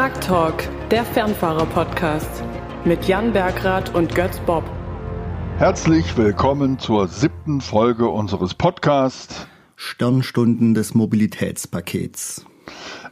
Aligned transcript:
Truck 0.00 0.20
Talk, 0.22 0.54
der 0.90 1.04
Fernfahrer-Podcast 1.04 2.42
mit 2.86 3.04
Jan 3.06 3.34
Bergrath 3.34 3.94
und 3.94 4.14
Götz 4.14 4.38
Bob. 4.46 4.64
Herzlich 5.58 6.16
willkommen 6.16 6.78
zur 6.78 7.06
siebten 7.06 7.60
Folge 7.60 8.08
unseres 8.08 8.54
Podcasts 8.54 9.46
Sternstunden 9.76 10.72
des 10.72 10.94
Mobilitätspakets. 10.94 12.46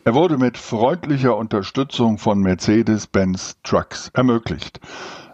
Er 0.05 0.14
wurde 0.14 0.38
mit 0.38 0.56
freundlicher 0.56 1.37
Unterstützung 1.37 2.16
von 2.16 2.41
Mercedes-Benz 2.41 3.59
Trucks 3.64 4.11
ermöglicht. 4.14 4.80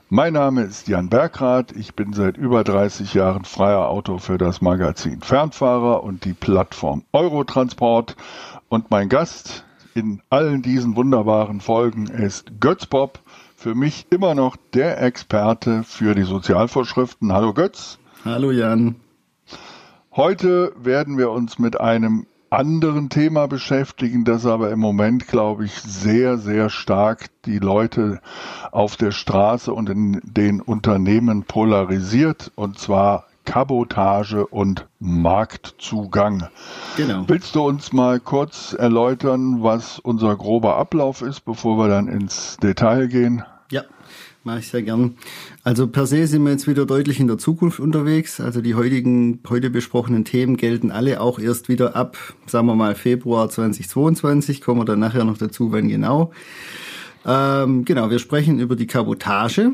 Mein 0.09 0.32
Name 0.32 0.62
ist 0.62 0.89
Jan 0.89 1.09
Bergrath. 1.09 1.71
Ich 1.71 1.95
bin 1.95 2.14
seit 2.14 2.36
über 2.36 2.64
30 2.64 3.14
Jahren 3.14 3.45
freier 3.45 3.86
Autor 3.86 4.18
für 4.18 4.39
das 4.39 4.61
Magazin 4.61 5.21
Fernfahrer 5.21 6.02
und 6.02 6.25
die 6.25 6.34
Plattform 6.34 7.05
Eurotransport. 7.12 8.16
Und 8.68 8.91
mein 8.91 9.09
Gast 9.09 9.64
in 9.95 10.21
allen 10.29 10.62
diesen 10.62 10.96
wunderbaren 10.96 11.61
Folgen 11.61 12.07
ist 12.07 12.61
Götz 12.61 12.86
Bob. 12.86 13.21
Für 13.57 13.75
mich 13.75 14.07
immer 14.11 14.35
noch 14.35 14.57
der 14.75 15.00
Experte 15.00 15.85
für 15.85 16.14
die 16.14 16.25
Sozialvorschriften. 16.25 17.32
Hallo 17.32 17.54
Götz. 17.54 17.99
Hallo 18.25 18.50
Jan. 18.50 18.96
Heute 20.14 20.72
werden 20.76 21.16
wir 21.16 21.30
uns 21.30 21.58
mit 21.58 21.80
einem 21.80 22.26
anderen 22.50 23.08
Thema 23.08 23.46
beschäftigen, 23.46 24.25
das 24.25 24.46
aber 24.46 24.71
im 24.71 24.80
Moment, 24.80 25.26
glaube 25.29 25.64
ich, 25.64 25.75
sehr, 25.75 26.38
sehr 26.38 26.71
stark 26.71 27.26
die 27.44 27.58
Leute 27.58 28.21
auf 28.71 28.96
der 28.96 29.13
Straße 29.13 29.72
und 29.72 29.88
in 29.88 30.21
den 30.24 30.61
Unternehmen 30.61 31.44
polarisiert, 31.44 32.52
und 32.55 32.78
zwar 32.78 33.27
Kabotage 33.44 34.47
und 34.47 34.86
Marktzugang. 34.98 36.48
Genau. 36.97 37.25
Willst 37.27 37.55
du 37.55 37.62
uns 37.62 37.92
mal 37.92 38.20
kurz 38.20 38.75
erläutern, 38.78 39.62
was 39.62 39.98
unser 39.98 40.36
grober 40.36 40.77
Ablauf 40.77 41.22
ist, 41.22 41.44
bevor 41.44 41.78
wir 41.78 41.88
dann 41.88 42.08
ins 42.08 42.56
Detail 42.62 43.08
gehen? 43.08 43.42
Ja, 43.70 43.82
mache 44.44 44.60
ich 44.60 44.69
sehr 44.69 44.82
gern. 44.82 45.16
Also 45.62 45.86
per 45.86 46.06
se 46.06 46.27
sind 46.27 46.44
wir 46.44 46.52
jetzt 46.52 46.66
wieder 46.66 46.86
deutlich 46.86 47.20
in 47.20 47.27
der 47.27 47.38
Zukunft 47.38 47.80
unterwegs. 47.80 48.41
Also 48.41 48.60
die 48.60 48.74
heutigen, 48.74 49.41
heute 49.48 49.70
besprochenen 49.70 50.24
Themen 50.24 50.56
gelten 50.56 50.91
alle 50.91 51.20
auch 51.20 51.38
erst 51.38 51.69
wieder 51.69 51.97
ab, 51.97 52.16
sagen 52.47 52.66
wir 52.66 52.74
mal, 52.74 52.94
Februar 52.94 53.48
2022. 53.48 54.60
Kommen 54.60 54.80
wir 54.80 54.84
dann 54.84 55.00
nachher 55.00 55.24
noch 55.24 55.38
dazu, 55.38 55.72
wann 55.72 55.88
genau. 55.88 56.32
Ähm, 57.26 57.84
genau, 57.84 58.10
wir 58.10 58.19
sprechen 58.19 58.58
über 58.58 58.76
die 58.76 58.86
Kabotage. 58.86 59.72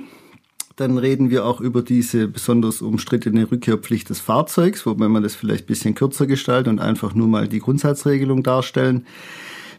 Dann 0.81 0.97
reden 0.97 1.29
wir 1.29 1.45
auch 1.45 1.61
über 1.61 1.83
diese 1.83 2.27
besonders 2.27 2.81
umstrittene 2.81 3.51
Rückkehrpflicht 3.51 4.09
des 4.09 4.19
Fahrzeugs, 4.19 4.87
wobei 4.87 5.09
man 5.09 5.23
das 5.23 5.35
vielleicht 5.35 5.65
ein 5.65 5.67
bisschen 5.67 5.95
kürzer 5.95 6.27
gestaltet 6.27 6.69
und 6.69 6.79
einfach 6.79 7.15
nur 7.15 7.29
mal 7.29 7.49
die 7.49 7.59
Grundsatzregelung 7.59 8.43
darstellen. 8.43 9.05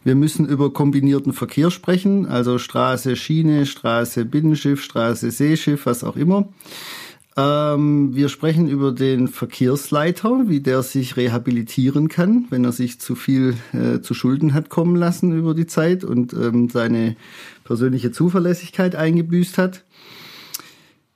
Wir 0.03 0.13
müssen 0.13 0.47
über 0.47 0.71
kombinierten 0.71 1.33
Verkehr 1.33 1.71
sprechen, 1.71 2.27
also 2.27 2.59
Straße, 2.59 3.15
Schiene, 3.15 3.65
Straße, 3.65 4.25
Binnenschiff, 4.25 4.83
Straße, 4.83 5.31
Seeschiff, 5.31 5.87
was 5.87 6.03
auch 6.03 6.15
immer. 6.15 6.49
Ähm, 7.35 8.15
wir 8.15 8.29
sprechen 8.29 8.69
über 8.69 8.91
den 8.91 9.27
Verkehrsleiter, 9.27 10.49
wie 10.49 10.59
der 10.59 10.83
sich 10.83 11.17
rehabilitieren 11.17 12.09
kann, 12.09 12.45
wenn 12.51 12.63
er 12.63 12.73
sich 12.73 12.99
zu 12.99 13.15
viel 13.15 13.55
äh, 13.73 14.01
zu 14.01 14.13
Schulden 14.13 14.53
hat 14.53 14.69
kommen 14.69 14.95
lassen 14.95 15.35
über 15.35 15.55
die 15.55 15.65
Zeit 15.65 16.03
und 16.03 16.33
ähm, 16.33 16.69
seine 16.69 17.15
persönliche 17.63 18.11
Zuverlässigkeit 18.11 18.95
eingebüßt 18.95 19.57
hat. 19.57 19.83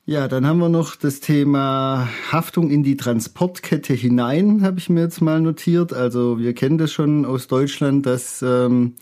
Ja, 0.07 0.27
dann 0.27 0.45
haben 0.45 0.59
wir 0.59 0.69
noch 0.69 0.95
das 0.95 1.19
Thema 1.19 2.07
Haftung 2.31 2.69
in 2.69 2.83
die 2.83 2.95
Transportkette 2.95 3.95
hinein, 3.95 4.61
habe 4.61 4.77
ich 4.77 4.87
mir 4.87 5.01
jetzt 5.01 5.19
mal 5.19 5.41
notiert. 5.41 5.93
Also 5.93 6.37
wir 6.37 6.53
kennen 6.53 6.77
das 6.77 6.91
schon 6.91 7.25
aus 7.25 7.47
Deutschland, 7.47 8.05
dass 8.05 8.43
ähm, 8.43 8.93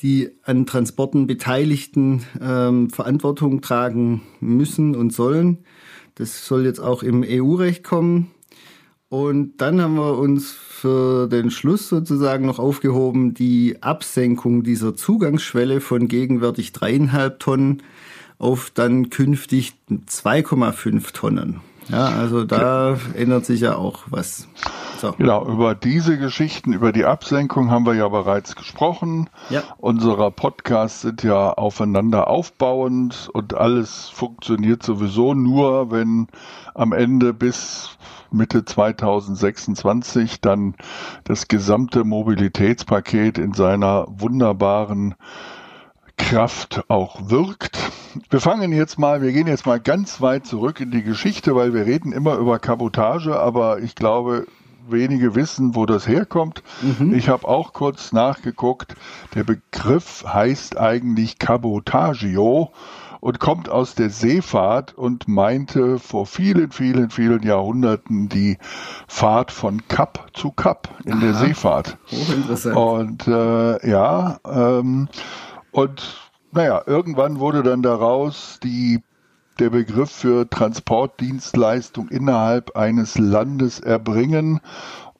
die 0.00 0.30
an 0.42 0.64
Transporten 0.64 1.26
Beteiligten 1.26 2.22
ähm, 2.40 2.88
Verantwortung 2.88 3.60
tragen 3.60 4.22
müssen 4.40 4.96
und 4.96 5.12
sollen. 5.12 5.66
Das 6.14 6.46
soll 6.46 6.64
jetzt 6.64 6.80
auch 6.80 7.02
im 7.02 7.22
EU-Recht 7.28 7.84
kommen. 7.84 8.30
Und 9.10 9.60
dann 9.60 9.82
haben 9.82 9.96
wir 9.96 10.16
uns 10.16 10.50
für 10.50 11.28
den 11.28 11.50
Schluss 11.50 11.90
sozusagen 11.90 12.46
noch 12.46 12.58
aufgehoben, 12.58 13.34
die 13.34 13.82
Absenkung 13.82 14.62
dieser 14.62 14.94
Zugangsschwelle 14.94 15.82
von 15.82 16.08
gegenwärtig 16.08 16.72
dreieinhalb 16.72 17.38
Tonnen 17.38 17.82
auf 18.42 18.70
dann 18.74 19.10
künftig 19.10 19.74
2,5 19.90 21.12
Tonnen. 21.12 21.60
Ja, 21.88 22.06
also 22.06 22.44
da 22.44 22.96
ändert 23.14 23.44
sich 23.44 23.60
ja 23.60 23.76
auch 23.76 24.04
was. 24.10 24.48
So. 24.98 25.12
Genau, 25.12 25.44
über 25.46 25.74
diese 25.74 26.16
Geschichten, 26.16 26.72
über 26.72 26.92
die 26.92 27.04
Absenkung 27.04 27.70
haben 27.70 27.86
wir 27.86 27.94
ja 27.94 28.08
bereits 28.08 28.54
gesprochen. 28.54 29.28
Ja. 29.50 29.62
Unsere 29.78 30.30
Podcasts 30.30 31.02
sind 31.02 31.24
ja 31.24 31.50
aufeinander 31.50 32.28
aufbauend 32.28 33.28
und 33.32 33.54
alles 33.54 34.08
funktioniert 34.10 34.82
sowieso 34.82 35.34
nur, 35.34 35.90
wenn 35.90 36.28
am 36.74 36.92
Ende 36.92 37.34
bis 37.34 37.98
Mitte 38.30 38.64
2026 38.64 40.40
dann 40.40 40.74
das 41.24 41.48
gesamte 41.48 42.04
Mobilitätspaket 42.04 43.38
in 43.38 43.52
seiner 43.54 44.06
wunderbaren 44.08 45.14
Kraft 46.16 46.84
auch 46.88 47.30
wirkt. 47.30 47.78
Wir 48.30 48.40
fangen 48.40 48.72
jetzt 48.72 48.98
mal, 48.98 49.22
wir 49.22 49.32
gehen 49.32 49.46
jetzt 49.46 49.66
mal 49.66 49.80
ganz 49.80 50.20
weit 50.20 50.46
zurück 50.46 50.80
in 50.80 50.90
die 50.90 51.02
Geschichte, 51.02 51.54
weil 51.54 51.72
wir 51.74 51.86
reden 51.86 52.12
immer 52.12 52.36
über 52.36 52.58
Kabotage, 52.58 53.38
aber 53.38 53.80
ich 53.80 53.94
glaube, 53.94 54.46
wenige 54.88 55.34
wissen, 55.34 55.74
wo 55.74 55.86
das 55.86 56.06
herkommt. 56.06 56.62
Mhm. 56.80 57.14
Ich 57.14 57.28
habe 57.28 57.46
auch 57.48 57.72
kurz 57.72 58.12
nachgeguckt. 58.12 58.94
Der 59.34 59.44
Begriff 59.44 60.24
heißt 60.26 60.76
eigentlich 60.78 61.38
Cabotagio 61.38 62.72
und 63.20 63.38
kommt 63.38 63.68
aus 63.68 63.94
der 63.94 64.10
Seefahrt 64.10 64.94
und 64.94 65.28
meinte 65.28 66.00
vor 66.00 66.26
vielen, 66.26 66.72
vielen, 66.72 67.10
vielen 67.10 67.42
Jahrhunderten 67.44 68.28
die 68.28 68.58
Fahrt 69.06 69.52
von 69.52 69.86
Kap 69.86 70.28
zu 70.34 70.50
Kap 70.50 70.88
in 71.04 71.12
Aha. 71.12 71.20
der 71.20 71.34
Seefahrt. 71.34 71.98
Hochinteressant. 72.10 72.76
Und 72.76 73.28
äh, 73.28 73.88
ja, 73.88 74.40
ähm, 74.44 75.08
und 75.72 76.30
naja, 76.52 76.82
irgendwann 76.86 77.40
wurde 77.40 77.62
dann 77.62 77.82
daraus 77.82 78.60
die, 78.62 79.02
der 79.58 79.70
Begriff 79.70 80.10
für 80.10 80.48
Transportdienstleistung 80.48 82.08
innerhalb 82.08 82.76
eines 82.76 83.18
Landes 83.18 83.80
erbringen. 83.80 84.60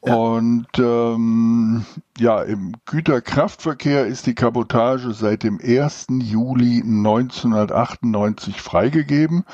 Ja. 0.04 0.14
Und 0.14 0.66
ähm, 0.78 1.86
ja, 2.18 2.42
im 2.42 2.72
Güterkraftverkehr 2.86 4.04
ist 4.06 4.26
die 4.26 4.34
Kabotage 4.34 5.12
seit 5.12 5.44
dem 5.44 5.60
1. 5.62 6.08
Juli 6.20 6.82
1998 6.82 8.60
freigegeben. 8.60 9.44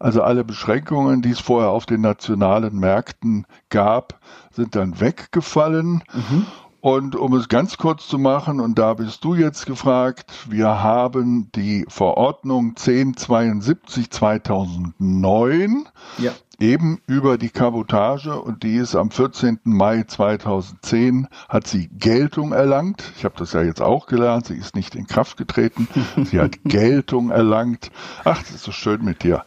Also 0.00 0.22
alle 0.22 0.44
Beschränkungen, 0.44 1.22
die 1.22 1.30
es 1.30 1.40
vorher 1.40 1.70
auf 1.70 1.86
den 1.86 2.00
nationalen 2.00 2.78
Märkten 2.78 3.46
gab, 3.70 4.18
sind 4.50 4.74
dann 4.74 5.00
weggefallen. 5.00 6.02
Mhm. 6.12 6.46
Und 6.82 7.14
um 7.14 7.32
es 7.34 7.48
ganz 7.48 7.76
kurz 7.76 8.08
zu 8.08 8.18
machen, 8.18 8.58
und 8.58 8.76
da 8.76 8.94
bist 8.94 9.22
du 9.22 9.36
jetzt 9.36 9.66
gefragt, 9.66 10.32
wir 10.48 10.82
haben 10.82 11.48
die 11.54 11.84
Verordnung 11.86 12.70
1072 12.70 14.10
2009 14.10 15.88
ja. 16.18 16.32
eben 16.58 17.00
über 17.06 17.38
die 17.38 17.50
Kabotage 17.50 18.36
und 18.36 18.64
die 18.64 18.74
ist 18.74 18.96
am 18.96 19.12
14. 19.12 19.60
Mai 19.62 20.02
2010 20.02 21.28
hat 21.48 21.68
sie 21.68 21.86
Geltung 21.86 22.50
erlangt. 22.50 23.12
Ich 23.16 23.24
habe 23.24 23.36
das 23.38 23.52
ja 23.52 23.62
jetzt 23.62 23.80
auch 23.80 24.06
gelernt, 24.06 24.46
sie 24.46 24.56
ist 24.56 24.74
nicht 24.74 24.96
in 24.96 25.06
Kraft 25.06 25.36
getreten, 25.36 25.86
sie 26.24 26.40
hat 26.40 26.64
Geltung 26.64 27.30
erlangt. 27.30 27.92
Ach, 28.24 28.42
das 28.42 28.56
ist 28.56 28.64
so 28.64 28.72
schön 28.72 29.04
mit 29.04 29.22
dir. 29.22 29.44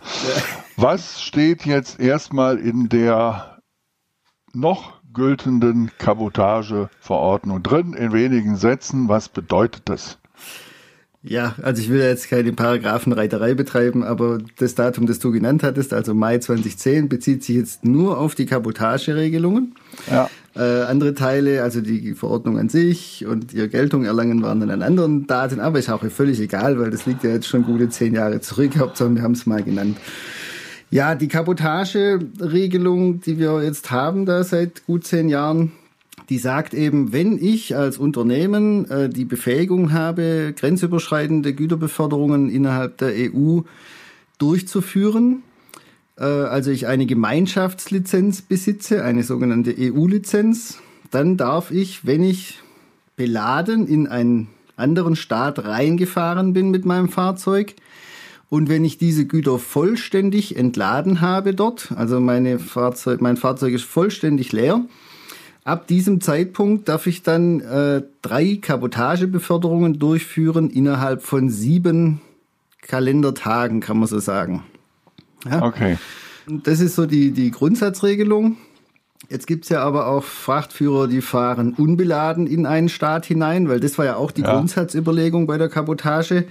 Was 0.78 1.22
steht 1.22 1.66
jetzt 1.66 2.00
erstmal 2.00 2.60
in 2.60 2.88
der 2.88 3.60
noch 4.54 5.02
gültenden 5.16 5.90
Kabotageverordnung 5.98 7.64
drin. 7.64 7.94
In 7.94 8.14
wenigen 8.14 8.56
Sätzen, 8.56 9.10
was 9.10 9.30
bedeutet 9.30 9.84
das? 9.86 10.20
Ja, 11.28 11.56
also 11.64 11.82
ich 11.82 11.90
will 11.90 12.02
jetzt 12.02 12.30
keine 12.30 12.54
Paragraphenreiterei 12.54 13.56
betreiben, 13.56 14.04
aber 14.04 14.38
das 14.60 14.76
Datum, 14.76 15.08
das 15.08 15.18
du 15.18 15.32
genannt 15.32 15.64
hattest, 15.64 15.92
also 15.92 16.14
Mai 16.14 16.38
2010, 16.38 17.10
bezieht 17.10 17.44
sich 17.44 17.56
jetzt 17.56 17.84
nur 17.84 18.20
auf 18.20 18.36
die 18.36 18.46
Kabotageregelungen. 18.46 19.74
Ja. 20.08 20.30
Äh, 20.56 20.84
andere 20.84 21.16
Teile, 21.16 21.64
also 21.64 21.82
die 21.82 22.14
Verordnung 22.14 22.60
an 22.60 22.70
sich 22.70 23.26
und 23.26 23.54
ihr 23.56 23.68
Geltung 23.70 24.06
erlangen, 24.06 24.44
waren 24.44 24.60
dann 24.60 24.70
an 24.70 24.84
anderen 24.84 25.26
Daten, 25.26 25.60
aber 25.60 25.80
ist 25.80 25.90
auch 25.90 26.06
völlig 26.12 26.40
egal, 26.40 26.80
weil 26.80 26.92
das 26.92 27.08
liegt 27.08 27.24
ja 27.24 27.32
jetzt 27.32 27.48
schon 27.48 27.64
gute 27.64 27.90
zehn 27.90 28.14
Jahre 28.14 28.40
zurück. 28.40 28.78
Hauptsache, 28.78 29.16
wir 29.16 29.24
haben 29.24 29.32
es 29.32 29.48
mal 29.48 29.64
genannt. 29.64 29.98
Ja, 30.96 31.14
die 31.14 31.28
Kabotage-Regelung, 31.28 33.20
die 33.20 33.38
wir 33.38 33.62
jetzt 33.62 33.92
haben 33.92 34.26
da 34.26 34.46
seit 34.46 34.86
gut 34.86 35.06
zehn 35.06 35.28
Jahren, 35.28 35.74
die 36.30 36.38
sagt 36.38 36.74
eben, 36.74 37.12
wenn 37.12 37.38
ich 37.38 37.76
als 37.76 37.98
Unternehmen 37.98 38.90
äh, 38.90 39.10
die 39.10 39.26
Befähigung 39.26 39.92
habe, 39.92 40.54
grenzüberschreitende 40.56 41.54
Güterbeförderungen 41.54 42.50
innerhalb 42.50 42.98
der 43.00 43.12
EU 43.14 43.64
durchzuführen, 44.38 45.44
äh, 46.18 46.24
also 46.24 46.72
ich 46.72 46.88
eine 46.88 47.08
Gemeinschaftslizenz 47.08 48.44
besitze, 48.44 49.04
eine 49.04 49.24
sogenannte 49.24 49.76
EU-Lizenz, 49.78 50.78
dann 51.12 51.36
darf 51.36 51.72
ich, 51.72 52.06
wenn 52.06 52.24
ich 52.24 52.62
beladen 53.18 53.86
in 53.86 54.08
ein 54.08 54.48
anderen 54.78 55.18
Staat 55.18 55.60
reingefahren 55.60 56.54
bin 56.54 56.72
mit 56.72 56.86
meinem 56.86 57.10
Fahrzeug. 57.10 57.76
Und 58.50 58.70
wenn 58.70 58.86
ich 58.86 58.98
diese 58.98 59.26
Güter 59.26 59.58
vollständig 59.60 60.56
entladen 60.56 61.22
habe 61.22 61.54
dort, 61.54 61.92
also 61.96 62.20
meine 62.20 62.60
Fahrzeug, 62.60 63.22
mein 63.22 63.38
Fahrzeug 63.38 63.74
ist 63.74 63.86
vollständig 63.86 64.52
leer, 64.52 64.86
ab 65.64 65.88
diesem 65.88 66.22
Zeitpunkt 66.22 66.88
darf 66.88 67.08
ich 67.08 67.24
dann 67.24 67.60
äh, 67.60 68.04
drei 68.22 68.58
Kabotagebeförderungen 68.62 70.00
durchführen 70.00 70.70
innerhalb 70.70 71.24
von 71.24 71.50
sieben 71.50 72.22
Kalendertagen, 72.82 73.80
kann 73.80 73.98
man 73.98 74.08
so 74.08 74.20
sagen. 74.20 74.64
Ja? 75.50 75.64
Okay. 75.64 75.98
Das 76.48 76.80
ist 76.80 76.96
so 76.96 77.08
die, 77.08 77.32
die 77.32 77.50
Grundsatzregelung. 77.50 78.58
Jetzt 79.30 79.48
gibt's 79.48 79.70
ja 79.70 79.82
aber 79.82 80.08
auch 80.08 80.24
Frachtführer, 80.24 81.08
die 81.08 81.22
fahren 81.22 81.74
unbeladen 81.74 82.48
in 82.48 82.66
einen 82.66 82.90
Staat 82.90 83.26
hinein, 83.26 83.70
weil 83.70 83.80
das 83.80 83.98
war 83.98 84.06
ja 84.06 84.18
auch 84.18 84.32
die 84.32 84.42
ja. 84.42 84.54
Grundsatzüberlegung 84.54 85.48
bei 85.48 85.58
der 85.58 85.70
Kabotage. 85.70 86.46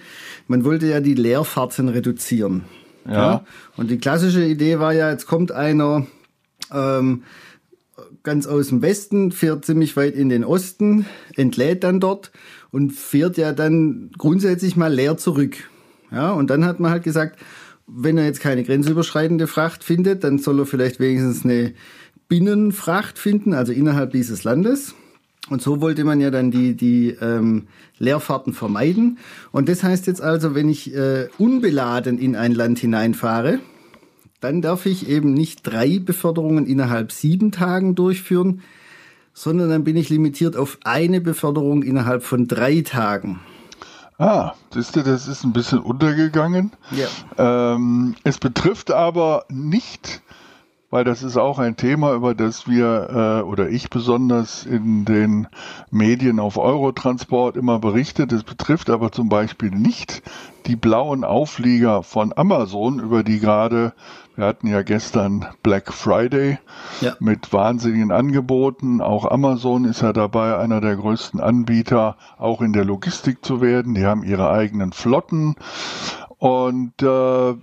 Man 0.48 0.64
wollte 0.64 0.86
ja 0.86 1.00
die 1.00 1.14
Leerfahrten 1.14 1.88
reduzieren. 1.88 2.64
Ja. 3.06 3.12
ja. 3.12 3.44
Und 3.76 3.90
die 3.90 3.98
klassische 3.98 4.44
Idee 4.44 4.80
war 4.80 4.92
ja, 4.92 5.10
jetzt 5.10 5.26
kommt 5.26 5.52
einer 5.52 6.06
ähm, 6.72 7.22
ganz 8.22 8.46
aus 8.46 8.68
dem 8.68 8.82
Westen, 8.82 9.30
fährt 9.30 9.64
ziemlich 9.64 9.96
weit 9.96 10.14
in 10.14 10.28
den 10.28 10.44
Osten, 10.44 11.06
entlädt 11.36 11.84
dann 11.84 12.00
dort 12.00 12.32
und 12.70 12.92
fährt 12.92 13.36
ja 13.36 13.52
dann 13.52 14.10
grundsätzlich 14.18 14.76
mal 14.76 14.92
leer 14.92 15.16
zurück. 15.16 15.56
Ja, 16.10 16.32
und 16.32 16.50
dann 16.50 16.64
hat 16.64 16.80
man 16.80 16.90
halt 16.90 17.04
gesagt, 17.04 17.38
wenn 17.86 18.16
er 18.16 18.24
jetzt 18.24 18.40
keine 18.40 18.64
grenzüberschreitende 18.64 19.46
Fracht 19.46 19.84
findet, 19.84 20.24
dann 20.24 20.38
soll 20.38 20.60
er 20.60 20.66
vielleicht 20.66 21.00
wenigstens 21.00 21.44
eine 21.44 21.74
Binnenfracht 22.28 23.18
finden, 23.18 23.54
also 23.54 23.72
innerhalb 23.72 24.12
dieses 24.12 24.44
Landes. 24.44 24.94
Und 25.50 25.60
so 25.60 25.80
wollte 25.80 26.04
man 26.04 26.20
ja 26.20 26.30
dann 26.30 26.50
die, 26.50 26.74
die 26.74 27.10
ähm, 27.10 27.68
Leerfahrten 27.98 28.54
vermeiden. 28.54 29.18
Und 29.52 29.68
das 29.68 29.82
heißt 29.82 30.06
jetzt 30.06 30.22
also, 30.22 30.54
wenn 30.54 30.68
ich 30.68 30.94
äh, 30.94 31.28
unbeladen 31.36 32.18
in 32.18 32.34
ein 32.34 32.52
Land 32.52 32.78
hineinfahre, 32.78 33.58
dann 34.40 34.62
darf 34.62 34.86
ich 34.86 35.08
eben 35.08 35.34
nicht 35.34 35.62
drei 35.62 35.98
Beförderungen 35.98 36.66
innerhalb 36.66 37.12
sieben 37.12 37.52
Tagen 37.52 37.94
durchführen, 37.94 38.62
sondern 39.34 39.68
dann 39.68 39.84
bin 39.84 39.96
ich 39.96 40.08
limitiert 40.08 40.56
auf 40.56 40.78
eine 40.84 41.20
Beförderung 41.20 41.82
innerhalb 41.82 42.22
von 42.22 42.46
drei 42.46 42.80
Tagen. 42.80 43.40
Ah, 44.16 44.52
siehst 44.72 44.96
du, 44.96 45.02
das 45.02 45.26
ist 45.26 45.44
ein 45.44 45.52
bisschen 45.52 45.80
untergegangen. 45.80 46.72
Ja. 46.92 47.74
Ähm, 47.74 48.14
es 48.22 48.38
betrifft 48.38 48.92
aber 48.92 49.44
nicht 49.48 50.22
weil 50.94 51.02
das 51.02 51.24
ist 51.24 51.36
auch 51.36 51.58
ein 51.58 51.74
Thema, 51.74 52.14
über 52.14 52.36
das 52.36 52.68
wir 52.68 53.08
äh, 53.10 53.42
oder 53.42 53.68
ich 53.68 53.90
besonders 53.90 54.64
in 54.64 55.04
den 55.04 55.48
Medien 55.90 56.38
auf 56.38 56.56
Eurotransport 56.56 57.56
immer 57.56 57.80
berichtet. 57.80 58.30
Es 58.30 58.44
betrifft 58.44 58.90
aber 58.90 59.10
zum 59.10 59.28
Beispiel 59.28 59.72
nicht 59.72 60.22
die 60.66 60.76
blauen 60.76 61.24
Auflieger 61.24 62.04
von 62.04 62.32
Amazon, 62.36 63.00
über 63.00 63.24
die 63.24 63.40
gerade, 63.40 63.92
wir 64.36 64.46
hatten 64.46 64.68
ja 64.68 64.82
gestern 64.82 65.46
Black 65.64 65.92
Friday 65.92 66.60
ja. 67.00 67.16
mit 67.18 67.52
wahnsinnigen 67.52 68.12
Angeboten. 68.12 69.00
Auch 69.00 69.28
Amazon 69.28 69.86
ist 69.86 70.00
ja 70.00 70.12
dabei, 70.12 70.56
einer 70.58 70.80
der 70.80 70.94
größten 70.94 71.40
Anbieter 71.40 72.16
auch 72.38 72.62
in 72.62 72.72
der 72.72 72.84
Logistik 72.84 73.44
zu 73.44 73.60
werden. 73.60 73.94
Die 73.94 74.06
haben 74.06 74.22
ihre 74.22 74.48
eigenen 74.48 74.92
Flotten 74.92 75.56
und 76.38 77.02
äh, 77.02 77.54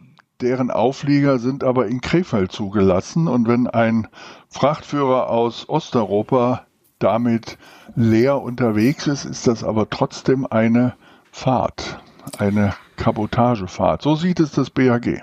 deren 0.42 0.72
Auflieger 0.72 1.40
sind 1.40 1.64
aber 1.64 1.88
in 1.88 2.02
Krefeld 2.02 2.52
zugelassen. 2.52 3.28
Und 3.28 3.48
wenn 3.48 3.68
ein 3.68 4.08
Frachtführer 4.50 5.30
aus 5.30 5.70
Osteuropa 5.70 6.66
damit 7.00 7.58
leer 7.96 8.42
unterwegs 8.42 9.08
ist, 9.08 9.26
ist 9.26 9.48
das 9.48 9.64
aber 9.64 9.90
trotzdem 9.90 10.46
eine 10.46 10.94
Fahrt, 11.32 12.00
eine 12.38 12.74
Kabotagefahrt. 12.98 14.02
So 14.02 14.16
sieht 14.16 14.40
es 14.40 14.52
das 14.52 14.70
BAG. 14.70 15.22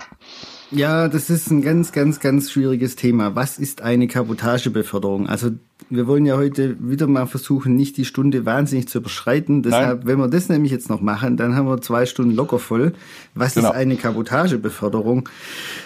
Ja, 0.71 1.07
das 1.07 1.29
ist 1.29 1.49
ein 1.49 1.61
ganz, 1.61 1.91
ganz, 1.91 2.19
ganz 2.19 2.51
schwieriges 2.51 2.95
Thema. 2.95 3.35
Was 3.35 3.57
ist 3.57 3.81
eine 3.81 4.07
Kabotagebeförderung? 4.07 5.27
Also 5.27 5.51
wir 5.89 6.05
wollen 6.07 6.25
ja 6.25 6.37
heute 6.37 6.77
wieder 6.79 7.07
mal 7.07 7.25
versuchen, 7.25 7.75
nicht 7.75 7.97
die 7.97 8.05
Stunde 8.05 8.45
wahnsinnig 8.45 8.87
zu 8.87 8.99
überschreiten. 8.99 9.63
Deshalb, 9.63 9.99
Nein. 9.99 10.07
wenn 10.07 10.19
wir 10.19 10.27
das 10.27 10.47
nämlich 10.47 10.71
jetzt 10.71 10.89
noch 10.89 11.01
machen, 11.01 11.35
dann 11.35 11.55
haben 11.55 11.67
wir 11.67 11.81
zwei 11.81 12.05
Stunden 12.05 12.35
locker 12.35 12.59
voll. 12.59 12.93
Was 13.33 13.55
genau. 13.55 13.69
ist 13.69 13.75
eine 13.75 13.95
Kabotagebeförderung? 13.95 15.27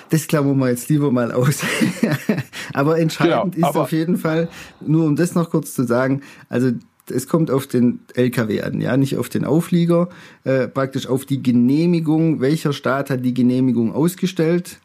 Das 0.10 0.28
klammern 0.28 0.58
wir 0.58 0.70
jetzt 0.70 0.90
lieber 0.90 1.12
mal 1.12 1.32
aus. 1.32 1.62
aber 2.74 3.00
entscheidend 3.00 3.56
genau, 3.56 3.68
aber 3.68 3.80
ist 3.80 3.84
auf 3.84 3.92
jeden 3.94 4.18
Fall, 4.18 4.50
nur 4.86 5.06
um 5.06 5.16
das 5.16 5.36
noch 5.36 5.50
kurz 5.50 5.74
zu 5.74 5.84
sagen, 5.84 6.22
also 6.50 6.72
es 7.10 7.28
kommt 7.28 7.52
auf 7.52 7.68
den 7.68 8.00
LKW 8.14 8.62
an, 8.62 8.82
ja, 8.82 8.96
nicht 8.98 9.18
auf 9.18 9.30
den 9.30 9.46
Auflieger, 9.46 10.10
äh, 10.44 10.68
praktisch 10.68 11.08
auf 11.08 11.26
die 11.26 11.42
Genehmigung, 11.42 12.42
welcher 12.42 12.74
Staat 12.74 13.10
hat 13.10 13.26
die 13.26 13.34
Genehmigung 13.34 13.94
ausgestellt. 13.94 14.80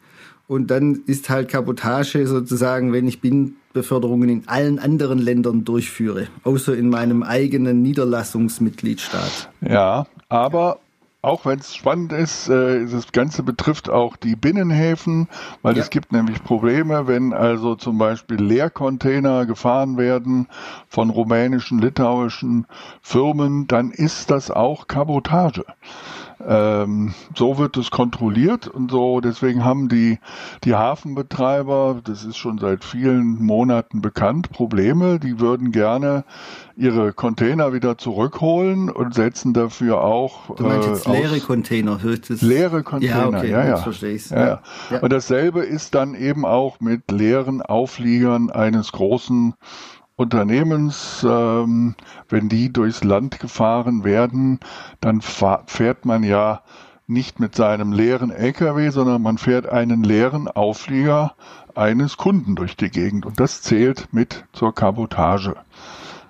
Und 0.47 0.71
dann 0.71 1.01
ist 1.05 1.29
halt 1.29 1.49
Kabotage 1.49 2.25
sozusagen, 2.25 2.91
wenn 2.91 3.07
ich 3.07 3.21
Binnenbeförderungen 3.73 4.29
in 4.29 4.47
allen 4.47 4.79
anderen 4.79 5.19
Ländern 5.19 5.63
durchführe, 5.63 6.27
außer 6.43 6.75
in 6.75 6.89
meinem 6.89 7.23
eigenen 7.23 7.81
Niederlassungsmitgliedstaat. 7.81 9.49
Ja, 9.61 10.07
aber 10.27 10.79
auch 11.21 11.45
wenn 11.45 11.59
es 11.59 11.75
spannend 11.75 12.13
ist, 12.13 12.47
äh, 12.49 12.85
das 12.85 13.11
Ganze 13.11 13.43
betrifft 13.43 13.89
auch 13.89 14.15
die 14.15 14.35
Binnenhäfen, 14.35 15.27
weil 15.61 15.75
ja. 15.75 15.83
es 15.83 15.89
gibt 15.89 16.11
nämlich 16.11 16.43
Probleme, 16.43 17.07
wenn 17.07 17.33
also 17.33 17.75
zum 17.75 17.97
Beispiel 17.97 18.41
Leercontainer 18.41 19.45
gefahren 19.45 19.97
werden 19.97 20.47
von 20.87 21.09
rumänischen, 21.09 21.79
litauischen 21.79 22.65
Firmen, 23.01 23.67
dann 23.67 23.91
ist 23.91 24.31
das 24.31 24.49
auch 24.49 24.87
Kabotage. 24.87 25.65
Ähm, 26.45 27.13
so 27.35 27.57
wird 27.57 27.75
es 27.77 27.91
kontrolliert 27.91 28.67
und 28.67 28.91
so, 28.91 29.19
deswegen 29.19 29.65
haben 29.65 29.89
die, 29.89 30.19
die 30.63 30.75
Hafenbetreiber, 30.75 32.01
das 32.03 32.23
ist 32.23 32.37
schon 32.37 32.57
seit 32.57 32.83
vielen 32.83 33.43
Monaten 33.43 34.01
bekannt, 34.01 34.51
Probleme. 34.51 35.19
Die 35.19 35.39
würden 35.39 35.71
gerne 35.71 36.23
ihre 36.77 37.11
Container 37.11 37.73
wieder 37.73 37.97
zurückholen 37.97 38.89
und 38.89 39.13
setzen 39.13 39.53
dafür 39.53 40.01
auch. 40.01 40.55
Du 40.55 40.63
meinst 40.63 40.87
jetzt 40.87 41.07
äh, 41.07 41.11
leere 41.11 41.39
Container, 41.41 42.01
hört 42.01 42.29
es? 42.29 42.41
Leere 42.41 42.83
Container, 42.83 43.15
ja, 43.15 43.27
okay, 43.27 43.51
ja, 43.51 43.65
ja. 43.65 43.77
verstehe. 43.77 44.17
Ja, 44.29 44.37
ja. 44.37 44.61
ja. 44.91 44.99
Und 44.99 45.11
dasselbe 45.11 45.61
ist 45.61 45.93
dann 45.93 46.15
eben 46.15 46.45
auch 46.45 46.79
mit 46.79 47.11
leeren 47.11 47.61
Aufliegern 47.61 48.49
eines 48.49 48.91
großen 48.93 49.55
Unternehmens, 50.19 51.25
ähm, 51.27 51.95
wenn 52.27 52.49
die 52.49 52.73
durchs 52.73 53.05
Land 53.05 53.39
gefahren 53.39 54.03
werden, 54.03 54.59
dann 54.99 55.21
fährt 55.21 56.03
man 56.03 56.23
ja 56.23 56.61
nicht 57.07 57.39
mit 57.39 57.55
seinem 57.55 57.93
leeren 57.93 58.29
LKW, 58.29 58.89
sondern 58.89 59.21
man 59.21 59.37
fährt 59.37 59.69
einen 59.69 60.03
leeren 60.03 60.49
Auflieger 60.49 61.35
eines 61.73 62.17
Kunden 62.17 62.57
durch 62.57 62.75
die 62.75 62.89
Gegend 62.89 63.25
und 63.25 63.39
das 63.39 63.61
zählt 63.61 64.09
mit 64.11 64.43
zur 64.51 64.75
Kabotage. 64.75 65.55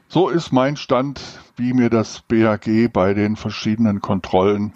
So 0.07 0.29
ist 0.29 0.51
mein 0.53 0.77
Stand, 0.77 1.19
wie 1.55 1.73
mir 1.73 1.89
das 1.89 2.21
BAG 2.21 2.93
bei 2.93 3.15
den 3.15 3.37
verschiedenen 3.37 4.01
Kontrollen, 4.01 4.73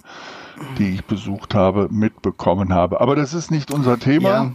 die 0.79 0.89
ich 0.89 1.05
besucht 1.05 1.53
habe, 1.53 1.87
mitbekommen 1.91 2.73
habe. 2.73 2.99
Aber 2.99 3.15
das 3.15 3.35
ist 3.35 3.51
nicht 3.51 3.69
unser 3.69 3.99
Thema. 3.99 4.29
Ja. 4.29 4.51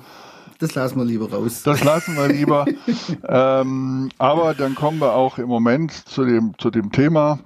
Das 0.59 0.75
lassen 0.75 0.99
wir 0.99 1.05
lieber 1.05 1.31
raus. 1.31 1.63
Das 1.63 1.85
lassen 1.85 2.17
wir 2.17 2.29
lieber. 2.29 2.67
ähm, 3.29 4.11
aber 4.19 4.55
dann 4.55 4.75
kommen 4.75 5.01
wir 5.01 5.15
auch 5.15 5.39
im 5.39 5.49
Moment 5.49 5.93
zu 5.93 6.25
dem, 6.25 6.55
zu 6.59 6.71
dem 6.71 6.91
Thema. 6.91 7.39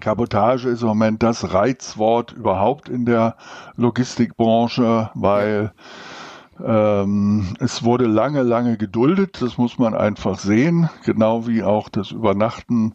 Kabotage 0.00 0.68
ist 0.68 0.82
im 0.82 0.88
Moment 0.88 1.22
das 1.22 1.52
Reizwort 1.52 2.32
überhaupt 2.32 2.88
in 2.88 3.04
der 3.06 3.36
Logistikbranche, 3.76 5.10
weil 5.14 5.72
ähm, 6.64 7.54
es 7.58 7.82
wurde 7.82 8.06
lange, 8.06 8.42
lange 8.42 8.76
geduldet. 8.76 9.42
Das 9.42 9.58
muss 9.58 9.78
man 9.78 9.94
einfach 9.94 10.38
sehen. 10.38 10.88
Genau 11.04 11.46
wie 11.46 11.62
auch 11.64 11.88
das 11.88 12.12
Übernachten 12.12 12.94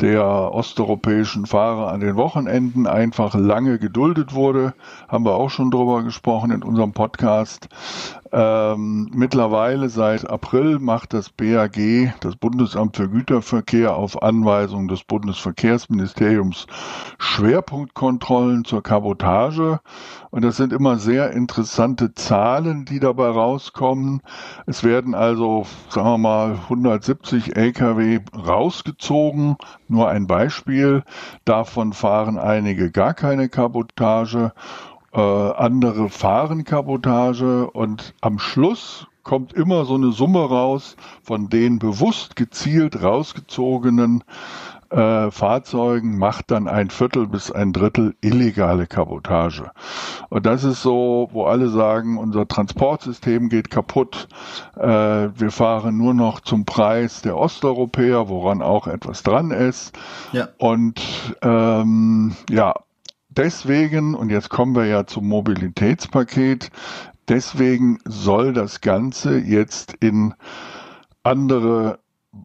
der 0.00 0.24
osteuropäischen 0.24 1.46
Fahrer 1.46 1.92
an 1.92 2.00
den 2.00 2.16
Wochenenden 2.16 2.86
einfach 2.86 3.34
lange 3.34 3.78
geduldet 3.78 4.34
wurde. 4.34 4.74
Haben 5.08 5.24
wir 5.24 5.34
auch 5.34 5.50
schon 5.50 5.70
drüber 5.70 6.02
gesprochen 6.02 6.50
in 6.50 6.62
unserem 6.62 6.92
Podcast. 6.92 7.68
Ähm, 8.34 9.10
mittlerweile 9.12 9.90
seit 9.90 10.28
April 10.28 10.78
macht 10.78 11.12
das 11.12 11.28
BAG, 11.28 12.14
das 12.20 12.34
Bundesamt 12.36 12.96
für 12.96 13.10
Güterverkehr, 13.10 13.94
auf 13.94 14.22
Anweisung 14.22 14.88
des 14.88 15.04
Bundesverkehrsministeriums 15.04 16.66
Schwerpunktkontrollen 17.18 18.64
zur 18.64 18.82
Kabotage. 18.82 19.80
Und 20.30 20.42
das 20.44 20.56
sind 20.56 20.72
immer 20.72 20.96
sehr 20.96 21.32
interessante 21.32 22.14
Zahlen, 22.14 22.86
die 22.86 23.00
dabei 23.00 23.28
rauskommen. 23.28 24.22
Es 24.64 24.82
werden 24.82 25.14
also, 25.14 25.66
sagen 25.90 26.08
wir 26.08 26.16
mal, 26.16 26.52
170 26.52 27.54
Lkw 27.54 28.20
rausgezogen. 28.34 29.56
Nur 29.88 30.08
ein 30.08 30.26
Beispiel. 30.26 31.02
Davon 31.44 31.92
fahren 31.92 32.38
einige 32.38 32.90
gar 32.90 33.12
keine 33.12 33.50
Kabotage 33.50 34.52
äh, 35.12 35.20
andere 35.20 36.08
fahren 36.08 36.64
Kabotage 36.64 37.70
und 37.70 38.14
am 38.20 38.38
Schluss 38.38 39.06
kommt 39.22 39.52
immer 39.52 39.84
so 39.84 39.94
eine 39.94 40.12
Summe 40.12 40.40
raus 40.40 40.96
von 41.22 41.48
den 41.48 41.78
bewusst 41.78 42.34
gezielt 42.34 43.02
rausgezogenen 43.02 44.24
äh, 44.92 45.30
Fahrzeugen 45.30 46.18
macht 46.18 46.50
dann 46.50 46.68
ein 46.68 46.90
Viertel 46.90 47.26
bis 47.26 47.50
ein 47.50 47.72
Drittel 47.72 48.14
illegale 48.20 48.86
Kabotage. 48.86 49.70
Und 50.28 50.44
das 50.44 50.64
ist 50.64 50.82
so, 50.82 51.30
wo 51.32 51.46
alle 51.46 51.68
sagen, 51.68 52.18
unser 52.18 52.46
Transportsystem 52.46 53.48
geht 53.48 53.70
kaputt. 53.70 54.28
Äh, 54.76 54.84
wir 54.84 55.50
fahren 55.50 55.96
nur 55.96 56.12
noch 56.12 56.40
zum 56.40 56.66
Preis 56.66 57.22
der 57.22 57.38
Osteuropäer, 57.38 58.28
woran 58.28 58.60
auch 58.60 58.86
etwas 58.86 59.22
dran 59.22 59.50
ist. 59.50 59.98
Ja. 60.32 60.48
Und 60.58 61.00
ähm, 61.40 62.36
ja, 62.50 62.74
deswegen, 63.36 64.14
und 64.14 64.30
jetzt 64.30 64.48
kommen 64.48 64.74
wir 64.74 64.86
ja 64.86 65.06
zum 65.06 65.28
Mobilitätspaket, 65.28 66.70
deswegen 67.28 67.98
soll 68.04 68.52
das 68.52 68.80
Ganze 68.80 69.38
jetzt 69.38 69.94
in 70.00 70.34
andere 71.22 71.98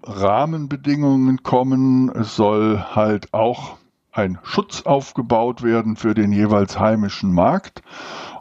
Rahmenbedingungen 0.03 1.43
kommen. 1.43 2.09
Es 2.09 2.35
soll 2.35 2.79
halt 2.79 3.33
auch 3.33 3.77
ein 4.11 4.39
Schutz 4.43 4.81
aufgebaut 4.81 5.63
werden 5.63 5.95
für 5.95 6.13
den 6.13 6.31
jeweils 6.31 6.79
heimischen 6.79 7.31
Markt. 7.31 7.81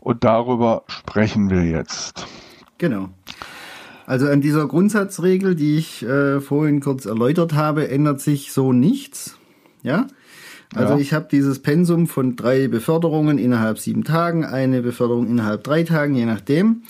Und 0.01 0.25
darüber 0.25 0.85
sprechen 0.87 1.51
wir 1.51 1.65
jetzt. 1.65 2.27
Genau. 2.79 3.11
Also 4.07 4.29
an 4.29 4.41
dieser 4.41 4.67
Grundsatzregel, 4.69 5.55
die 5.55 5.77
ich 5.77 6.03
äh, 6.05 6.41
vorhin 6.41 6.81
kurz 6.81 7.07
erläutert 7.07 7.55
habe, 7.55 7.89
ändert 7.89 8.21
sich 8.21 8.53
so 8.53 8.73
nichts. 8.73 9.37
Ja. 9.83 10.07
Also 10.75 10.95
ja. 10.95 10.99
ich 10.99 11.13
habe 11.13 11.29
dieses 11.31 11.61
Pensum 11.61 12.07
von 12.07 12.37
drei 12.37 12.69
Beförderungen 12.69 13.39
innerhalb 13.39 13.79
sieben 13.79 14.05
Tagen, 14.05 14.45
eine 14.45 14.83
Beförderung 14.83 15.29
innerhalb 15.29 15.65
drei 15.65 15.85
Tagen, 15.85 16.15
je 16.17 16.27
nachdem. 16.27 16.83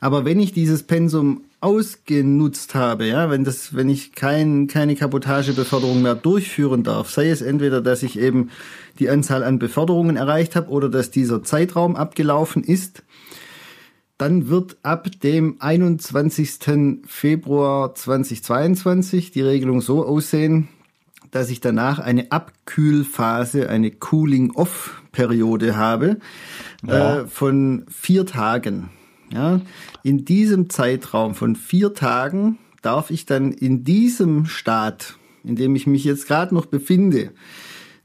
Aber 0.00 0.24
wenn 0.24 0.38
ich 0.40 0.52
dieses 0.52 0.84
Pensum 0.84 1.42
ausgenutzt 1.60 2.74
habe, 2.74 3.06
ja, 3.06 3.30
wenn 3.30 3.42
das, 3.42 3.74
wenn 3.74 3.88
ich 3.88 4.12
kein, 4.12 4.66
keine 4.66 4.94
Kabotagebeförderung 4.96 6.02
mehr 6.02 6.14
durchführen 6.14 6.82
darf, 6.82 7.10
sei 7.10 7.30
es 7.30 7.40
entweder, 7.40 7.80
dass 7.80 8.02
ich 8.02 8.18
eben 8.18 8.50
die 8.98 9.08
Anzahl 9.08 9.42
an 9.42 9.58
Beförderungen 9.58 10.16
erreicht 10.16 10.56
habe 10.56 10.68
oder 10.68 10.88
dass 10.88 11.10
dieser 11.10 11.42
Zeitraum 11.42 11.96
abgelaufen 11.96 12.62
ist, 12.62 13.02
dann 14.18 14.48
wird 14.48 14.76
ab 14.82 15.08
dem 15.22 15.56
21. 15.58 17.00
Februar 17.06 17.94
2022 17.94 19.32
die 19.32 19.42
Regelung 19.42 19.80
so 19.80 20.04
aussehen, 20.04 20.68
dass 21.34 21.50
ich 21.50 21.60
danach 21.60 21.98
eine 21.98 22.30
Abkühlphase, 22.30 23.68
eine 23.68 23.90
Cooling-Off-Periode 23.90 25.76
habe 25.76 26.18
ja. 26.86 27.22
äh, 27.22 27.26
von 27.26 27.84
vier 27.88 28.24
Tagen. 28.24 28.90
Ja, 29.32 29.60
in 30.04 30.24
diesem 30.24 30.70
Zeitraum 30.70 31.34
von 31.34 31.56
vier 31.56 31.92
Tagen 31.92 32.58
darf 32.82 33.10
ich 33.10 33.26
dann 33.26 33.50
in 33.50 33.82
diesem 33.82 34.46
Staat, 34.46 35.16
in 35.42 35.56
dem 35.56 35.74
ich 35.74 35.88
mich 35.88 36.04
jetzt 36.04 36.28
gerade 36.28 36.54
noch 36.54 36.66
befinde, 36.66 37.32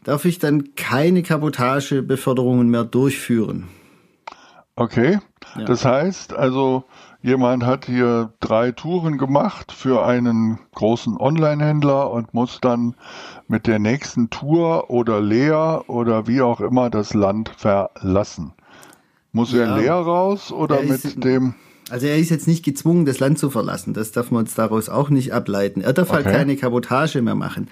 darf 0.03 0.25
ich 0.25 0.39
dann 0.39 0.73
keine 0.73 1.21
Kabotagebeförderungen 1.21 2.67
mehr 2.67 2.83
durchführen. 2.83 3.67
Okay, 4.75 5.19
ja. 5.55 5.65
das 5.65 5.85
heißt 5.85 6.33
also, 6.33 6.85
jemand 7.21 7.65
hat 7.65 7.85
hier 7.85 8.33
drei 8.39 8.71
Touren 8.71 9.17
gemacht 9.17 9.71
für 9.71 10.05
einen 10.05 10.59
großen 10.73 11.17
Online-Händler 11.17 12.11
und 12.11 12.33
muss 12.33 12.59
dann 12.61 12.95
mit 13.47 13.67
der 13.67 13.79
nächsten 13.79 14.29
Tour 14.29 14.89
oder 14.89 15.21
leer 15.21 15.83
oder 15.87 16.27
wie 16.27 16.41
auch 16.41 16.61
immer 16.61 16.89
das 16.89 17.13
Land 17.13 17.49
verlassen. 17.49 18.53
Muss 19.31 19.51
ja, 19.51 19.61
er 19.61 19.77
leer 19.77 19.93
raus 19.95 20.51
oder 20.51 20.81
mit 20.81 21.23
dem? 21.23 21.55
Also 21.89 22.07
er 22.07 22.17
ist 22.17 22.29
jetzt 22.29 22.47
nicht 22.47 22.63
gezwungen, 22.63 23.05
das 23.05 23.19
Land 23.19 23.39
zu 23.39 23.49
verlassen. 23.49 23.93
Das 23.93 24.11
darf 24.11 24.31
man 24.31 24.41
uns 24.41 24.53
daraus 24.55 24.89
auch 24.89 25.09
nicht 25.09 25.33
ableiten. 25.33 25.81
Er 25.81 25.93
darf 25.93 26.09
halt 26.09 26.21
okay. 26.21 26.29
halt 26.29 26.37
keine 26.37 26.55
Kabotage 26.55 27.21
mehr 27.21 27.35
machen. 27.35 27.67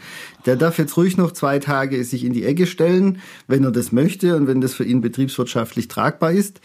Der 0.46 0.56
darf 0.56 0.78
jetzt 0.78 0.98
ruhig 0.98 1.18
noch 1.18 1.32
zwei 1.32 1.60
Tage 1.60 2.04
sich 2.04 2.24
in 2.24 2.34
die 2.34 2.44
Ecke 2.44 2.68
stellen, 2.68 3.20
wenn 3.48 3.64
er 3.64 3.72
das 3.72 3.92
möchte 3.92 4.36
und 4.36 4.48
wenn 4.48 4.62
das 4.62 4.74
für 4.74 4.84
ihn 4.84 5.02
betriebswirtschaftlich 5.02 5.88
tragbar 5.88 6.32
ist 6.32 6.62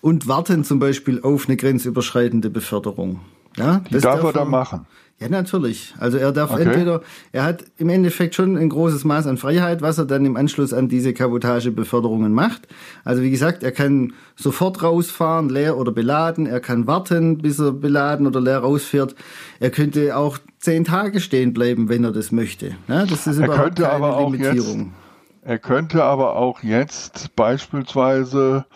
und 0.00 0.26
warten 0.26 0.64
zum 0.64 0.78
Beispiel 0.78 1.20
auf 1.22 1.46
eine 1.46 1.56
grenzüberschreitende 1.56 2.50
Beförderung. 2.50 3.20
Ja, 3.56 3.82
das 3.90 4.02
darf, 4.02 4.16
darf 4.16 4.24
er 4.24 4.32
dann 4.32 4.50
machen. 4.50 4.86
Ja, 5.18 5.30
natürlich. 5.30 5.94
Also 5.98 6.18
er 6.18 6.30
darf 6.30 6.50
okay. 6.50 6.64
entweder, 6.64 7.00
er 7.32 7.44
hat 7.44 7.64
im 7.78 7.88
Endeffekt 7.88 8.34
schon 8.34 8.58
ein 8.58 8.68
großes 8.68 9.04
Maß 9.04 9.26
an 9.26 9.38
Freiheit, 9.38 9.80
was 9.80 9.96
er 9.96 10.04
dann 10.04 10.26
im 10.26 10.36
Anschluss 10.36 10.74
an 10.74 10.88
diese 10.88 11.14
Kabotagebeförderungen 11.14 12.34
macht. 12.34 12.68
Also 13.02 13.22
wie 13.22 13.30
gesagt, 13.30 13.62
er 13.62 13.72
kann 13.72 14.12
sofort 14.34 14.82
rausfahren, 14.82 15.48
leer 15.48 15.78
oder 15.78 15.90
beladen. 15.90 16.44
Er 16.44 16.60
kann 16.60 16.86
warten, 16.86 17.38
bis 17.38 17.58
er 17.58 17.72
beladen 17.72 18.26
oder 18.26 18.42
leer 18.42 18.58
rausfährt. 18.58 19.14
Er 19.58 19.70
könnte 19.70 20.14
auch 20.18 20.36
zehn 20.58 20.84
Tage 20.84 21.20
stehen 21.20 21.54
bleiben, 21.54 21.88
wenn 21.88 22.04
er 22.04 22.12
das 22.12 22.30
möchte. 22.30 22.76
Ja, 22.86 23.06
das 23.06 23.26
ist 23.26 23.38
er 23.38 23.46
überhaupt 23.46 23.76
keine 23.76 23.88
aber 23.88 24.30
Limitierung. 24.30 24.80
Jetzt, 24.80 25.48
er 25.48 25.58
könnte 25.58 26.04
aber 26.04 26.36
auch 26.36 26.62
jetzt 26.62 27.34
beispielsweise 27.36 28.66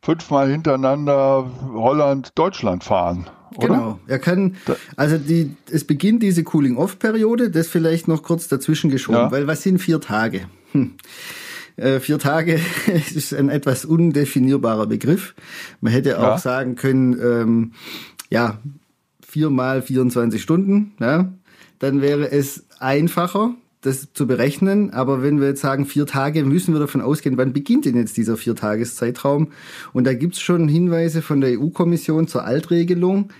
fünfmal 0.00 0.48
hintereinander 0.48 1.50
Holland, 1.74 2.30
Deutschland 2.36 2.84
fahren. 2.84 3.28
Oder? 3.56 3.68
Genau. 3.68 4.00
Er 4.06 4.18
kann, 4.18 4.56
also 4.96 5.18
die, 5.18 5.54
es 5.70 5.84
beginnt 5.84 6.22
diese 6.22 6.44
Cooling-Off-Periode, 6.44 7.50
das 7.50 7.68
vielleicht 7.68 8.08
noch 8.08 8.22
kurz 8.22 8.48
dazwischen 8.48 8.90
geschoben, 8.90 9.18
ja. 9.18 9.32
weil 9.32 9.46
was 9.46 9.62
sind 9.62 9.78
vier 9.78 10.00
Tage? 10.00 10.42
Hm. 10.72 10.94
Äh, 11.76 12.00
vier 12.00 12.18
Tage 12.18 12.60
ist 13.14 13.32
ein 13.32 13.48
etwas 13.48 13.84
undefinierbarer 13.84 14.86
Begriff. 14.86 15.34
Man 15.80 15.92
hätte 15.92 16.18
auch 16.18 16.22
ja. 16.22 16.38
sagen 16.38 16.76
können, 16.76 17.18
ähm, 17.20 17.72
ja, 18.28 18.58
vier 19.26 19.50
mal 19.50 19.82
24 19.82 20.42
Stunden, 20.42 20.92
ja, 21.00 21.32
dann 21.78 22.02
wäre 22.02 22.30
es 22.30 22.66
einfacher, 22.78 23.54
das 23.80 24.12
zu 24.12 24.26
berechnen. 24.26 24.90
Aber 24.90 25.22
wenn 25.22 25.40
wir 25.40 25.48
jetzt 25.48 25.60
sagen, 25.60 25.86
vier 25.86 26.06
Tage, 26.06 26.44
müssen 26.44 26.74
wir 26.74 26.80
davon 26.80 27.00
ausgehen, 27.00 27.36
wann 27.36 27.52
beginnt 27.52 27.84
denn 27.84 27.96
jetzt 27.96 28.16
dieser 28.16 28.36
Viertageszeitraum? 28.36 29.52
Und 29.92 30.06
da 30.06 30.14
gibt's 30.14 30.40
schon 30.40 30.68
Hinweise 30.68 31.22
von 31.22 31.40
der 31.40 31.58
EU-Kommission 31.58 32.28
zur 32.28 32.44
Altregelung. 32.44 33.30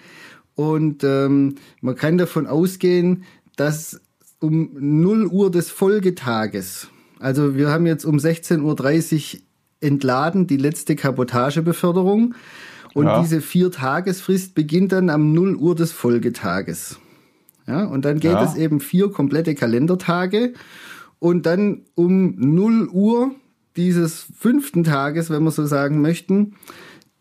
Und 0.54 1.04
ähm, 1.04 1.56
man 1.80 1.96
kann 1.96 2.18
davon 2.18 2.46
ausgehen, 2.46 3.24
dass 3.56 4.00
um 4.40 4.70
0 4.78 5.26
Uhr 5.26 5.50
des 5.50 5.70
Folgetages, 5.70 6.88
also 7.18 7.56
wir 7.56 7.68
haben 7.68 7.86
jetzt 7.86 8.04
um 8.04 8.16
16.30 8.16 9.34
Uhr 9.34 9.40
entladen 9.80 10.46
die 10.46 10.56
letzte 10.56 10.96
Kabotagebeförderung. 10.96 12.34
Und 12.92 13.06
ja. 13.06 13.20
diese 13.22 13.40
Vier-Tagesfrist 13.40 14.54
beginnt 14.54 14.92
dann 14.92 15.10
am 15.10 15.32
0 15.32 15.56
Uhr 15.56 15.74
des 15.74 15.92
Folgetages. 15.92 16.98
Ja, 17.70 17.84
und 17.84 18.04
dann 18.04 18.18
geht 18.18 18.32
ja. 18.32 18.44
es 18.44 18.56
eben 18.56 18.80
vier 18.80 19.12
komplette 19.12 19.54
Kalendertage 19.54 20.54
und 21.20 21.46
dann 21.46 21.82
um 21.94 22.34
0 22.36 22.88
Uhr 22.88 23.30
dieses 23.76 24.26
fünften 24.36 24.82
Tages, 24.82 25.30
wenn 25.30 25.44
wir 25.44 25.52
so 25.52 25.64
sagen 25.64 26.00
möchten, 26.00 26.56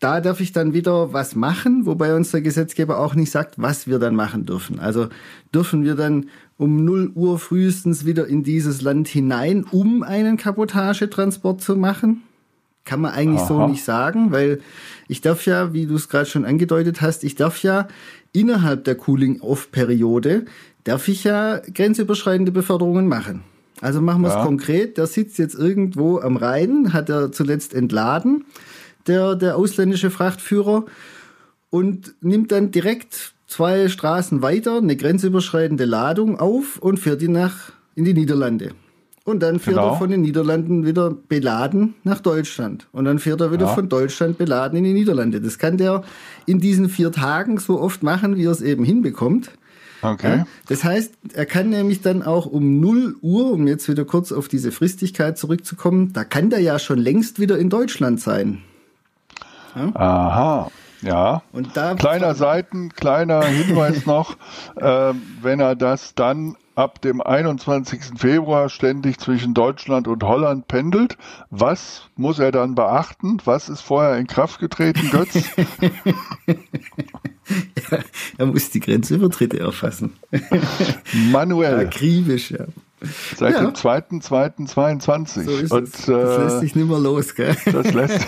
da 0.00 0.20
darf 0.20 0.40
ich 0.40 0.52
dann 0.52 0.72
wieder 0.72 1.12
was 1.12 1.36
machen, 1.36 1.86
wobei 1.86 2.16
uns 2.16 2.32
der 2.32 2.40
Gesetzgeber 2.40 2.98
auch 2.98 3.14
nicht 3.14 3.30
sagt, 3.30 3.58
was 3.58 3.86
wir 3.86 4.00
dann 4.00 4.16
machen 4.16 4.44
dürfen. 4.44 4.80
Also 4.80 5.08
dürfen 5.54 5.84
wir 5.84 5.94
dann 5.94 6.30
um 6.56 6.84
0 6.84 7.12
Uhr 7.14 7.38
frühestens 7.38 8.04
wieder 8.04 8.26
in 8.26 8.42
dieses 8.42 8.82
Land 8.82 9.06
hinein, 9.06 9.64
um 9.70 10.02
einen 10.02 10.36
Kabotagetransport 10.36 11.60
zu 11.60 11.76
machen? 11.76 12.22
Kann 12.90 13.02
man 13.02 13.12
eigentlich 13.12 13.42
Aha. 13.42 13.46
so 13.46 13.66
nicht 13.68 13.84
sagen, 13.84 14.32
weil 14.32 14.58
ich 15.06 15.20
darf 15.20 15.46
ja, 15.46 15.72
wie 15.72 15.86
du 15.86 15.94
es 15.94 16.08
gerade 16.08 16.26
schon 16.26 16.44
angedeutet 16.44 17.00
hast, 17.00 17.22
ich 17.22 17.36
darf 17.36 17.62
ja 17.62 17.86
innerhalb 18.32 18.82
der 18.82 18.96
Cooling-Off-Periode 18.96 20.44
darf 20.82 21.06
ich 21.06 21.22
ja 21.22 21.58
grenzüberschreitende 21.72 22.50
Beförderungen 22.50 23.06
machen. 23.06 23.44
Also 23.80 24.00
machen 24.00 24.22
wir 24.22 24.28
es 24.30 24.34
ja. 24.34 24.44
konkret. 24.44 24.98
Der 24.98 25.06
sitzt 25.06 25.38
jetzt 25.38 25.54
irgendwo 25.54 26.18
am 26.18 26.36
Rhein, 26.36 26.92
hat 26.92 27.08
er 27.10 27.30
zuletzt 27.30 27.74
entladen, 27.74 28.44
der, 29.06 29.36
der 29.36 29.56
ausländische 29.56 30.10
Frachtführer, 30.10 30.84
und 31.70 32.16
nimmt 32.22 32.50
dann 32.50 32.72
direkt 32.72 33.34
zwei 33.46 33.86
Straßen 33.86 34.42
weiter 34.42 34.78
eine 34.78 34.96
grenzüberschreitende 34.96 35.84
Ladung 35.84 36.40
auf 36.40 36.78
und 36.80 36.98
fährt 36.98 37.22
die 37.22 37.28
nach 37.28 37.70
in 37.94 38.04
die 38.04 38.14
Niederlande. 38.14 38.72
Und 39.30 39.40
dann 39.40 39.60
fährt 39.60 39.76
genau. 39.76 39.92
er 39.92 39.96
von 39.96 40.10
den 40.10 40.22
Niederlanden 40.22 40.84
wieder 40.84 41.10
beladen 41.10 41.94
nach 42.04 42.20
Deutschland. 42.20 42.88
Und 42.92 43.04
dann 43.04 43.18
fährt 43.18 43.40
er 43.40 43.52
wieder 43.52 43.66
ja. 43.66 43.74
von 43.74 43.88
Deutschland 43.88 44.38
beladen 44.38 44.78
in 44.78 44.84
die 44.84 44.92
Niederlande. 44.92 45.40
Das 45.40 45.58
kann 45.58 45.76
der 45.76 46.02
in 46.46 46.60
diesen 46.60 46.88
vier 46.88 47.12
Tagen 47.12 47.58
so 47.58 47.80
oft 47.80 48.02
machen, 48.02 48.36
wie 48.36 48.46
er 48.46 48.50
es 48.50 48.60
eben 48.60 48.84
hinbekommt. 48.84 49.52
Okay. 50.02 50.38
Ja, 50.38 50.46
das 50.68 50.82
heißt, 50.82 51.12
er 51.34 51.46
kann 51.46 51.70
nämlich 51.70 52.00
dann 52.00 52.22
auch 52.22 52.46
um 52.46 52.80
0 52.80 53.16
Uhr, 53.20 53.52
um 53.52 53.66
jetzt 53.66 53.88
wieder 53.88 54.04
kurz 54.04 54.32
auf 54.32 54.48
diese 54.48 54.72
Fristigkeit 54.72 55.36
zurückzukommen, 55.38 56.12
da 56.12 56.24
kann 56.24 56.50
der 56.50 56.60
ja 56.60 56.78
schon 56.78 56.98
längst 56.98 57.38
wieder 57.38 57.58
in 57.58 57.68
Deutschland 57.68 58.20
sein. 58.20 58.62
Ja? 59.76 59.94
Aha. 59.94 60.70
Ja. 61.02 61.42
Und 61.52 61.76
da 61.76 61.94
kleiner 61.94 62.34
Seiten, 62.34 62.90
kleiner 62.90 63.42
Hinweis 63.44 64.06
noch, 64.06 64.36
äh, 64.76 65.12
wenn 65.42 65.60
er 65.60 65.76
das 65.76 66.14
dann 66.14 66.56
ab 66.74 67.00
dem 67.00 67.20
21. 67.20 68.18
Februar 68.18 68.68
ständig 68.68 69.18
zwischen 69.18 69.54
Deutschland 69.54 70.08
und 70.08 70.22
Holland 70.22 70.68
pendelt. 70.68 71.16
Was 71.50 72.08
muss 72.16 72.38
er 72.38 72.52
dann 72.52 72.74
beachten? 72.74 73.38
Was 73.44 73.68
ist 73.68 73.80
vorher 73.80 74.16
in 74.18 74.26
Kraft 74.26 74.60
getreten, 74.60 75.10
Götz? 75.10 75.34
ja, 77.90 77.98
er 78.38 78.46
muss 78.46 78.70
die 78.70 78.80
Grenzübertritte 78.80 79.58
erfassen. 79.58 80.14
Manuell. 81.30 81.86
Akribisch, 81.86 82.50
ja. 82.52 82.66
Seit 83.36 83.54
ja. 83.54 83.60
dem 83.60 83.72
2.2.22. 83.72 85.68
So 85.68 85.74
Und, 85.74 85.84
es. 85.84 85.92
das 85.92 86.08
äh, 86.08 86.42
lässt 86.42 86.60
sich 86.60 86.74
nicht 86.74 86.88
mehr 86.88 86.98
los, 86.98 87.34
gell? 87.34 87.56
Das 87.64 87.92
lässt 87.94 88.20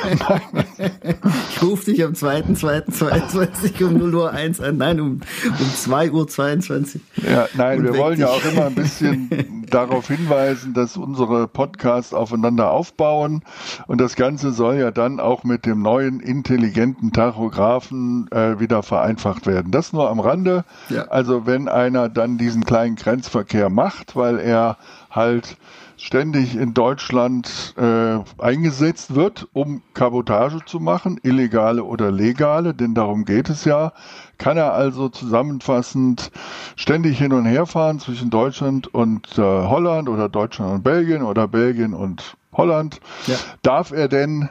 Ich 1.51 1.63
rufe 1.63 1.91
dich 1.91 2.03
am 2.03 2.13
2.2.22 2.13 3.85
um 3.85 3.99
0 3.99 4.15
Uhr 4.15 4.33
1 4.33 4.61
an. 4.61 4.79
Nein, 4.79 5.01
um, 5.01 5.21
um 5.45 5.75
2 5.75 6.11
Uhr 6.13 6.27
22. 6.27 7.03
Ja, 7.23 7.49
nein, 7.55 7.83
wir 7.83 7.97
wollen 7.99 8.17
dich. 8.17 8.21
ja 8.21 8.29
auch 8.29 8.45
immer 8.45 8.67
ein 8.67 8.75
bisschen 8.75 9.67
darauf 9.71 10.09
hinweisen, 10.09 10.73
dass 10.73 10.97
unsere 10.97 11.49
Podcasts 11.49 12.15
aufeinander 12.15 12.71
aufbauen. 12.71 13.43
Und 13.87 14.01
das 14.01 14.17
Ganze 14.17 14.53
soll 14.53 14.77
ja 14.77 14.91
dann 14.91 15.21
auch 15.21 15.45
mit 15.45 15.67
dem 15.67 15.83
neuen 15.83 16.21
intelligenten 16.21 17.13
Tachographen 17.13 18.29
äh, 18.31 18.59
wieder 18.59 18.83
vereinfacht 18.83 19.47
werden. 19.47 19.71
Das 19.71 19.93
nur 19.93 20.09
am 20.09 20.21
Rande. 20.21 20.65
Ja. 20.89 21.09
Also 21.09 21.47
wenn 21.47 21.69
einer 21.69 22.09
dann 22.09 22.39
diesen 22.39 22.65
kleinen 22.65 22.97
Grenzverkehr 22.97 23.69
macht, 23.69 24.17
weil 24.17 24.39
er 24.39 24.62
halt 25.11 25.57
ständig 25.97 26.57
in 26.57 26.75
Deutschland 26.75 27.75
äh, 27.77 28.19
eingesetzt 28.39 29.15
wird, 29.15 29.49
um 29.53 29.83
Kabotage 29.95 30.65
zu 30.67 30.81
machen, 30.81 31.21
illegale 31.23 31.85
oder 31.85 32.11
legale, 32.11 32.75
denn 32.75 32.95
darum 32.95 33.25
geht 33.25 33.49
es 33.49 33.65
ja, 33.65 33.93
kann 34.37 34.57
er 34.57 34.73
also 34.73 35.09
zusammenfassend 35.09 36.33
ständig 36.75 37.19
hin 37.19 37.33
und 37.33 37.45
her 37.45 37.67
fahren 37.67 38.01
zwischen 38.01 38.31
Deutschland 38.31 38.93
und 38.93 39.39
äh, 39.39 39.43
Holland 39.43 40.09
oder 40.09 40.29
Deutschland 40.29 40.73
und 40.73 40.83
Belgien 40.83 41.23
oder 41.23 41.47
Belgien 41.47 41.95
und 41.95 42.37
Holland. 42.53 43.01
Ja. 43.27 43.37
Darf 43.63 43.93
er 43.93 44.09
denn, 44.09 44.49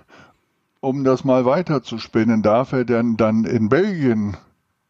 um 0.79 1.03
das 1.03 1.25
mal 1.25 1.43
weiter 1.43 1.83
zu 1.83 1.97
spinnen, 1.97 2.41
darf 2.43 2.71
er 2.71 2.85
denn 2.85 3.17
dann 3.17 3.43
in 3.43 3.67
Belgien 3.67 4.37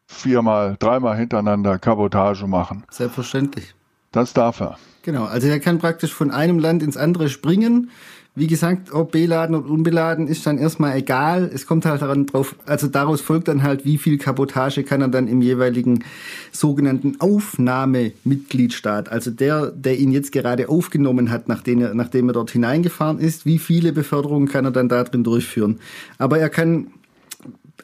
viermal, 0.06 0.76
dreimal 0.78 1.16
hintereinander 1.16 1.78
Kabotage 1.80 2.46
machen? 2.46 2.84
Selbstverständlich. 2.88 3.74
Das 4.12 4.32
darf 4.32 4.60
er. 4.60 4.76
Genau, 5.02 5.24
also 5.24 5.48
er 5.48 5.58
kann 5.58 5.78
praktisch 5.78 6.12
von 6.12 6.30
einem 6.30 6.58
Land 6.58 6.82
ins 6.82 6.96
andere 6.96 7.28
springen. 7.28 7.90
Wie 8.34 8.46
gesagt, 8.46 8.94
ob 8.94 9.12
beladen 9.12 9.54
oder 9.54 9.68
unbeladen 9.68 10.26
ist 10.26 10.46
dann 10.46 10.56
erstmal 10.56 10.96
egal. 10.96 11.50
Es 11.52 11.66
kommt 11.66 11.84
halt 11.84 12.00
daran 12.00 12.24
drauf, 12.24 12.56
also 12.64 12.86
daraus 12.86 13.20
folgt 13.20 13.48
dann 13.48 13.62
halt, 13.62 13.84
wie 13.84 13.98
viel 13.98 14.16
Kabotage 14.16 14.84
kann 14.84 15.02
er 15.02 15.08
dann 15.08 15.28
im 15.28 15.42
jeweiligen 15.42 16.02
sogenannten 16.50 17.16
Aufnahmemitgliedstaat, 17.20 19.10
also 19.10 19.30
der, 19.30 19.70
der 19.72 19.98
ihn 19.98 20.12
jetzt 20.12 20.32
gerade 20.32 20.70
aufgenommen 20.70 21.30
hat, 21.30 21.48
nachdem 21.48 21.82
er, 21.82 21.92
nachdem 21.92 22.30
er 22.30 22.32
dort 22.32 22.52
hineingefahren 22.52 23.18
ist, 23.18 23.44
wie 23.44 23.58
viele 23.58 23.92
Beförderungen 23.92 24.48
kann 24.48 24.64
er 24.64 24.70
dann 24.70 24.88
da 24.88 25.04
drin 25.04 25.24
durchführen. 25.24 25.78
Aber 26.16 26.38
er 26.38 26.48
kann 26.48 26.86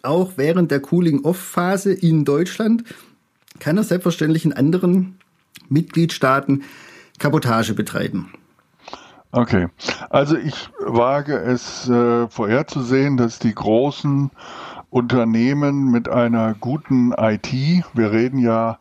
auch 0.03 0.33
während 0.37 0.71
der 0.71 0.81
Cooling-Off-Phase 0.81 1.93
in 1.93 2.25
Deutschland, 2.25 2.85
kann 3.59 3.77
er 3.77 3.83
selbstverständlich 3.83 4.47
in 4.47 4.55
anderen 4.55 5.19
Mitgliedstaaten 5.69 6.63
Kabotage 7.19 7.75
betreiben. 7.75 8.33
Okay, 9.31 9.69
also 10.09 10.37
ich 10.37 10.71
wage 10.81 11.37
es 11.37 11.89
äh, 11.89 12.29
vorherzusehen, 12.29 13.19
dass 13.19 13.39
die 13.39 13.55
großen 13.55 14.31
Unternehmen 14.89 15.91
mit 15.91 16.09
einer 16.09 16.55
guten 16.55 17.13
IT, 17.13 17.53
wir 17.93 18.11
reden 18.11 18.39
ja 18.39 18.79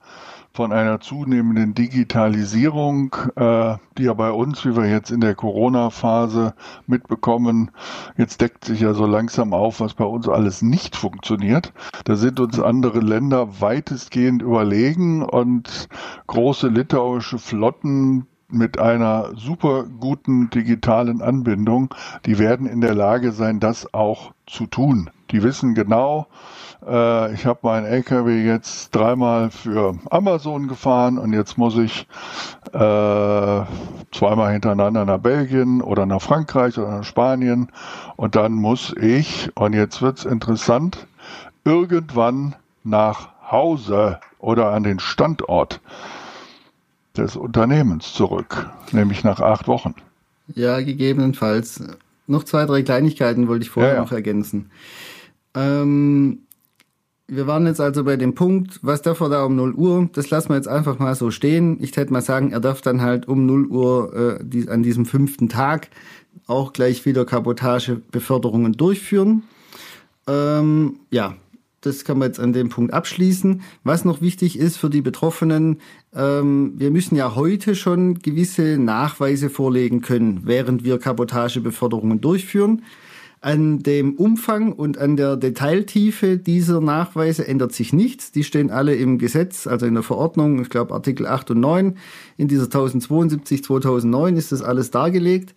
von 0.58 0.74
einer 0.74 1.00
zunehmenden 1.00 1.76
Digitalisierung, 1.76 3.16
äh, 3.36 3.76
die 3.96 4.06
ja 4.06 4.14
bei 4.16 4.32
uns, 4.32 4.66
wie 4.66 4.76
wir 4.76 4.90
jetzt 4.90 5.12
in 5.12 5.22
der 5.22 5.36
Corona-Phase 5.36 6.56
mitbekommen, 6.88 7.70
jetzt 8.18 8.42
deckt 8.42 8.66
sich 8.66 8.80
ja 8.80 8.96
so 8.96 9.06
langsam 9.06 9.54
auf, 9.54 9.82
was 9.82 9.94
bei 9.94 10.04
uns 10.04 10.28
alles 10.28 10.64
nicht 10.64 10.96
funktioniert. 10.96 11.74
Da 12.06 12.16
sind 12.16 12.40
uns 12.40 12.60
andere 12.60 13.02
Länder 13.02 13.62
weitestgehend 13.62 14.42
überlegen 14.42 15.22
und 15.22 15.90
große 16.26 16.70
litauische 16.70 17.38
Flotten 17.38 18.26
mit 18.50 18.80
einer 18.80 19.36
super 19.36 19.84
guten 19.84 20.50
digitalen 20.50 21.22
Anbindung, 21.22 21.94
die 22.26 22.40
werden 22.40 22.66
in 22.66 22.82
der 22.82 22.96
Lage 22.96 23.32
sein, 23.32 23.60
das 23.60 23.94
auch 23.94 24.32
zu 24.48 24.66
tun. 24.66 25.12
Die 25.30 25.44
wissen 25.44 25.76
genau, 25.76 26.28
äh, 26.86 27.34
ich 27.34 27.46
habe 27.46 27.60
meinen 27.64 27.86
LKW 27.86 28.44
jetzt 28.46 28.96
dreimal 28.96 29.50
für 29.52 29.98
Amazon 30.10 30.68
gefahren 30.68 31.18
und 31.18 31.34
jetzt 31.34 31.58
muss 31.58 31.78
ich 31.78 32.08
äh, 32.74 33.62
zweimal 34.12 34.52
hintereinander 34.54 35.06
nach 35.06 35.20
Belgien 35.20 35.82
oder 35.82 36.06
nach 36.06 36.22
Frankreich 36.22 36.78
oder 36.78 36.98
nach 36.98 37.04
Spanien 37.04 37.72
und 38.16 38.36
dann 38.36 38.54
muss 38.54 38.94
ich, 39.00 39.50
und 39.56 39.74
jetzt 39.74 40.02
wird's 40.02 40.26
interessant, 40.26 41.08
irgendwann 41.64 42.56
nach 42.84 43.30
Hause 43.52 44.20
oder 44.40 44.72
an 44.72 44.84
den 44.84 45.00
Standort 45.00 45.82
des 47.18 47.36
Unternehmens 47.36 48.14
zurück, 48.14 48.70
nämlich 48.92 49.24
nach 49.24 49.40
acht 49.40 49.68
Wochen. 49.68 49.96
Ja, 50.54 50.80
gegebenenfalls. 50.82 51.84
Noch 52.28 52.44
zwei, 52.44 52.66
drei 52.66 52.84
Kleinigkeiten 52.84 53.48
wollte 53.48 53.64
ich 53.64 53.70
vorher 53.70 53.94
ja, 53.94 53.98
ja. 53.98 54.04
noch 54.04 54.12
ergänzen. 54.12 54.70
Ähm, 55.56 56.40
wir 57.28 57.46
waren 57.46 57.66
jetzt 57.66 57.82
also 57.82 58.06
bei 58.06 58.16
dem 58.16 58.36
Punkt, 58.36 58.80
was 58.82 59.02
darf 59.02 59.20
er 59.20 59.30
da 59.30 59.44
um 59.44 59.56
0 59.56 59.74
Uhr? 59.74 60.10
Das 60.14 60.30
lassen 60.30 60.50
wir 60.50 60.56
jetzt 60.56 60.68
einfach 60.68 60.98
mal 60.98 61.14
so 61.14 61.30
stehen. 61.30 61.78
Ich 61.82 61.96
hätte 61.98 62.14
mal 62.14 62.22
sagen, 62.22 62.52
er 62.52 62.62
darf 62.62 62.82
dann 62.82 63.02
halt 63.02 63.28
um 63.28 63.46
0 63.46 63.68
Uhr 63.68 64.40
äh, 64.40 64.44
die, 64.44 64.70
an 64.70 64.82
diesem 64.82 65.06
fünften 65.06 65.50
Tag 65.50 65.90
auch 66.48 66.72
gleich 66.72 67.06
wieder 67.06 67.26
Kabotagebeförderungen 67.26 68.74
durchführen. 68.74 69.44
Ähm, 70.28 71.00
ja, 71.12 71.36
das 71.82 72.06
kann 72.06 72.18
man 72.18 72.30
jetzt 72.30 72.40
an 72.40 72.54
dem 72.54 72.70
Punkt 72.70 72.94
abschließen. 72.94 73.62
Was 73.84 74.06
noch 74.06 74.22
wichtig 74.22 74.58
ist 74.58 74.78
für 74.78 74.90
die 74.90 75.02
Betroffenen, 75.02 75.80
ähm, 76.14 76.74
wir 76.78 76.92
müssen 76.92 77.16
ja 77.16 77.36
heute 77.36 77.76
schon 77.76 78.20
gewisse 78.20 78.78
Nachweise 78.78 79.50
vorlegen 79.50 80.02
können, 80.02 80.42
während 80.46 80.86
wir 80.86 80.98
Kabotagebeförderungen 80.98 82.22
durchführen. 82.22 82.84
An 83.40 83.84
dem 83.84 84.16
Umfang 84.16 84.74
und 84.74 84.98
an 84.98 85.16
der 85.16 85.38
Detailtiefe 85.38 86.38
dieser 86.38 86.82
Nachweise 86.82 87.48
ändert 87.48 87.72
sich 87.72 87.94
nichts. 87.94 88.32
Die 88.32 88.44
stehen 88.44 88.72
alle 88.72 88.96
im 88.96 89.20
Gesetz, 89.20 89.68
also 89.68 89.86
in 89.86 89.94
der 89.94 90.04
Verordnung, 90.04 90.60
ich 90.62 90.70
glaube 90.70 90.94
Artikel 90.94 91.28
8 91.28 91.52
und 91.52 91.60
9. 91.60 91.98
In 92.38 92.48
dieser 92.48 92.66
1072 92.66 93.64
2009 93.64 94.38
ist 94.38 94.52
das 94.52 94.64
alles 94.64 94.90
dargelegt. 94.90 95.54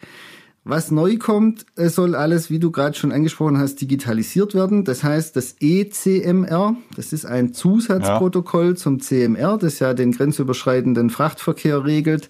Was 0.62 0.90
neu 0.90 1.16
kommt, 1.16 1.64
soll 1.74 2.14
alles, 2.14 2.50
wie 2.50 2.58
du 2.58 2.70
gerade 2.70 2.96
schon 2.96 3.12
angesprochen 3.12 3.56
hast, 3.56 3.80
digitalisiert 3.80 4.54
werden. 4.54 4.84
Das 4.84 5.02
heißt, 5.02 5.34
das 5.34 5.56
ECMR, 5.58 6.76
das 6.96 7.14
ist 7.14 7.24
ein 7.24 7.54
Zusatzprotokoll 7.54 8.68
ja. 8.68 8.74
zum 8.74 9.00
CMR, 9.00 9.56
das 9.56 9.78
ja 9.78 9.94
den 9.94 10.12
grenzüberschreitenden 10.12 11.08
Frachtverkehr 11.08 11.86
regelt, 11.86 12.28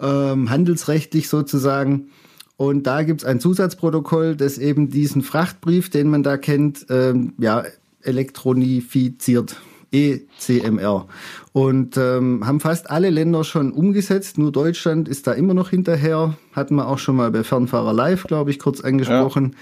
ähm, 0.00 0.50
handelsrechtlich 0.50 1.28
sozusagen. 1.28 2.10
Und 2.56 2.86
da 2.86 3.02
gibt's 3.02 3.24
ein 3.24 3.40
Zusatzprotokoll, 3.40 4.34
das 4.36 4.58
eben 4.58 4.88
diesen 4.88 5.22
Frachtbrief, 5.22 5.90
den 5.90 6.08
man 6.08 6.22
da 6.22 6.36
kennt, 6.36 6.86
ähm, 6.88 7.34
ja, 7.38 7.64
elektronifiziert. 8.02 9.56
ECMR. 9.92 11.06
Und 11.52 11.96
ähm, 11.96 12.46
haben 12.46 12.60
fast 12.60 12.90
alle 12.90 13.08
Länder 13.08 13.44
schon 13.44 13.72
umgesetzt, 13.72 14.36
nur 14.36 14.52
Deutschland 14.52 15.08
ist 15.08 15.26
da 15.26 15.32
immer 15.32 15.54
noch 15.54 15.70
hinterher. 15.70 16.36
Hatten 16.52 16.74
wir 16.74 16.88
auch 16.88 16.98
schon 16.98 17.16
mal 17.16 17.30
bei 17.30 17.44
Fernfahrer 17.44 17.92
Live, 17.92 18.24
glaube 18.24 18.50
ich, 18.50 18.58
kurz 18.58 18.80
angesprochen. 18.80 19.52
Ja. 19.52 19.58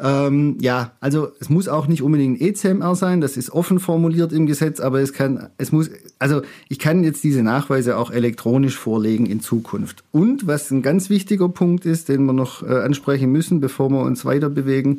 Ähm, 0.00 0.58
ja, 0.60 0.92
also 1.00 1.32
es 1.40 1.48
muss 1.48 1.66
auch 1.66 1.88
nicht 1.88 2.02
unbedingt 2.02 2.40
ECMR 2.40 2.94
sein, 2.94 3.20
das 3.20 3.36
ist 3.36 3.50
offen 3.50 3.80
formuliert 3.80 4.32
im 4.32 4.46
Gesetz, 4.46 4.78
aber 4.78 5.00
es 5.00 5.12
kann, 5.12 5.48
es 5.58 5.72
muss, 5.72 5.90
also 6.20 6.42
ich 6.68 6.78
kann 6.78 7.02
jetzt 7.02 7.24
diese 7.24 7.42
Nachweise 7.42 7.96
auch 7.96 8.12
elektronisch 8.12 8.76
vorlegen 8.76 9.26
in 9.26 9.40
Zukunft. 9.40 10.04
Und 10.12 10.46
was 10.46 10.70
ein 10.70 10.82
ganz 10.82 11.10
wichtiger 11.10 11.48
Punkt 11.48 11.84
ist, 11.84 12.08
den 12.08 12.24
wir 12.26 12.32
noch 12.32 12.62
äh, 12.62 12.66
ansprechen 12.66 13.32
müssen, 13.32 13.60
bevor 13.60 13.90
wir 13.90 14.02
uns 14.02 14.24
weiter 14.24 14.50
bewegen, 14.50 14.98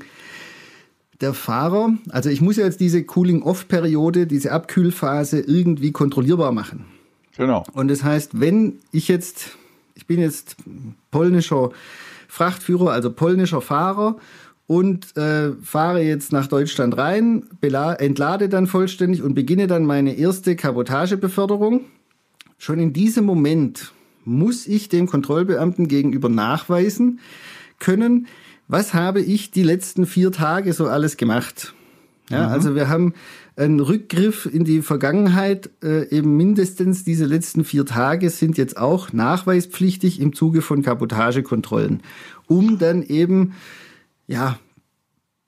der 1.21 1.33
Fahrer, 1.33 1.93
also 2.09 2.29
ich 2.29 2.41
muss 2.41 2.57
ja 2.57 2.65
jetzt 2.65 2.81
diese 2.81 3.03
Cooling-Off-Periode, 3.03 4.27
diese 4.27 4.51
Abkühlphase 4.51 5.39
irgendwie 5.39 5.91
kontrollierbar 5.91 6.51
machen. 6.51 6.85
Genau. 7.37 7.63
Und 7.73 7.89
das 7.89 8.03
heißt, 8.03 8.41
wenn 8.41 8.79
ich 8.91 9.07
jetzt, 9.07 9.57
ich 9.95 10.07
bin 10.07 10.19
jetzt 10.19 10.57
polnischer 11.09 11.71
Frachtführer, 12.27 12.91
also 12.91 13.11
polnischer 13.11 13.61
Fahrer 13.61 14.17
und 14.69 15.17
äh, 15.17 15.53
fahre 15.63 16.03
jetzt 16.03 16.31
nach 16.31 16.45
Deutschland 16.45 16.95
rein, 16.95 17.41
entlade 17.59 18.49
dann 18.49 18.67
vollständig 18.67 19.23
und 19.23 19.33
beginne 19.33 19.65
dann 19.65 19.83
meine 19.83 20.13
erste 20.13 20.55
Kabotagebeförderung. 20.55 21.85
Schon 22.59 22.77
in 22.77 22.93
diesem 22.93 23.25
Moment 23.25 23.93
muss 24.25 24.67
ich 24.67 24.87
dem 24.87 25.07
Kontrollbeamten 25.07 25.87
gegenüber 25.87 26.29
nachweisen 26.29 27.19
können, 27.79 28.27
was 28.67 28.93
habe 28.93 29.21
ich 29.21 29.49
die 29.49 29.63
letzten 29.63 30.05
vier 30.05 30.31
Tage 30.31 30.71
so 30.73 30.85
alles 30.85 31.17
gemacht. 31.17 31.73
Ja, 32.29 32.45
mhm. 32.45 32.53
also 32.53 32.75
wir 32.75 32.89
haben 32.89 33.15
einen 33.55 33.79
Rückgriff 33.79 34.45
in 34.45 34.65
die 34.65 34.83
Vergangenheit, 34.83 35.71
äh, 35.83 36.15
eben 36.15 36.37
mindestens 36.37 37.03
diese 37.03 37.25
letzten 37.25 37.63
vier 37.63 37.87
Tage 37.87 38.29
sind 38.29 38.59
jetzt 38.59 38.77
auch 38.77 39.13
nachweispflichtig 39.13 40.21
im 40.21 40.33
Zuge 40.35 40.61
von 40.61 40.83
Kabotagekontrollen, 40.83 42.03
um 42.45 42.77
dann 42.77 43.01
eben 43.01 43.53
ja, 44.29 44.57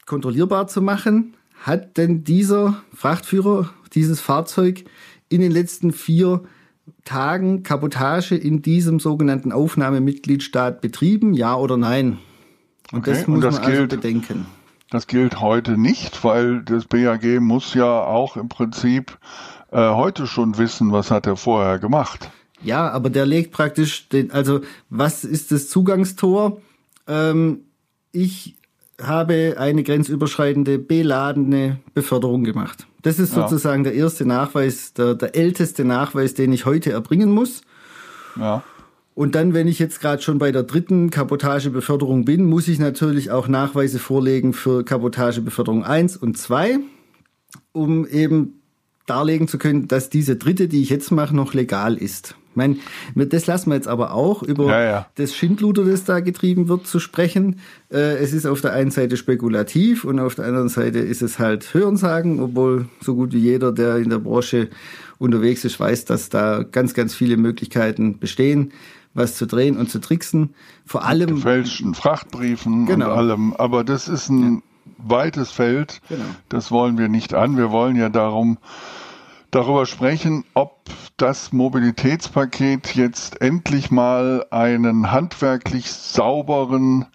kontrollierbar 0.05 0.67
zu 0.67 0.81
machen, 0.81 1.35
hat 1.63 1.97
denn 1.97 2.23
dieser 2.23 2.81
Frachtführer 2.93 3.69
dieses 3.93 4.19
Fahrzeug 4.19 4.83
in 5.29 5.39
den 5.39 5.51
letzten 5.51 5.93
vier 5.93 6.43
Tagen 7.05 7.63
Kabotage 7.63 8.35
in 8.35 8.61
diesem 8.61 8.99
sogenannten 8.99 9.51
Aufnahmemitgliedstaat 9.51 10.81
betrieben, 10.81 11.33
ja 11.33 11.55
oder 11.55 11.77
nein? 11.77 12.17
Und 12.91 12.99
okay. 12.99 13.11
das 13.11 13.27
muss 13.27 13.35
und 13.35 13.43
das 13.43 13.55
man 13.55 13.63
also 13.65 13.77
gilt, 13.77 13.89
bedenken. 13.91 14.45
Das 14.89 15.07
gilt 15.07 15.39
heute 15.39 15.77
nicht, 15.77 16.23
weil 16.23 16.63
das 16.63 16.85
BAG 16.85 17.39
muss 17.39 17.75
ja 17.75 18.03
auch 18.03 18.35
im 18.35 18.49
Prinzip 18.49 19.17
äh, 19.71 19.77
heute 19.77 20.25
schon 20.25 20.57
wissen, 20.57 20.91
was 20.91 21.11
hat 21.11 21.27
er 21.27 21.37
vorher 21.37 21.77
gemacht. 21.77 22.31
Ja, 22.63 22.89
aber 22.89 23.09
der 23.11 23.27
legt 23.27 23.51
praktisch 23.51 24.09
den, 24.09 24.31
also 24.31 24.61
was 24.89 25.23
ist 25.23 25.51
das 25.51 25.69
Zugangstor? 25.69 26.59
Ähm, 27.07 27.61
ich 28.11 28.55
habe 29.03 29.55
eine 29.57 29.83
grenzüberschreitende 29.83 30.79
beladene 30.79 31.79
Beförderung 31.93 32.43
gemacht. 32.43 32.87
Das 33.01 33.19
ist 33.19 33.35
ja. 33.35 33.47
sozusagen 33.47 33.83
der 33.83 33.93
erste 33.93 34.25
Nachweis, 34.25 34.93
der, 34.93 35.15
der 35.15 35.35
älteste 35.35 35.85
Nachweis, 35.85 36.33
den 36.33 36.53
ich 36.53 36.65
heute 36.65 36.91
erbringen 36.91 37.31
muss. 37.31 37.61
Ja. 38.39 38.63
Und 39.13 39.35
dann, 39.35 39.53
wenn 39.53 39.67
ich 39.67 39.79
jetzt 39.79 39.99
gerade 39.99 40.21
schon 40.21 40.37
bei 40.37 40.51
der 40.51 40.63
dritten 40.63 41.09
Kabotagebeförderung 41.09 42.25
bin, 42.25 42.45
muss 42.45 42.67
ich 42.67 42.79
natürlich 42.79 43.29
auch 43.29 43.47
Nachweise 43.47 43.99
vorlegen 43.99 44.53
für 44.53 44.85
Kabotagebeförderung 44.85 45.83
1 45.83 46.17
und 46.17 46.37
2, 46.37 46.79
um 47.73 48.07
eben 48.07 48.61
darlegen 49.05 49.47
zu 49.47 49.57
können, 49.57 49.87
dass 49.87 50.09
diese 50.09 50.37
dritte, 50.37 50.67
die 50.67 50.81
ich 50.81 50.89
jetzt 50.89 51.11
mache, 51.11 51.35
noch 51.35 51.53
legal 51.53 51.97
ist. 51.97 52.35
Ich 52.51 52.57
meine, 52.57 52.77
das 53.15 53.47
lassen 53.47 53.69
wir 53.69 53.75
jetzt 53.75 53.87
aber 53.87 54.13
auch, 54.13 54.43
über 54.43 54.67
ja, 54.67 54.83
ja. 54.83 55.07
das 55.15 55.33
Schindluder, 55.33 55.85
das 55.85 56.03
da 56.03 56.19
getrieben 56.19 56.67
wird, 56.67 56.85
zu 56.85 56.99
sprechen. 56.99 57.59
Äh, 57.89 58.17
es 58.17 58.33
ist 58.33 58.45
auf 58.45 58.59
der 58.59 58.73
einen 58.73 58.91
Seite 58.91 59.15
spekulativ 59.15 60.03
und 60.03 60.19
auf 60.19 60.35
der 60.35 60.45
anderen 60.45 60.67
Seite 60.67 60.99
ist 60.99 61.21
es 61.21 61.39
halt 61.39 61.73
Hörensagen, 61.73 62.41
obwohl 62.41 62.87
so 62.99 63.15
gut 63.15 63.31
wie 63.31 63.39
jeder, 63.39 63.71
der 63.71 63.97
in 63.97 64.09
der 64.09 64.19
Branche 64.19 64.69
unterwegs 65.17 65.63
ist, 65.63 65.79
weiß, 65.79 66.05
dass 66.05 66.29
da 66.29 66.63
ganz, 66.63 66.93
ganz 66.93 67.15
viele 67.15 67.37
Möglichkeiten 67.37 68.19
bestehen, 68.19 68.73
was 69.13 69.35
zu 69.35 69.45
drehen 69.45 69.77
und 69.77 69.89
zu 69.89 69.99
tricksen. 69.99 70.53
Vor 70.85 71.05
allem. 71.05 71.35
Gefälschten 71.35 71.93
Frachtbriefen 71.93 72.85
genau. 72.85 73.11
und 73.11 73.17
allem. 73.17 73.53
Aber 73.53 73.83
das 73.83 74.07
ist 74.07 74.29
ein 74.29 74.55
ja. 74.55 74.61
weites 74.97 75.51
Feld. 75.51 76.01
Genau. 76.09 76.25
Das 76.49 76.71
wollen 76.71 76.97
wir 76.97 77.07
nicht 77.07 77.33
an. 77.33 77.55
Wir 77.55 77.71
wollen 77.71 77.95
ja 77.95 78.09
darum, 78.09 78.57
darüber 79.51 79.85
sprechen, 79.85 80.45
ob 80.53 80.89
das 81.17 81.51
Mobilitätspaket 81.51 82.95
jetzt 82.95 83.41
endlich 83.41 83.91
mal 83.91 84.45
einen 84.49 85.11
handwerklich 85.11 85.91
sauberen 85.91 87.05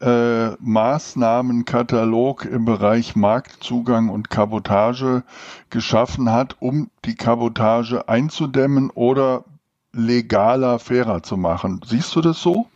äh, 0.00 0.50
Maßnahmenkatalog 0.60 2.44
im 2.44 2.64
Bereich 2.64 3.16
Marktzugang 3.16 4.10
und 4.10 4.30
Kabotage 4.30 5.24
geschaffen 5.70 6.30
hat, 6.30 6.56
um 6.60 6.90
die 7.04 7.14
Kabotage 7.14 8.08
einzudämmen 8.08 8.90
oder 8.90 9.44
legaler, 9.92 10.78
fairer 10.78 11.22
zu 11.22 11.36
machen. 11.36 11.80
Siehst 11.84 12.14
du 12.14 12.20
das 12.20 12.40
so? 12.40 12.66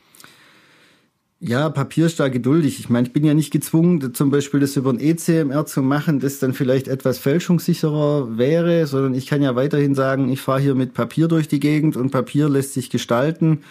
Ja, 1.39 1.69
Papier 1.69 2.07
ist 2.07 2.19
da 2.19 2.29
geduldig. 2.29 2.81
Ich 2.81 2.89
meine, 2.89 3.07
ich 3.07 3.13
bin 3.13 3.25
ja 3.25 3.35
nicht 3.35 3.51
gezwungen, 3.51 4.15
zum 4.15 4.31
Beispiel 4.31 4.61
das 4.61 4.77
über 4.77 4.91
ein 4.91 4.99
ECMR 4.99 5.67
zu 5.67 5.83
machen, 5.83 6.19
das 6.19 6.39
dann 6.39 6.55
vielleicht 6.55 6.89
etwas 6.89 7.19
fälschungssicherer 7.19 8.39
wäre, 8.39 8.87
sondern 8.87 9.13
ich 9.13 9.27
kann 9.27 9.43
ja 9.43 9.55
weiterhin 9.55 9.95
sagen, 9.95 10.31
ich 10.31 10.41
fahre 10.41 10.61
hier 10.61 10.75
mit 10.75 10.95
Papier 10.95 11.29
durch 11.29 11.47
die 11.47 11.61
Gegend 11.61 11.97
und 11.99 12.11
Papier 12.11 12.49
lässt 12.49 12.73
sich 12.73 12.89
gestalten. 12.89 13.65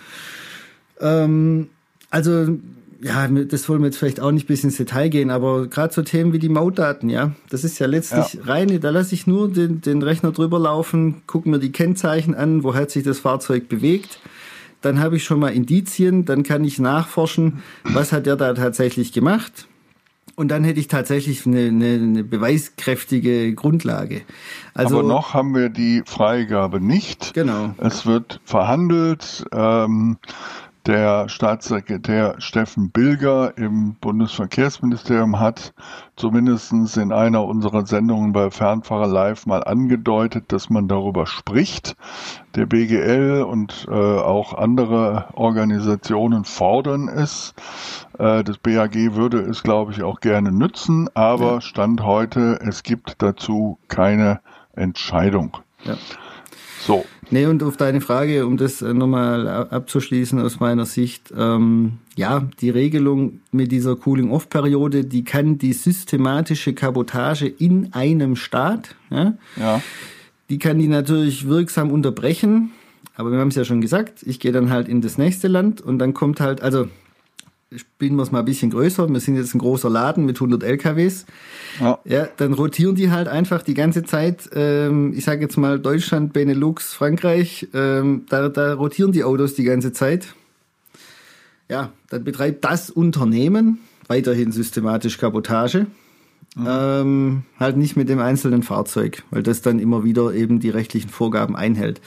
Ähm, 1.00 1.70
also, 2.12 2.56
ja, 3.02 3.28
das 3.28 3.68
wollen 3.68 3.82
wir 3.82 3.88
jetzt 3.88 3.98
vielleicht 3.98 4.20
auch 4.20 4.32
nicht 4.32 4.46
bis 4.46 4.64
ins 4.64 4.78
Detail 4.78 5.10
gehen, 5.10 5.32
aber 5.32 5.66
gerade 5.66 5.92
so 5.92 6.04
Themen 6.04 6.34
wie 6.34 6.40
die 6.40 6.50
Mautdaten, 6.50 7.10
ja, 7.10 7.32
das 7.50 7.64
ist 7.64 7.80
ja 7.80 7.88
letztlich 7.88 8.36
ja. 8.36 8.42
reine, 8.44 8.80
da 8.80 8.92
lasse 8.92 9.16
ich 9.16 9.26
nur 9.26 9.50
den, 9.52 9.82
den 9.82 10.04
Rechner 10.04 10.32
drüber 10.32 10.60
laufen, 10.60 11.24
gucke 11.26 11.50
mir 11.50 11.58
die 11.60 11.72
Kennzeichen 11.72 12.36
an, 12.36 12.64
woher 12.64 12.88
sich 12.88 13.04
das 13.04 13.18
Fahrzeug 13.18 13.70
bewegt 13.70 14.20
dann 14.86 15.00
habe 15.00 15.18
ich 15.18 15.24
schon 15.24 15.40
mal 15.40 15.50
Indizien, 15.50 16.26
dann 16.26 16.44
kann 16.44 16.64
ich 16.64 16.80
nachforschen, 16.80 17.64
was 17.84 18.12
hat 18.12 18.26
der 18.28 18.36
da 18.36 18.54
tatsächlich 18.54 19.12
gemacht. 19.12 19.68
Und 20.36 20.50
dann 20.50 20.66
hätte 20.66 20.80
ich 20.82 20.90
tatsächlich 20.90 21.46
eine, 21.46 21.68
eine, 21.68 21.94
eine 21.94 22.24
beweiskräftige 22.24 23.54
Grundlage. 23.54 24.22
Also, 24.74 25.00
Aber 25.00 25.08
noch 25.08 25.34
haben 25.34 25.56
wir 25.56 25.70
die 25.70 26.04
Freigabe 26.06 26.82
nicht. 26.82 27.34
Genau. 27.34 27.74
Es 27.78 28.06
wird 28.06 28.42
verhandelt. 28.44 29.46
Ähm, 29.54 30.18
der 30.86 31.30
Staatssekretär 31.30 32.36
Steffen 32.40 32.92
Bilger 32.92 33.58
im 33.58 33.96
Bundesverkehrsministerium 33.96 35.40
hat 35.40 35.74
zumindest 36.16 36.72
in 36.98 37.12
einer 37.12 37.44
unserer 37.44 37.86
Sendungen 37.86 38.34
bei 38.34 38.52
Fernfahrer 38.52 39.08
Live 39.08 39.46
mal 39.46 39.64
angedeutet, 39.64 40.46
dass 40.50 40.70
man 40.70 40.88
darüber 40.88 41.26
spricht. 41.26 41.96
Der 42.56 42.68
BGL 42.68 43.44
und 43.44 43.88
äh, 43.90 43.94
auch 43.94 44.54
andere 44.54 45.30
Organisationen 45.34 46.46
fordern 46.46 47.10
es. 47.10 47.54
Äh, 48.20 48.44
das 48.44 48.58
BAG 48.60 48.96
würde 49.16 49.40
es, 49.40 49.64
glaube 49.64 49.92
ich, 49.92 50.04
auch 50.04 50.20
gerne 50.20 50.52
nützen, 50.52 51.10
aber 51.16 51.56
ja. 51.56 51.62
Stand 51.62 52.04
heute, 52.04 52.60
es 52.62 52.84
gibt 52.84 53.22
dazu 53.22 53.80
keine 53.88 54.40
Entscheidung. 54.76 55.58
Ja. 55.84 55.96
So. 56.80 57.06
Nee, 57.32 57.46
und 57.48 57.64
auf 57.64 57.76
deine 57.78 58.02
Frage, 58.02 58.46
um 58.46 58.58
das 58.58 58.82
nochmal 58.82 59.48
abzuschließen 59.48 60.40
aus 60.40 60.60
meiner 60.60 60.86
Sicht, 60.86 61.34
ähm, 61.36 61.94
ja, 62.16 62.48
die 62.62 62.70
Regelung 62.70 63.40
mit 63.52 63.72
dieser 63.72 63.96
Cooling-Off-Periode, 63.96 65.06
die 65.06 65.24
kann 65.24 65.58
die 65.58 65.74
systematische 65.74 66.74
Kabotage 66.74 67.48
in 67.48 67.94
einem 67.94 68.36
Staat, 68.36 68.96
ja, 69.10 69.34
ja. 69.58 69.82
die 70.50 70.60
kann 70.60 70.78
die 70.78 70.88
natürlich 70.88 71.48
wirksam 71.48 71.92
unterbrechen. 71.92 72.72
Aber 73.18 73.32
wir 73.32 73.40
haben 73.40 73.48
es 73.48 73.56
ja 73.56 73.64
schon 73.64 73.82
gesagt, 73.82 74.24
ich 74.24 74.40
gehe 74.40 74.52
dann 74.52 74.70
halt 74.70 74.90
in 74.90 75.02
das 75.02 75.18
nächste 75.18 75.48
Land 75.48 75.82
und 75.82 76.00
dann 76.00 76.14
kommt 76.14 76.42
halt, 76.42 76.62
also 76.62 76.88
spielen 77.76 78.16
wir 78.16 78.24
es 78.24 78.32
mal 78.32 78.40
ein 78.40 78.46
bisschen 78.46 78.72
größer. 78.72 79.10
Wir 79.10 79.20
sind 79.20 79.36
jetzt 79.36 79.56
ein 79.56 79.60
großer 79.60 79.90
Laden 79.90 80.26
mit 80.26 80.38
100 80.38 80.64
LKWs. 80.64 81.26
Ja. 81.80 82.00
ja, 82.06 82.28
dann 82.38 82.54
rotieren 82.54 82.96
die 82.96 83.12
halt 83.12 83.28
einfach 83.28 83.64
die 83.64 83.74
ganze 83.74 84.04
Zeit. 84.04 84.50
Ähm, 84.54 85.14
ich 85.16 85.26
sage 85.26 85.42
jetzt 85.42 85.58
mal 85.58 85.80
Deutschland, 85.80 86.34
Benelux, 86.34 86.94
Frankreich. 86.94 87.68
Ähm, 87.74 88.26
da, 88.30 88.50
da 88.50 88.74
rotieren 88.74 89.12
die 89.12 89.24
Autos 89.24 89.56
die 89.56 89.64
ganze 89.64 89.92
Zeit. 89.92 90.36
Ja, 91.70 91.92
dann 92.10 92.24
betreibt 92.24 92.64
das 92.64 92.90
Unternehmen 92.90 93.80
weiterhin 94.08 94.52
systematisch 94.52 95.18
Kabotage. 95.18 95.88
Mhm. 96.56 96.68
Ähm, 96.68 97.44
halt 97.60 97.76
nicht 97.76 97.98
mit 97.98 98.08
dem 98.08 98.20
einzelnen 98.20 98.64
Fahrzeug, 98.64 99.24
weil 99.32 99.44
das 99.44 99.62
dann 99.62 99.80
immer 99.80 100.04
wieder 100.04 100.34
eben 100.34 100.60
die 100.60 100.70
rechtlichen 100.70 101.10
Vorgaben 101.10 101.56
einhält. 101.56 102.00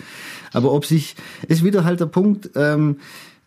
Aber 0.52 0.72
ob 0.72 0.86
sich, 0.86 1.16
ist 1.48 1.64
wieder 1.64 1.84
halt 1.84 2.00
der 2.00 2.06
Punkt, 2.06 2.50
ähm, 2.54 2.96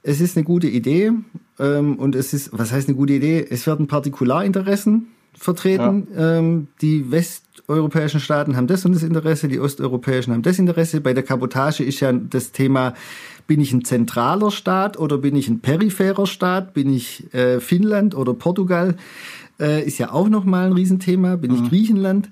es 0.04 0.22
ist 0.22 0.36
eine 0.36 0.44
gute 0.44 0.68
Idee 0.68 1.12
ähm, 1.60 1.96
und 1.98 2.16
es 2.16 2.34
ist, 2.34 2.50
was 2.54 2.72
heißt 2.72 2.88
eine 2.88 2.98
gute 2.98 3.14
Idee? 3.14 3.46
Es 3.50 3.68
werden 3.68 3.88
Partikularinteressen 3.88 5.08
vertreten. 5.34 6.08
Ja. 6.14 6.40
Ähm, 6.40 6.68
die 6.82 7.12
westeuropäischen 7.12 8.20
Staaten 8.20 8.56
haben 8.56 8.68
das 8.68 8.86
und 8.86 8.94
das 8.94 9.04
Interesse, 9.04 9.48
die 9.48 9.60
osteuropäischen 9.60 10.34
haben 10.34 10.42
das 10.42 10.60
Interesse. 10.60 11.02
Bei 11.02 11.14
der 11.14 11.24
Kabotage 11.24 11.84
ist 11.84 12.00
ja 12.00 12.12
das 12.12 12.52
Thema, 12.52 12.94
bin 13.48 13.62
ich 13.62 13.74
ein 13.74 13.86
zentraler 13.86 14.52
Staat 14.52 14.98
oder 14.98 15.18
bin 15.18 15.36
ich 15.36 15.48
ein 15.50 15.60
peripherer 15.60 16.26
Staat? 16.26 16.74
Bin 16.74 16.94
ich 16.94 17.34
äh, 17.34 17.60
Finnland 17.60 18.16
oder 18.16 18.34
Portugal? 18.34 18.96
Äh, 19.60 19.86
ist 19.86 19.98
ja 20.00 20.12
auch 20.12 20.30
nochmal 20.30 20.68
ein 20.68 20.74
Riesenthema. 20.74 21.36
Bin 21.36 21.52
mhm. 21.52 21.58
ich 21.58 21.70
Griechenland? 21.70 22.30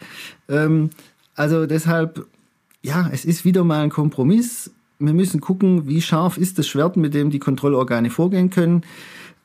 Ähm, 0.48 0.90
also 1.36 1.66
deshalb, 1.66 2.26
ja, 2.82 3.10
es 3.12 3.26
ist 3.26 3.46
wieder 3.46 3.64
mal 3.64 3.84
ein 3.84 3.90
Kompromiss 3.90 4.72
wir 5.00 5.14
müssen 5.14 5.40
gucken, 5.40 5.88
wie 5.88 6.02
scharf 6.02 6.38
ist 6.38 6.60
das 6.60 6.68
Schwert, 6.68 6.98
mit 6.98 7.14
dem 7.14 7.30
die 7.30 7.40
Kontrollorgane 7.40 8.10
vorgehen 8.10 8.50
können. 8.50 8.84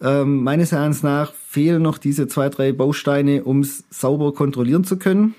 Ähm, 0.00 0.42
meines 0.42 0.72
Erachtens 0.72 1.02
nach 1.02 1.32
fehlen 1.32 1.82
noch 1.82 1.98
diese 1.98 2.26
zwei, 2.26 2.48
drei 2.48 2.72
Bausteine, 2.72 3.44
um 3.44 3.60
es 3.60 3.84
sauber 3.90 4.34
kontrollieren 4.34 4.84
zu 4.84 4.98
können. 4.98 5.34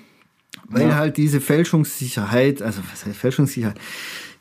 Weil 0.68 0.88
ja. 0.88 0.94
halt 0.96 1.16
diese 1.18 1.40
Fälschungssicherheit, 1.40 2.62
also 2.62 2.80
was 2.90 3.04
heißt 3.04 3.16
Fälschungssicherheit? 3.16 3.78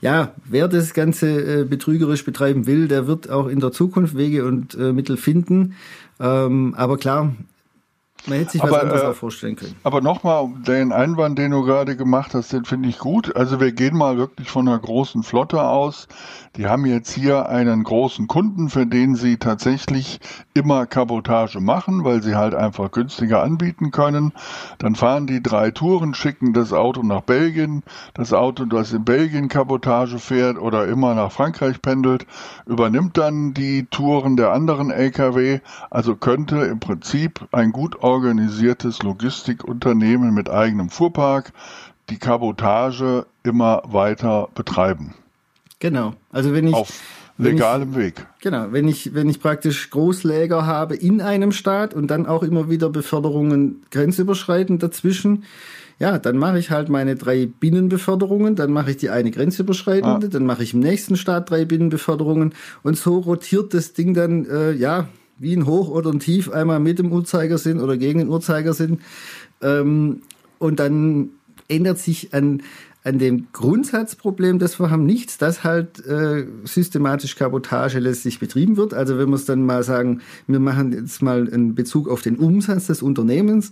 Ja, 0.02 0.34
wer 0.46 0.68
das 0.68 0.94
Ganze 0.94 1.62
äh, 1.62 1.64
betrügerisch 1.66 2.26
betreiben 2.26 2.68
will, 2.68 2.88
der 2.88 3.08
wird 3.08 3.30
auch 3.30 3.48
in 3.48 3.60
der 3.60 3.72
Zukunft 3.72 4.18
Wege 4.18 4.46
und 4.46 4.76
äh, 4.76 4.94
Mittel 4.94 5.18
finden. 5.18 5.76
Ähm, 6.20 6.74
aber 6.78 6.98
klar, 6.98 7.36
man 8.28 8.40
hätte 8.40 8.52
sich 8.52 8.62
aber, 8.62 8.72
was 8.72 8.82
anderes 8.82 9.02
äh, 9.02 9.06
auch 9.06 9.16
vorstellen 9.16 9.56
können. 9.56 9.76
Aber 9.84 10.02
nochmal, 10.02 10.50
den 10.68 10.92
Einwand, 10.92 11.38
den 11.38 11.52
du 11.52 11.64
gerade 11.64 11.96
gemacht 11.96 12.34
hast, 12.34 12.52
den 12.54 12.66
finde 12.66 12.90
ich 12.90 13.00
gut. 13.00 13.36
Also 13.36 13.60
wir 13.60 13.72
gehen 13.72 13.96
mal 13.98 14.18
wirklich 14.18 14.50
von 14.50 14.68
einer 14.68 14.80
großen 14.80 15.24
Flotte 15.24 15.62
aus. 15.62 16.08
Die 16.56 16.68
haben 16.68 16.86
jetzt 16.86 17.12
hier 17.12 17.50
einen 17.50 17.84
großen 17.84 18.28
Kunden, 18.28 18.70
für 18.70 18.88
den 18.88 19.16
sie 19.16 19.38
tatsächlich 19.38 20.22
immer 20.54 20.86
Kabotage 20.86 21.60
machen, 21.60 22.06
weil 22.06 22.24
sie 22.24 22.36
halt 22.36 22.56
einfach 22.56 22.92
günstiger 22.92 23.44
anbieten 23.44 23.92
können. 23.92 24.32
Dann 24.78 24.96
fahren 24.96 25.28
die 25.28 25.44
drei 25.44 25.72
Touren, 25.72 26.14
schicken 26.14 26.54
das 26.54 26.72
Auto 26.72 27.04
nach 27.04 27.22
Belgien. 27.22 27.84
Das 28.14 28.32
Auto, 28.32 28.64
das 28.66 28.94
in 28.94 29.04
Belgien 29.04 29.50
Kabotage 29.50 30.18
fährt 30.18 30.58
oder 30.58 30.88
immer 30.88 31.14
nach 31.14 31.32
Frankreich 31.32 31.82
pendelt, 31.82 32.26
übernimmt 32.66 33.18
dann 33.18 33.54
die 33.54 33.86
Touren 33.88 34.38
der 34.38 34.54
anderen 34.54 34.92
Lkw. 34.92 35.60
Also 35.90 36.16
könnte 36.16 36.58
im 36.64 36.80
Prinzip 36.80 37.48
ein 37.52 37.74
gut 37.74 38.02
organisiertes 38.16 39.04
Logistikunternehmen 39.04 40.34
mit 40.34 40.50
eigenem 40.50 40.90
Fuhrpark 40.90 41.52
die 42.10 42.18
Kabotage 42.18 43.26
immer 43.44 43.84
weiter 43.86 44.48
betreiben. 44.56 45.14
Genau. 45.80 46.14
Also 46.32 46.54
wenn 46.54 46.68
ich 46.68 46.74
auf 46.74 47.02
legalem 47.38 47.92
ich, 47.92 47.98
Weg. 47.98 48.26
Genau, 48.42 48.72
wenn 48.72 48.88
ich 48.88 49.14
wenn 49.14 49.28
ich 49.28 49.42
praktisch 49.42 49.90
Großläger 49.90 50.66
habe 50.66 50.96
in 50.96 51.20
einem 51.20 51.52
Staat 51.52 51.94
und 51.94 52.08
dann 52.08 52.26
auch 52.26 52.42
immer 52.42 52.70
wieder 52.70 52.90
Beförderungen 52.90 53.84
grenzüberschreitend 53.92 54.82
dazwischen, 54.82 55.44
ja, 56.00 56.18
dann 56.18 56.38
mache 56.38 56.58
ich 56.58 56.72
halt 56.72 56.88
meine 56.88 57.18
drei 57.18 57.46
Binnenbeförderungen, 57.46 58.56
dann 58.56 58.72
mache 58.72 58.92
ich 58.92 58.98
die 58.98 59.10
eine 59.10 59.32
grenzüberschreitende, 59.32 60.28
ah. 60.28 60.30
dann 60.30 60.46
mache 60.46 60.64
ich 60.64 60.74
im 60.74 60.80
nächsten 60.80 61.18
Staat 61.18 61.50
drei 61.50 61.66
Binnenbeförderungen 61.66 62.54
und 62.84 62.98
so 62.98 63.20
rotiert 63.20 63.74
das 63.74 63.92
Ding 63.92 64.14
dann 64.14 64.46
äh, 64.46 64.72
ja 64.72 65.10
wie 65.38 65.56
ein 65.56 65.66
Hoch 65.66 65.90
oder 65.90 66.12
ein 66.12 66.20
Tief 66.20 66.50
einmal 66.50 66.80
mit 66.80 67.00
dem 67.00 67.12
Uhrzeigersinn 67.12 67.80
oder 67.80 67.98
gegen 67.98 68.20
den 68.20 68.30
Uhrzeigersinn 68.30 69.00
ähm, 69.62 70.22
und 70.60 70.80
dann 70.80 71.30
ändert 71.68 72.00
sich 72.00 72.34
an 72.34 72.62
an 73.06 73.20
dem 73.20 73.48
Grundsatzproblem, 73.54 74.58
das 74.58 74.80
wir 74.80 74.90
haben, 74.90 75.06
nichts, 75.06 75.38
dass 75.38 75.64
halt 75.64 76.04
äh, 76.08 76.48
systematisch 76.64 77.36
Kabotage 77.36 78.00
letztlich 78.00 78.40
betrieben 78.40 78.78
wird. 78.78 78.96
Also 78.96 79.20
wenn 79.20 79.30
wir 79.30 79.36
es 79.36 79.46
dann 79.46 79.64
mal 79.64 79.84
sagen, 79.84 80.22
wir 80.48 80.60
machen 80.60 80.92
jetzt 80.92 81.22
mal 81.22 81.48
einen 81.48 81.76
Bezug 81.76 82.10
auf 82.10 82.24
den 82.24 82.38
Umsatz 82.38 82.88
des 82.88 83.04
Unternehmens, 83.04 83.70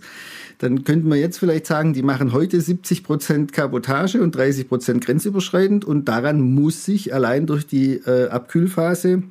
dann 0.58 0.84
könnten 0.84 1.08
wir 1.08 1.16
jetzt 1.16 1.38
vielleicht 1.38 1.66
sagen, 1.66 1.94
die 1.94 2.04
machen 2.04 2.32
heute 2.32 2.60
70 2.60 3.02
Prozent 3.02 3.52
Kabotage 3.52 4.22
und 4.22 4.36
30 4.36 4.68
Prozent 4.68 5.04
grenzüberschreitend 5.04 5.84
und 5.84 6.04
daran 6.04 6.40
muss 6.40 6.84
sich 6.84 7.12
allein 7.12 7.46
durch 7.46 7.66
die 7.66 7.94
äh, 7.94 8.28
Abkühlphase 8.28 9.24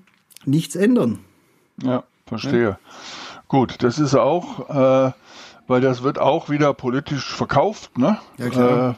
nichts 0.45 0.75
ändern. 0.75 1.19
Ja, 1.81 2.03
verstehe. 2.25 2.69
Ja. 2.69 2.79
Gut, 3.47 3.83
das 3.83 3.99
ist 3.99 4.15
auch, 4.15 4.69
äh, 4.69 5.11
weil 5.67 5.81
das 5.81 6.03
wird 6.03 6.19
auch 6.19 6.49
wieder 6.49 6.73
politisch 6.73 7.33
verkauft, 7.33 7.97
ne? 7.97 8.17
Ja, 8.37 8.49
klar. 8.49 8.89
Äh, 8.91 8.93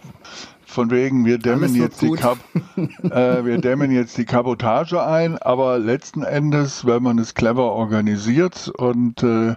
von 0.75 0.91
wegen, 0.91 1.23
wir 1.23 1.37
dämmen 1.37 1.73
jetzt 1.73 2.01
die 2.01 2.11
Kap 2.11 2.37
äh, 2.77 3.45
wir 3.45 3.59
dämmen 3.59 3.91
jetzt 3.91 4.17
die 4.17 4.25
Kabotage 4.25 5.01
ein, 5.01 5.37
aber 5.37 5.79
letzten 5.79 6.23
Endes, 6.23 6.85
wenn 6.85 7.01
man 7.01 7.17
es 7.17 7.33
clever 7.33 7.71
organisiert 7.71 8.67
und 8.77 9.23
äh, 9.23 9.55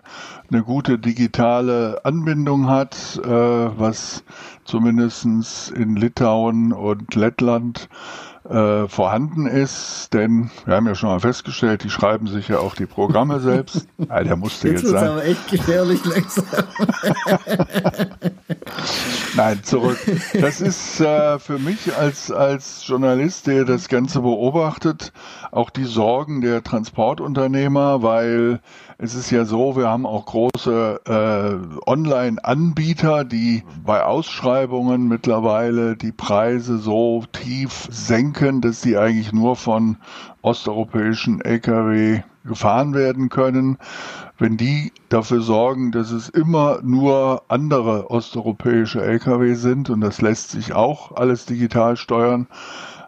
eine 0.49 0.63
gute 0.63 0.97
digitale 0.97 2.05
Anbindung 2.05 2.69
hat, 2.69 3.21
äh, 3.25 3.29
was 3.29 4.23
zumindestens 4.65 5.71
in 5.71 5.97
Litauen 5.97 6.73
und 6.73 7.17
Lettland 7.17 7.89
äh, 8.49 8.89
vorhanden 8.89 9.47
ist, 9.47 10.15
denn 10.15 10.51
wir 10.65 10.77
haben 10.77 10.87
ja 10.87 10.95
schon 10.95 11.11
mal 11.11 11.21
festgestellt, 11.21 11.85
die 11.85 11.91
schreiben 11.91 12.27
sich 12.27 12.49
ja 12.49 12.59
auch 12.59 12.75
die 12.75 12.87
Programme 12.87 13.41
selbst. 13.49 13.87
Ah, 14.09 14.23
der 14.23 14.37
musste 14.37 14.69
jetzt, 14.69 14.83
jetzt 14.83 14.93
sein. 14.93 15.09
aber 15.09 15.25
echt 15.25 15.49
gefährlich 15.49 16.05
langsam. 16.05 16.45
Nein, 19.37 19.61
zurück. 19.63 19.99
Das 20.41 20.61
ist 20.61 21.01
äh, 21.01 21.39
für 21.39 21.59
mich 21.59 21.95
als, 21.95 22.31
als 22.31 22.87
Journalist, 22.87 23.47
der 23.47 23.65
das 23.65 23.89
Ganze 23.89 24.21
beobachtet, 24.21 25.13
auch 25.51 25.71
die 25.71 25.85
Sorgen 25.85 26.41
der 26.41 26.63
Transportunternehmer, 26.63 28.03
weil 28.03 28.61
es 29.01 29.15
ist 29.15 29.31
ja 29.31 29.45
so, 29.45 29.77
wir 29.77 29.89
haben 29.89 30.07
auch 30.07 30.27
große 30.27 31.01
äh, 31.07 31.89
Online-Anbieter, 31.89 33.25
die 33.25 33.63
bei 33.87 34.03
Ausschreibungen 34.03 35.07
mittlerweile 35.07 35.97
die 35.97 36.11
Preise 36.11 36.79
so 36.79 37.23
tief 37.31 37.87
senken, 37.91 38.61
dass 38.61 38.83
sie 38.83 38.99
eigentlich 38.99 39.33
nur 39.33 39.55
von 39.55 39.99
osteuropäischen 40.43 41.41
Lkw 41.41 42.23
gefahren 42.45 42.93
werden 42.93 43.29
können. 43.29 43.79
Wenn 44.37 44.57
die 44.57 44.93
dafür 45.11 45.43
sorgen, 45.43 45.93
dass 45.93 46.11
es 46.11 46.29
immer 46.29 46.81
nur 46.83 47.45
andere 47.47 48.11
osteuropäische 48.11 49.01
Lkw 49.01 49.55
sind 49.55 49.91
und 49.91 50.01
das 50.01 50.21
lässt 50.21 50.51
sich 50.51 50.73
auch 50.73 51.13
alles 51.13 51.47
digital 51.47 51.97
steuern, 51.97 52.49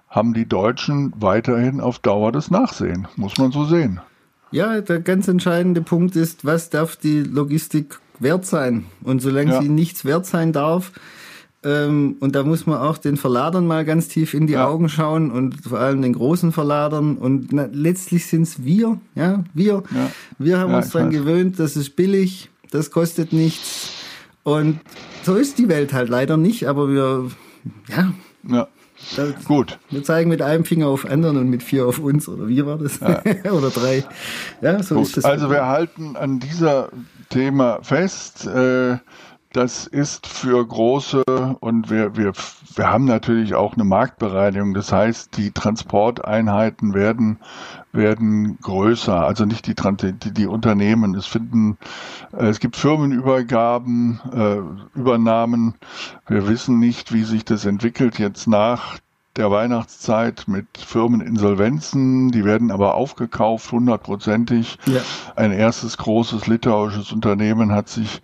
haben 0.08 0.34
die 0.34 0.46
Deutschen 0.46 1.12
weiterhin 1.16 1.80
auf 1.80 1.98
Dauer 1.98 2.30
das 2.30 2.48
Nachsehen, 2.48 3.08
muss 3.16 3.38
man 3.38 3.50
so 3.50 3.64
sehen. 3.64 4.00
Ja, 4.52 4.80
der 4.80 5.00
ganz 5.00 5.28
entscheidende 5.28 5.80
Punkt 5.80 6.16
ist, 6.16 6.44
was 6.44 6.70
darf 6.70 6.96
die 6.96 7.20
Logistik 7.20 8.00
wert 8.18 8.46
sein? 8.46 8.84
Und 9.02 9.22
solange 9.22 9.52
ja. 9.52 9.62
sie 9.62 9.68
nichts 9.68 10.04
wert 10.04 10.26
sein 10.26 10.52
darf, 10.52 10.92
ähm, 11.62 12.16
und 12.20 12.34
da 12.34 12.42
muss 12.42 12.66
man 12.66 12.78
auch 12.78 12.96
den 12.96 13.18
Verladern 13.18 13.66
mal 13.66 13.84
ganz 13.84 14.08
tief 14.08 14.32
in 14.32 14.46
die 14.46 14.54
ja. 14.54 14.66
Augen 14.66 14.88
schauen 14.88 15.30
und 15.30 15.62
vor 15.62 15.78
allem 15.78 16.00
den 16.00 16.14
großen 16.14 16.52
Verladern. 16.52 17.18
Und 17.18 17.52
na, 17.52 17.68
letztlich 17.70 18.26
sind 18.26 18.42
es 18.42 18.64
wir, 18.64 18.98
ja, 19.14 19.44
wir. 19.52 19.82
Ja. 19.94 20.10
Wir 20.38 20.58
haben 20.58 20.72
uns 20.72 20.90
daran 20.90 21.10
gewöhnt, 21.10 21.58
das 21.58 21.76
ist 21.76 21.96
billig, 21.96 22.50
das 22.70 22.90
kostet 22.90 23.34
nichts. 23.34 23.92
Und 24.42 24.80
so 25.22 25.34
ist 25.34 25.58
die 25.58 25.68
Welt 25.68 25.92
halt 25.92 26.08
leider 26.08 26.38
nicht, 26.38 26.66
aber 26.66 26.88
wir, 26.88 27.30
ja. 28.48 28.68
Das, 29.16 29.44
Gut. 29.44 29.78
Wir 29.90 30.04
zeigen 30.04 30.30
mit 30.30 30.42
einem 30.42 30.64
Finger 30.64 30.88
auf 30.88 31.04
anderen 31.04 31.36
und 31.36 31.48
mit 31.48 31.62
vier 31.62 31.86
auf 31.86 31.98
uns, 31.98 32.28
oder 32.28 32.48
wie 32.48 32.64
war 32.64 32.78
das? 32.78 33.00
Ja. 33.00 33.22
oder 33.52 33.70
drei. 33.70 34.04
Ja, 34.60 34.82
so 34.82 34.96
Gut. 34.96 35.06
ist 35.06 35.16
das. 35.16 35.24
Also 35.24 35.50
wir 35.50 35.66
halten 35.66 36.16
an 36.16 36.38
dieser 36.38 36.90
Thema 37.28 37.80
fest. 37.82 38.46
Äh, 38.46 38.98
das 39.52 39.88
ist 39.88 40.28
für 40.28 40.64
große 40.64 41.24
und 41.58 41.90
wir, 41.90 42.16
wir, 42.16 42.32
wir 42.76 42.88
haben 42.88 43.04
natürlich 43.04 43.54
auch 43.54 43.74
eine 43.74 43.82
Marktbereinigung. 43.82 44.74
Das 44.74 44.92
heißt, 44.92 45.36
die 45.36 45.50
Transporteinheiten 45.50 46.94
werden, 46.94 47.40
werden 47.92 48.58
größer. 48.60 49.20
Also 49.26 49.44
nicht 49.44 49.66
die, 49.66 49.74
die, 49.74 50.32
die 50.32 50.46
Unternehmen. 50.46 51.14
Es 51.14 51.26
finden, 51.26 51.78
äh, 52.32 52.46
es 52.46 52.60
gibt 52.60 52.76
Firmenübergaben, 52.76 54.20
äh, 54.32 54.98
Übernahmen. 54.98 55.74
Wir 56.28 56.48
wissen 56.48 56.78
nicht, 56.78 57.12
wie 57.12 57.24
sich 57.24 57.44
das 57.44 57.64
entwickelt 57.64 58.18
jetzt 58.18 58.46
nach 58.46 58.98
der 59.36 59.50
Weihnachtszeit 59.50 60.48
mit 60.48 60.66
Firmeninsolvenzen, 60.76 62.32
die 62.32 62.44
werden 62.44 62.70
aber 62.72 62.94
aufgekauft, 62.94 63.70
hundertprozentig. 63.70 64.76
Ja. 64.86 65.00
Ein 65.36 65.52
erstes 65.52 65.96
großes 65.98 66.48
litauisches 66.48 67.12
Unternehmen 67.12 67.72
hat 67.72 67.88
sich 67.88 68.22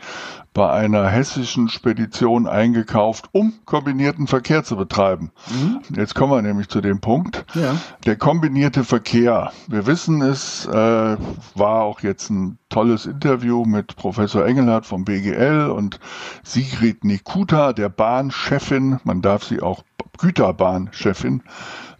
bei 0.56 0.70
einer 0.70 1.06
hessischen 1.10 1.68
Spedition 1.68 2.46
eingekauft, 2.46 3.28
um 3.32 3.52
kombinierten 3.66 4.26
Verkehr 4.26 4.64
zu 4.64 4.76
betreiben. 4.76 5.30
Mhm. 5.50 5.82
Jetzt 5.94 6.14
kommen 6.14 6.32
wir 6.32 6.40
nämlich 6.40 6.70
zu 6.70 6.80
dem 6.80 7.02
Punkt. 7.02 7.44
Ja. 7.52 7.76
Der 8.06 8.16
kombinierte 8.16 8.82
Verkehr. 8.82 9.52
Wir 9.68 9.86
wissen 9.86 10.22
es, 10.22 10.64
äh, 10.64 10.72
war 10.72 11.82
auch 11.82 12.00
jetzt 12.00 12.30
ein 12.30 12.56
tolles 12.70 13.04
Interview 13.04 13.66
mit 13.66 13.96
Professor 13.96 14.46
Engelhardt 14.46 14.86
vom 14.86 15.04
BGL 15.04 15.68
und 15.68 16.00
Sigrid 16.42 17.04
Nikuta, 17.04 17.74
der 17.74 17.90
Bahnchefin. 17.90 18.98
Man 19.04 19.20
darf 19.20 19.44
sie 19.44 19.60
auch 19.60 19.84
Güterbahnchefin 20.16 21.42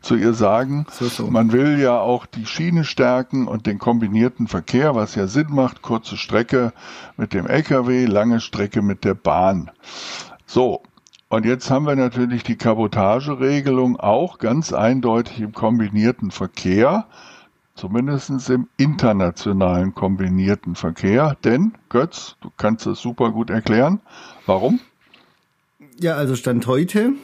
zu 0.06 0.14
ihr 0.14 0.34
sagen. 0.34 0.86
So, 0.90 1.06
so. 1.06 1.26
Man 1.26 1.52
will 1.52 1.78
ja 1.78 1.98
auch 1.98 2.26
die 2.26 2.46
Schiene 2.46 2.84
stärken 2.84 3.48
und 3.48 3.66
den 3.66 3.78
kombinierten 3.78 4.46
Verkehr, 4.46 4.94
was 4.94 5.14
ja 5.14 5.26
Sinn 5.26 5.48
macht, 5.50 5.82
kurze 5.82 6.16
Strecke 6.16 6.72
mit 7.16 7.34
dem 7.34 7.46
LKW, 7.46 8.06
lange 8.06 8.40
Strecke 8.40 8.82
mit 8.82 9.04
der 9.04 9.14
Bahn. 9.14 9.70
So. 10.46 10.82
Und 11.28 11.44
jetzt 11.44 11.70
haben 11.70 11.86
wir 11.86 11.96
natürlich 11.96 12.44
die 12.44 12.54
Kabotageregelung 12.54 13.96
auch 13.96 14.38
ganz 14.38 14.72
eindeutig 14.72 15.40
im 15.40 15.52
kombinierten 15.52 16.30
Verkehr, 16.30 17.06
zumindest 17.74 18.48
im 18.48 18.68
internationalen 18.76 19.92
kombinierten 19.92 20.76
Verkehr. 20.76 21.36
Denn, 21.42 21.72
Götz, 21.88 22.36
du 22.42 22.50
kannst 22.56 22.86
das 22.86 23.00
super 23.00 23.32
gut 23.32 23.50
erklären. 23.50 24.00
Warum? 24.46 24.78
Ja, 25.98 26.14
also 26.14 26.36
Stand 26.36 26.64
heute 26.68 27.14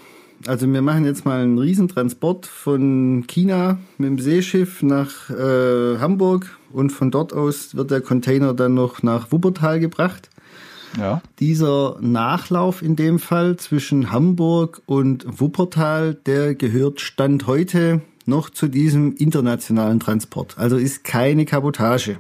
also 0.46 0.72
wir 0.72 0.82
machen 0.82 1.04
jetzt 1.04 1.24
mal 1.24 1.42
einen 1.42 1.58
Riesentransport 1.58 2.46
von 2.46 3.24
China 3.26 3.78
mit 3.98 4.08
dem 4.08 4.18
Seeschiff 4.18 4.82
nach 4.82 5.30
äh, 5.30 5.98
Hamburg 5.98 6.58
und 6.72 6.90
von 6.90 7.10
dort 7.10 7.32
aus 7.32 7.74
wird 7.74 7.90
der 7.90 8.00
Container 8.00 8.54
dann 8.54 8.74
noch 8.74 9.02
nach 9.02 9.32
Wuppertal 9.32 9.80
gebracht. 9.80 10.30
Ja. 10.98 11.22
Dieser 11.40 11.96
Nachlauf 12.00 12.82
in 12.82 12.96
dem 12.96 13.18
Fall 13.18 13.56
zwischen 13.56 14.12
Hamburg 14.12 14.82
und 14.86 15.24
Wuppertal, 15.40 16.14
der 16.14 16.54
gehört 16.54 17.00
Stand 17.00 17.46
heute 17.46 18.02
noch 18.26 18.50
zu 18.50 18.68
diesem 18.68 19.14
internationalen 19.14 20.00
Transport. 20.00 20.58
Also 20.58 20.76
ist 20.76 21.04
keine 21.04 21.44
Kabotage. 21.44 22.18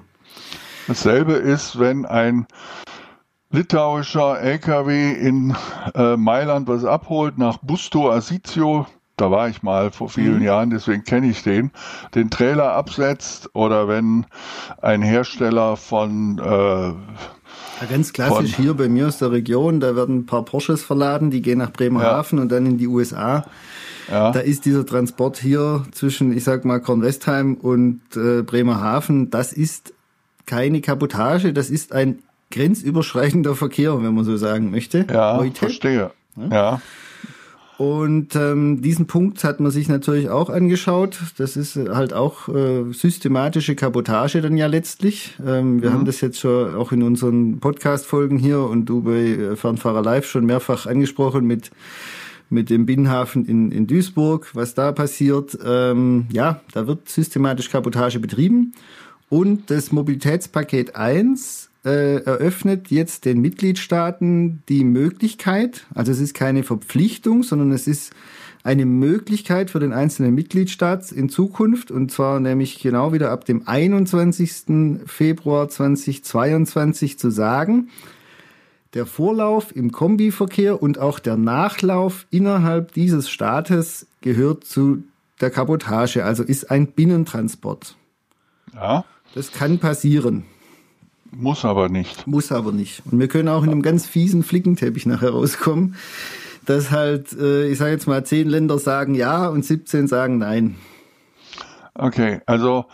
Dasselbe 0.88 1.34
ist, 1.34 1.78
wenn 1.78 2.06
ein 2.06 2.46
litauischer 3.52 4.40
LKW 4.40 5.12
in 5.12 5.54
äh, 5.94 6.16
Mailand 6.16 6.66
was 6.68 6.84
abholt 6.84 7.38
nach 7.38 7.58
Busto 7.58 8.10
Asizio, 8.10 8.86
da 9.16 9.30
war 9.30 9.48
ich 9.48 9.62
mal 9.62 9.90
vor 9.92 10.08
vielen 10.08 10.38
mhm. 10.38 10.44
Jahren, 10.44 10.70
deswegen 10.70 11.04
kenne 11.04 11.28
ich 11.28 11.42
den, 11.42 11.70
den 12.14 12.30
Trailer 12.30 12.72
absetzt 12.72 13.54
oder 13.54 13.86
wenn 13.86 14.26
ein 14.80 15.02
Hersteller 15.02 15.76
von 15.76 16.38
äh, 16.38 16.42
ja, 16.42 16.94
ganz 17.90 18.12
klassisch 18.12 18.56
hier 18.56 18.74
bei 18.74 18.88
mir 18.88 19.08
aus 19.08 19.18
der 19.18 19.32
Region, 19.32 19.80
da 19.80 19.94
werden 19.94 20.20
ein 20.20 20.26
paar 20.26 20.44
Porsches 20.44 20.82
verladen, 20.82 21.30
die 21.30 21.42
gehen 21.42 21.58
nach 21.58 21.72
Bremerhaven 21.72 22.38
ja. 22.38 22.42
und 22.42 22.52
dann 22.52 22.66
in 22.66 22.78
die 22.78 22.88
USA. 22.88 23.44
Ja. 24.10 24.32
Da 24.32 24.40
ist 24.40 24.64
dieser 24.64 24.84
Transport 24.84 25.38
hier 25.38 25.84
zwischen, 25.92 26.36
ich 26.36 26.44
sag 26.44 26.64
mal, 26.64 26.80
Kornwestheim 26.80 27.54
und 27.54 28.00
äh, 28.16 28.42
Bremerhaven, 28.42 29.30
das 29.30 29.52
ist 29.52 29.94
keine 30.46 30.80
Kabotage, 30.80 31.52
das 31.52 31.70
ist 31.70 31.92
ein 31.92 32.18
grenzüberschreitender 32.52 33.56
Verkehr, 33.56 34.02
wenn 34.02 34.14
man 34.14 34.24
so 34.24 34.36
sagen 34.36 34.70
möchte. 34.70 35.06
Ja, 35.10 35.38
heute. 35.38 35.58
verstehe. 35.58 36.10
Ja. 36.50 36.80
Und 37.78 38.36
ähm, 38.36 38.80
diesen 38.80 39.06
Punkt 39.08 39.42
hat 39.42 39.58
man 39.58 39.72
sich 39.72 39.88
natürlich 39.88 40.28
auch 40.28 40.50
angeschaut. 40.50 41.18
Das 41.38 41.56
ist 41.56 41.76
halt 41.76 42.12
auch 42.12 42.48
äh, 42.48 42.92
systematische 42.92 43.74
Kabotage 43.74 44.40
dann 44.40 44.56
ja 44.56 44.68
letztlich. 44.68 45.36
Ähm, 45.44 45.82
wir 45.82 45.90
mhm. 45.90 45.94
haben 45.94 46.04
das 46.04 46.20
jetzt 46.20 46.38
schon 46.38 46.76
auch 46.76 46.92
in 46.92 47.02
unseren 47.02 47.58
Podcast-Folgen 47.58 48.38
hier 48.38 48.60
und 48.60 48.84
du 48.86 49.02
bei 49.02 49.20
äh, 49.20 49.56
Fernfahrer 49.56 50.02
Live 50.02 50.26
schon 50.26 50.46
mehrfach 50.46 50.86
angesprochen 50.86 51.44
mit 51.44 51.72
mit 52.50 52.70
dem 52.70 52.86
Binnenhafen 52.86 53.46
in, 53.46 53.72
in 53.72 53.86
Duisburg, 53.86 54.50
was 54.54 54.74
da 54.74 54.92
passiert. 54.92 55.58
Ähm, 55.64 56.26
ja, 56.30 56.60
da 56.74 56.86
wird 56.86 57.08
systematisch 57.08 57.70
Kabotage 57.70 58.20
betrieben. 58.20 58.74
Und 59.28 59.70
das 59.70 59.90
Mobilitätspaket 59.90 60.94
1 60.94 61.70
äh, 61.84 62.22
eröffnet 62.22 62.90
jetzt 62.90 63.24
den 63.24 63.40
Mitgliedstaaten 63.40 64.62
die 64.68 64.84
Möglichkeit, 64.84 65.86
also 65.94 66.12
es 66.12 66.20
ist 66.20 66.34
keine 66.34 66.62
Verpflichtung, 66.62 67.42
sondern 67.42 67.72
es 67.72 67.86
ist 67.86 68.12
eine 68.64 68.86
Möglichkeit 68.86 69.70
für 69.70 69.80
den 69.80 69.92
einzelnen 69.92 70.34
Mitgliedstaat 70.34 71.10
in 71.10 71.28
Zukunft, 71.28 71.90
und 71.90 72.12
zwar 72.12 72.38
nämlich 72.38 72.80
genau 72.80 73.12
wieder 73.12 73.30
ab 73.30 73.44
dem 73.44 73.66
21. 73.66 75.00
Februar 75.06 75.68
2022 75.68 77.18
zu 77.18 77.30
sagen, 77.30 77.88
der 78.94 79.06
Vorlauf 79.06 79.74
im 79.74 79.90
Kombiverkehr 79.90 80.80
und 80.80 80.98
auch 80.98 81.18
der 81.18 81.36
Nachlauf 81.36 82.26
innerhalb 82.30 82.92
dieses 82.92 83.28
Staates 83.28 84.06
gehört 84.20 84.64
zu 84.64 85.02
der 85.40 85.50
Kabotage, 85.50 86.24
also 86.24 86.44
ist 86.44 86.70
ein 86.70 86.86
Binnentransport. 86.88 87.96
Ja. 88.74 89.04
Das 89.34 89.50
kann 89.50 89.78
passieren. 89.78 90.44
Muss 91.34 91.64
aber 91.64 91.88
nicht. 91.88 92.26
Muss 92.26 92.52
aber 92.52 92.72
nicht. 92.72 93.02
Und 93.10 93.18
wir 93.18 93.28
können 93.28 93.48
auch 93.48 93.62
in 93.62 93.70
einem 93.70 93.82
ganz 93.82 94.06
fiesen 94.06 94.42
Flickenteppich 94.42 95.06
nachher 95.06 95.30
rauskommen, 95.30 95.96
dass 96.66 96.90
halt, 96.90 97.32
äh, 97.32 97.68
ich 97.68 97.78
sage 97.78 97.92
jetzt 97.92 98.06
mal, 98.06 98.24
zehn 98.24 98.48
Länder 98.48 98.78
sagen 98.78 99.14
ja 99.14 99.48
und 99.48 99.64
17 99.64 100.08
sagen 100.08 100.38
nein. 100.38 100.76
Okay, 101.94 102.40
also 102.46 102.86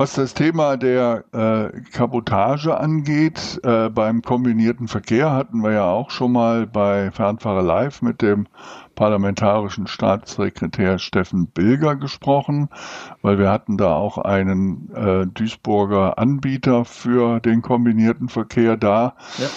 was 0.00 0.14
das 0.14 0.32
Thema 0.32 0.78
der 0.78 1.24
äh, 1.34 1.78
Kabotage 1.92 2.74
angeht, 2.74 3.60
äh, 3.64 3.90
beim 3.90 4.22
kombinierten 4.22 4.88
Verkehr 4.88 5.30
hatten 5.30 5.62
wir 5.62 5.72
ja 5.72 5.90
auch 5.90 6.08
schon 6.08 6.32
mal 6.32 6.66
bei 6.66 7.10
Fernfahrer 7.10 7.60
Live 7.60 8.00
mit 8.00 8.22
dem 8.22 8.46
parlamentarischen 8.94 9.86
Staatssekretär 9.86 10.98
Steffen 10.98 11.48
Bilger 11.48 11.96
gesprochen, 11.96 12.70
weil 13.20 13.38
wir 13.38 13.50
hatten 13.50 13.76
da 13.76 13.94
auch 13.94 14.16
einen 14.16 14.90
äh, 14.94 15.26
Duisburger 15.26 16.16
Anbieter 16.16 16.86
für 16.86 17.38
den 17.40 17.60
kombinierten 17.60 18.30
Verkehr 18.30 18.78
da. 18.78 19.16
Ja. 19.36 19.48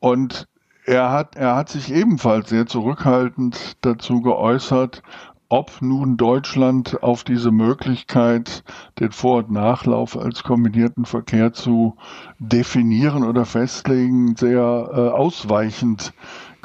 Und 0.00 0.46
er 0.84 1.10
hat, 1.10 1.36
er 1.36 1.56
hat 1.56 1.70
sich 1.70 1.90
ebenfalls 1.90 2.50
sehr 2.50 2.66
zurückhaltend 2.66 3.78
dazu 3.80 4.20
geäußert, 4.20 5.02
ob 5.48 5.80
nun 5.80 6.16
Deutschland 6.16 7.02
auf 7.02 7.22
diese 7.22 7.50
Möglichkeit, 7.50 8.64
den 8.98 9.12
Vor- 9.12 9.38
und 9.38 9.50
Nachlauf 9.50 10.18
als 10.18 10.42
kombinierten 10.42 11.04
Verkehr 11.04 11.52
zu 11.52 11.96
definieren 12.38 13.22
oder 13.22 13.44
festlegen, 13.44 14.36
sehr 14.36 14.60
äh, 14.60 15.08
ausweichend 15.10 16.12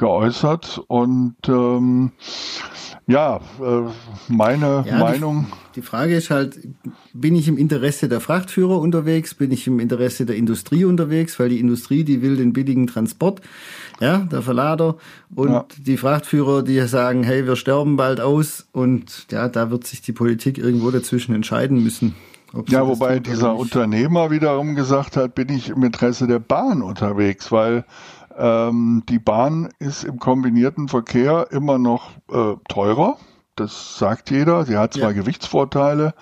geäußert. 0.02 0.82
Und 0.88 1.36
ähm, 1.46 2.10
ja, 3.06 3.36
äh, 3.36 3.82
meine 4.26 4.84
ja, 4.84 4.98
Meinung. 4.98 5.46
Die, 5.74 5.80
die, 5.80 5.86
Frage 5.86 6.16
ist 6.16 6.30
halt, 6.30 6.58
bin 7.14 7.36
ich 7.36 7.46
im 7.46 7.56
Interesse 7.56 8.08
der 8.08 8.20
Frachtführer 8.20 8.80
unterwegs? 8.80 9.34
Bin 9.34 9.52
ich 9.52 9.68
im 9.68 9.78
Interesse 9.78 10.26
der 10.26 10.34
Industrie 10.34 10.84
unterwegs? 10.84 11.38
Weil 11.38 11.50
die 11.50 11.60
Industrie, 11.60 12.02
die 12.02 12.20
will 12.20 12.36
den 12.36 12.52
billigen 12.52 12.88
Transport, 12.88 13.42
ja, 14.00 14.18
der 14.18 14.42
Verlader. 14.42 14.96
Und 15.36 15.50
ja. 15.50 15.66
die 15.78 15.96
Frachtführer, 15.96 16.64
die 16.64 16.80
sagen, 16.88 17.22
hey, 17.22 17.46
wir 17.46 17.54
sterben 17.54 17.96
bald 17.96 18.20
aus. 18.20 18.66
Und 18.72 19.28
ja, 19.30 19.48
da 19.48 19.70
wird 19.70 19.86
sich 19.86 20.02
die 20.02 20.12
Politik 20.12 20.58
irgendwo 20.58 20.90
dazwischen 20.90 21.32
entscheiden 21.32 21.80
müssen. 21.80 22.16
Ja, 22.68 22.86
wobei 22.86 23.18
dieser 23.18 23.54
Unternehmer 23.54 24.30
wiederum 24.30 24.74
gesagt 24.74 25.16
hat, 25.16 25.34
bin 25.34 25.48
ich 25.48 25.70
im 25.70 25.82
Interesse 25.84 26.26
der 26.26 26.38
Bahn 26.38 26.82
unterwegs, 26.82 27.50
weil 27.50 27.84
ähm, 28.36 29.02
die 29.08 29.18
Bahn 29.18 29.68
ist 29.78 30.04
im 30.04 30.18
kombinierten 30.18 30.88
Verkehr 30.88 31.48
immer 31.50 31.78
noch 31.78 32.10
äh, 32.30 32.54
teurer. 32.68 33.16
Das 33.54 33.98
sagt 33.98 34.30
jeder. 34.30 34.64
Sie 34.64 34.78
hat 34.78 34.94
zwar 34.94 35.10
ja. 35.10 35.12
Gewichtsvorteile, 35.12 36.14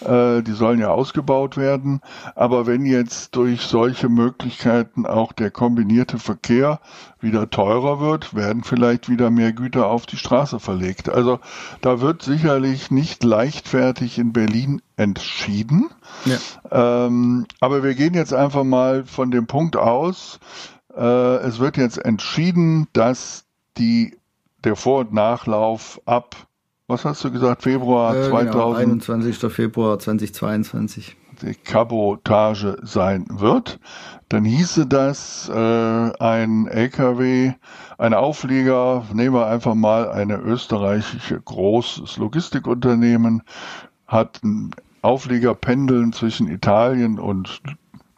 äh, 0.00 0.42
die 0.42 0.50
sollen 0.50 0.80
ja 0.80 0.88
ausgebaut 0.88 1.56
werden, 1.56 2.00
aber 2.34 2.66
wenn 2.66 2.84
jetzt 2.86 3.36
durch 3.36 3.60
solche 3.60 4.08
Möglichkeiten 4.08 5.06
auch 5.06 5.32
der 5.32 5.52
kombinierte 5.52 6.18
Verkehr 6.18 6.80
wieder 7.20 7.48
teurer 7.50 8.00
wird, 8.00 8.34
werden 8.34 8.64
vielleicht 8.64 9.08
wieder 9.08 9.30
mehr 9.30 9.52
Güter 9.52 9.86
auf 9.86 10.06
die 10.06 10.16
Straße 10.16 10.58
verlegt. 10.58 11.08
Also 11.08 11.38
da 11.82 12.00
wird 12.00 12.22
sicherlich 12.22 12.90
nicht 12.90 13.22
leichtfertig 13.22 14.18
in 14.18 14.32
Berlin 14.32 14.82
entschieden. 14.96 15.88
Ja. 16.24 17.06
Ähm, 17.06 17.46
aber 17.60 17.84
wir 17.84 17.94
gehen 17.94 18.14
jetzt 18.14 18.34
einfach 18.34 18.64
mal 18.64 19.04
von 19.04 19.30
dem 19.30 19.46
Punkt 19.46 19.76
aus, 19.76 20.40
äh, 20.96 21.36
es 21.38 21.58
wird 21.58 21.76
jetzt 21.76 21.98
entschieden, 21.98 22.88
dass 22.92 23.44
die, 23.78 24.16
der 24.64 24.76
Vor- 24.76 25.00
und 25.00 25.12
Nachlauf 25.12 26.00
ab, 26.04 26.36
was 26.86 27.04
hast 27.04 27.24
du 27.24 27.30
gesagt, 27.30 27.62
Februar 27.62 28.14
äh, 28.14 28.28
2000, 28.28 28.52
genau, 28.52 28.72
21. 28.74 29.52
Februar 29.52 29.98
2022 29.98 31.16
die 31.42 31.54
Kabotage 31.54 32.78
sein 32.82 33.26
wird, 33.28 33.80
dann 34.28 34.44
hieße 34.44 34.86
das, 34.86 35.48
äh, 35.48 35.54
ein 35.54 36.66
LKW, 36.66 37.52
ein 37.98 38.14
Auflieger, 38.14 39.04
nehmen 39.12 39.34
wir 39.34 39.46
einfach 39.46 39.74
mal 39.74 40.10
eine 40.10 40.36
österreichische 40.36 41.40
großes 41.40 42.16
Logistikunternehmen, 42.16 43.42
hat 44.06 44.42
ein 44.42 44.70
Auflieger 45.02 45.54
pendeln 45.54 46.12
zwischen 46.12 46.48
Italien 46.48 47.18
und 47.18 47.60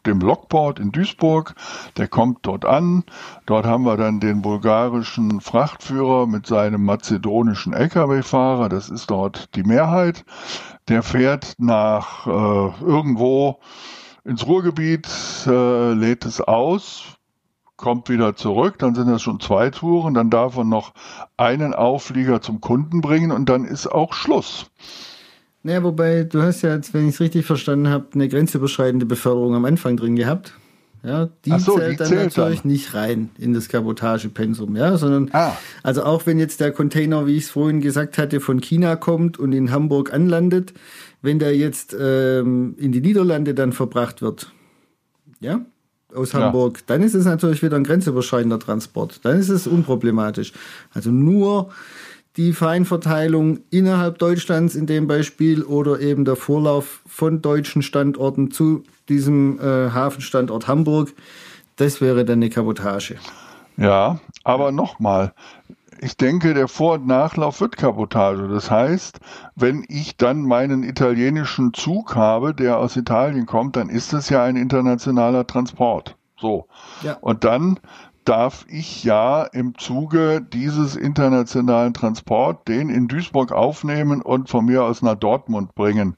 dem 0.05 0.19
Lockport 0.19 0.79
in 0.79 0.91
Duisburg. 0.91 1.55
Der 1.97 2.07
kommt 2.07 2.39
dort 2.43 2.65
an. 2.65 3.03
Dort 3.45 3.65
haben 3.65 3.83
wir 3.83 3.97
dann 3.97 4.19
den 4.19 4.41
bulgarischen 4.41 5.41
Frachtführer 5.41 6.27
mit 6.27 6.47
seinem 6.47 6.83
mazedonischen 6.85 7.73
Lkw-Fahrer. 7.73 8.69
Das 8.69 8.89
ist 8.89 9.09
dort 9.11 9.55
die 9.55 9.63
Mehrheit. 9.63 10.25
Der 10.87 11.03
fährt 11.03 11.55
nach 11.57 12.27
äh, 12.27 12.83
irgendwo 12.83 13.59
ins 14.23 14.45
Ruhrgebiet, 14.45 15.07
äh, 15.45 15.93
lädt 15.93 16.25
es 16.25 16.41
aus, 16.41 17.15
kommt 17.77 18.09
wieder 18.09 18.35
zurück, 18.35 18.79
dann 18.79 18.95
sind 18.95 19.07
das 19.07 19.21
schon 19.21 19.39
zwei 19.39 19.69
Touren, 19.69 20.13
dann 20.13 20.29
darf 20.29 20.57
er 20.57 20.63
noch 20.63 20.93
einen 21.37 21.73
Auflieger 21.73 22.41
zum 22.41 22.61
Kunden 22.61 23.01
bringen 23.01 23.31
und 23.31 23.49
dann 23.49 23.65
ist 23.65 23.87
auch 23.87 24.13
Schluss. 24.13 24.71
Naja, 25.65 25.81
wobei 25.81 26.25
du 26.25 26.43
hast 26.43 26.61
ja 26.61 26.75
jetzt, 26.75 26.93
wenn 26.93 27.09
ich 27.09 27.15
es 27.15 27.19
richtig 27.19 27.43
verstanden 27.43 27.89
habe, 27.89 28.05
eine 28.13 28.29
grenzüberschreitende 28.29 29.07
Beförderung 29.07 29.55
am 29.55 29.65
Anfang 29.65 29.97
drin 29.97 30.15
gehabt. 30.15 30.53
Ja, 31.01 31.29
die 31.43 31.57
so, 31.57 31.79
zählt 31.79 31.93
die 31.93 31.95
dann 31.95 32.07
zählt 32.07 32.37
natürlich 32.37 32.61
dann. 32.61 32.71
nicht 32.71 32.93
rein 32.93 33.29
in 33.39 33.55
das 33.55 33.67
Kabotagepensum, 33.67 34.75
ja, 34.75 34.95
sondern 34.97 35.31
ah. 35.33 35.57
also 35.81 36.03
auch 36.03 36.27
wenn 36.27 36.37
jetzt 36.37 36.59
der 36.59 36.71
Container, 36.71 37.25
wie 37.25 37.35
ich 37.35 37.45
es 37.45 37.49
vorhin 37.49 37.81
gesagt 37.81 38.19
hatte, 38.19 38.41
von 38.41 38.61
China 38.61 38.95
kommt 38.95 39.39
und 39.39 39.53
in 39.53 39.71
Hamburg 39.71 40.13
anlandet, 40.13 40.73
wenn 41.23 41.39
der 41.39 41.57
jetzt 41.57 41.95
ähm, 41.99 42.75
in 42.77 42.91
die 42.91 43.01
Niederlande 43.01 43.55
dann 43.55 43.73
verbracht 43.73 44.21
wird, 44.21 44.51
ja, 45.39 45.65
aus 46.13 46.33
ja. 46.33 46.41
Hamburg, 46.41 46.85
dann 46.85 47.01
ist 47.01 47.15
es 47.15 47.25
natürlich 47.25 47.63
wieder 47.63 47.75
ein 47.75 47.83
grenzüberschreitender 47.83 48.59
Transport. 48.59 49.19
Dann 49.23 49.39
ist 49.39 49.49
es 49.49 49.65
unproblematisch. 49.65 50.53
Also 50.93 51.09
nur 51.09 51.71
die 52.37 52.53
Feinverteilung 52.53 53.59
innerhalb 53.69 54.19
Deutschlands 54.19 54.75
in 54.75 54.87
dem 54.87 55.07
Beispiel 55.07 55.63
oder 55.63 55.99
eben 55.99 56.25
der 56.25 56.35
Vorlauf 56.35 57.01
von 57.07 57.41
deutschen 57.41 57.81
Standorten 57.81 58.51
zu 58.51 58.83
diesem 59.07 59.59
äh, 59.59 59.91
Hafenstandort 59.91 60.67
Hamburg, 60.67 61.13
das 61.77 62.01
wäre 62.01 62.25
dann 62.25 62.39
eine 62.39 62.49
Kabotage. 62.49 63.15
Ja, 63.77 64.19
aber 64.43 64.71
nochmal, 64.71 65.33
ich 65.99 66.17
denke, 66.17 66.53
der 66.53 66.67
Vor- 66.67 66.95
und 66.95 67.07
Nachlauf 67.07 67.61
wird 67.61 67.77
Kabotage. 67.77 68.47
Das 68.47 68.69
heißt, 68.69 69.19
wenn 69.55 69.85
ich 69.87 70.17
dann 70.17 70.41
meinen 70.43 70.83
italienischen 70.83 71.73
Zug 71.73 72.15
habe, 72.15 72.53
der 72.53 72.77
aus 72.77 72.95
Italien 72.95 73.45
kommt, 73.45 73.75
dann 73.75 73.89
ist 73.89 74.13
das 74.13 74.29
ja 74.29 74.43
ein 74.43 74.55
internationaler 74.55 75.47
Transport. 75.47 76.15
So. 76.37 76.67
Ja. 77.01 77.17
Und 77.21 77.43
dann 77.43 77.79
darf 78.25 78.65
ich 78.69 79.03
ja 79.03 79.43
im 79.43 79.77
Zuge 79.77 80.45
dieses 80.53 80.95
internationalen 80.95 81.93
Transport 81.93 82.67
den 82.67 82.89
in 82.89 83.07
Duisburg 83.07 83.51
aufnehmen 83.51 84.21
und 84.21 84.49
von 84.49 84.65
mir 84.65 84.83
aus 84.83 85.01
nach 85.01 85.15
Dortmund 85.15 85.75
bringen. 85.75 86.15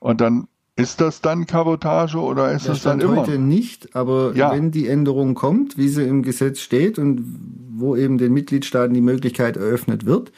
Und 0.00 0.20
dann 0.20 0.48
ist 0.74 1.00
das 1.00 1.20
dann 1.20 1.46
Kabotage 1.46 2.18
oder 2.18 2.50
ist 2.50 2.68
das 2.68 2.82
dann 2.82 3.00
immer? 3.00 3.16
heute 3.16 3.38
nicht, 3.38 3.94
aber 3.94 4.32
ja. 4.34 4.52
wenn 4.52 4.70
die 4.70 4.88
Änderung 4.88 5.34
kommt, 5.34 5.76
wie 5.76 5.88
sie 5.88 6.02
im 6.04 6.22
Gesetz 6.22 6.60
steht 6.60 6.98
und 6.98 7.22
wo 7.74 7.94
eben 7.94 8.16
den 8.16 8.32
Mitgliedstaaten 8.32 8.94
die 8.94 9.02
Möglichkeit 9.02 9.56
eröffnet 9.58 10.06
wird, 10.06 10.32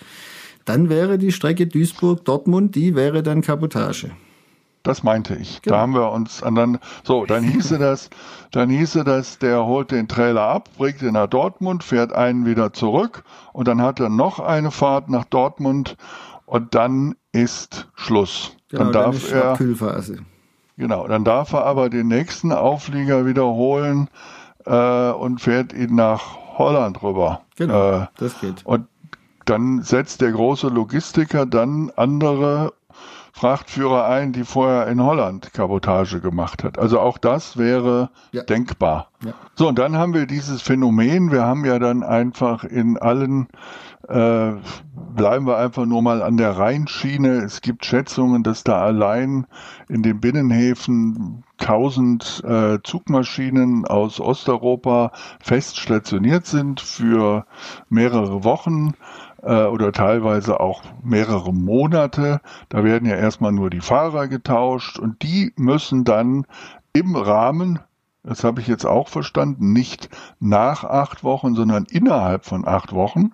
dann 0.64 0.88
wäre 0.88 1.18
die 1.18 1.30
Strecke 1.30 1.66
Duisburg-Dortmund, 1.66 2.74
die 2.74 2.96
wäre 2.96 3.22
dann 3.22 3.42
Kabotage. 3.42 4.10
Das 4.84 5.02
meinte 5.02 5.34
ich. 5.34 5.62
Genau. 5.62 5.76
Da 5.76 5.80
haben 5.80 5.94
wir 5.94 6.12
uns 6.12 6.42
an 6.42 6.54
dann, 6.54 6.78
so, 7.02 7.24
dann 7.24 7.42
hieße 7.50 7.78
das, 7.78 8.10
dann 8.52 8.68
hieße 8.70 9.02
das, 9.02 9.38
der 9.38 9.64
holt 9.64 9.90
den 9.90 10.06
Trailer 10.06 10.42
ab, 10.42 10.68
bringt 10.76 11.02
ihn 11.02 11.14
nach 11.14 11.26
Dortmund, 11.26 11.82
fährt 11.82 12.12
einen 12.12 12.46
wieder 12.46 12.72
zurück 12.72 13.24
und 13.52 13.66
dann 13.66 13.82
hat 13.82 13.98
er 13.98 14.10
noch 14.10 14.38
eine 14.38 14.70
Fahrt 14.70 15.08
nach 15.08 15.24
Dortmund 15.24 15.96
und 16.44 16.74
dann 16.74 17.16
ist 17.32 17.88
Schluss. 17.94 18.56
Genau, 18.68 18.84
dann 18.84 18.92
darf 18.92 19.30
dann 19.30 19.40
er, 19.40 20.18
genau, 20.76 21.08
dann 21.08 21.24
darf 21.24 21.52
er 21.54 21.64
aber 21.64 21.88
den 21.88 22.08
nächsten 22.08 22.52
Auflieger 22.52 23.24
wiederholen 23.24 24.08
äh, 24.66 25.10
und 25.10 25.40
fährt 25.40 25.72
ihn 25.72 25.94
nach 25.94 26.36
Holland 26.58 27.02
rüber. 27.02 27.40
Genau, 27.56 28.02
äh, 28.02 28.06
das 28.18 28.38
geht. 28.38 28.66
Und 28.66 28.86
dann 29.46 29.82
setzt 29.82 30.20
der 30.20 30.32
große 30.32 30.68
Logistiker 30.68 31.46
dann 31.46 31.90
andere 31.96 32.74
Frachtführer 33.36 34.06
ein, 34.06 34.32
die 34.32 34.44
vorher 34.44 34.86
in 34.86 35.02
Holland 35.02 35.52
Kabotage 35.52 36.20
gemacht 36.20 36.62
hat. 36.62 36.78
Also 36.78 37.00
auch 37.00 37.18
das 37.18 37.56
wäre 37.56 38.10
ja. 38.30 38.44
denkbar. 38.44 39.08
Ja. 39.24 39.32
So, 39.56 39.66
und 39.66 39.76
dann 39.76 39.96
haben 39.96 40.14
wir 40.14 40.26
dieses 40.26 40.62
Phänomen, 40.62 41.32
wir 41.32 41.42
haben 41.42 41.64
ja 41.64 41.80
dann 41.80 42.04
einfach 42.04 42.62
in 42.62 42.96
allen, 42.96 43.48
äh, 44.06 44.52
bleiben 45.16 45.48
wir 45.48 45.58
einfach 45.58 45.84
nur 45.84 46.00
mal 46.00 46.22
an 46.22 46.36
der 46.36 46.56
Rheinschiene. 46.56 47.38
Es 47.38 47.60
gibt 47.60 47.84
Schätzungen, 47.84 48.44
dass 48.44 48.62
da 48.62 48.80
allein 48.80 49.48
in 49.88 50.04
den 50.04 50.20
Binnenhäfen 50.20 51.42
1000 51.58 52.44
äh, 52.44 52.78
Zugmaschinen 52.84 53.84
aus 53.84 54.20
Osteuropa 54.20 55.10
fest 55.40 55.80
stationiert 55.80 56.46
sind 56.46 56.80
für 56.80 57.46
mehrere 57.88 58.44
Wochen 58.44 58.94
äh, 59.44 59.64
oder 59.64 59.92
teilweise 59.92 60.60
auch 60.60 60.82
mehrere 61.02 61.52
Monate. 61.52 62.40
Da 62.68 62.84
werden 62.84 63.08
ja 63.08 63.16
erstmal 63.16 63.52
nur 63.52 63.70
die 63.70 63.80
Fahrer 63.80 64.28
getauscht 64.28 64.98
und 64.98 65.22
die 65.22 65.52
müssen 65.56 66.04
dann 66.04 66.46
im 66.92 67.16
Rahmen, 67.16 67.80
das 68.22 68.44
habe 68.44 68.60
ich 68.60 68.66
jetzt 68.66 68.86
auch 68.86 69.08
verstanden, 69.08 69.72
nicht 69.72 70.08
nach 70.40 70.84
acht 70.84 71.24
Wochen, 71.24 71.54
sondern 71.54 71.84
innerhalb 71.84 72.44
von 72.44 72.66
acht 72.66 72.92
Wochen 72.92 73.32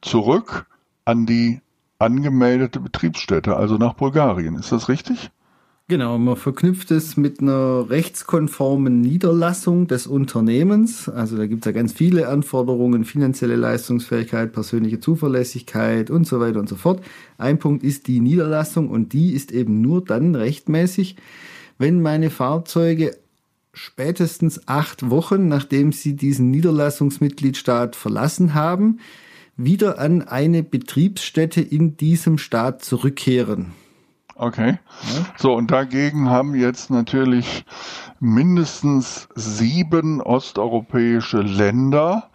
zurück 0.00 0.66
an 1.04 1.26
die 1.26 1.60
angemeldete 1.98 2.80
Betriebsstätte, 2.80 3.56
also 3.56 3.76
nach 3.76 3.94
Bulgarien. 3.94 4.54
Ist 4.54 4.72
das 4.72 4.88
richtig? 4.88 5.30
Genau, 5.90 6.18
man 6.18 6.36
verknüpft 6.36 6.90
es 6.90 7.16
mit 7.16 7.40
einer 7.40 7.88
rechtskonformen 7.88 9.00
Niederlassung 9.00 9.86
des 9.86 10.06
Unternehmens. 10.06 11.08
Also 11.08 11.38
da 11.38 11.46
gibt 11.46 11.64
es 11.64 11.64
ja 11.64 11.72
ganz 11.72 11.94
viele 11.94 12.28
Anforderungen, 12.28 13.06
finanzielle 13.06 13.56
Leistungsfähigkeit, 13.56 14.52
persönliche 14.52 15.00
Zuverlässigkeit 15.00 16.10
und 16.10 16.26
so 16.26 16.40
weiter 16.40 16.60
und 16.60 16.68
so 16.68 16.76
fort. 16.76 17.02
Ein 17.38 17.58
Punkt 17.58 17.84
ist 17.84 18.06
die 18.06 18.20
Niederlassung 18.20 18.90
und 18.90 19.14
die 19.14 19.32
ist 19.32 19.50
eben 19.50 19.80
nur 19.80 20.04
dann 20.04 20.34
rechtmäßig, 20.34 21.16
wenn 21.78 22.02
meine 22.02 22.28
Fahrzeuge 22.28 23.16
spätestens 23.72 24.68
acht 24.68 25.08
Wochen, 25.08 25.48
nachdem 25.48 25.92
sie 25.92 26.16
diesen 26.16 26.50
Niederlassungsmitgliedstaat 26.50 27.96
verlassen 27.96 28.52
haben, 28.52 28.98
wieder 29.56 29.98
an 29.98 30.20
eine 30.20 30.62
Betriebsstätte 30.62 31.62
in 31.62 31.96
diesem 31.96 32.36
Staat 32.36 32.84
zurückkehren. 32.84 33.72
Okay. 34.38 34.78
Ja. 35.02 35.24
So, 35.36 35.54
und 35.54 35.72
dagegen 35.72 36.30
haben 36.30 36.54
jetzt 36.54 36.90
natürlich 36.90 37.64
mindestens 38.20 39.28
sieben 39.34 40.20
osteuropäische 40.20 41.40
Länder 41.40 42.30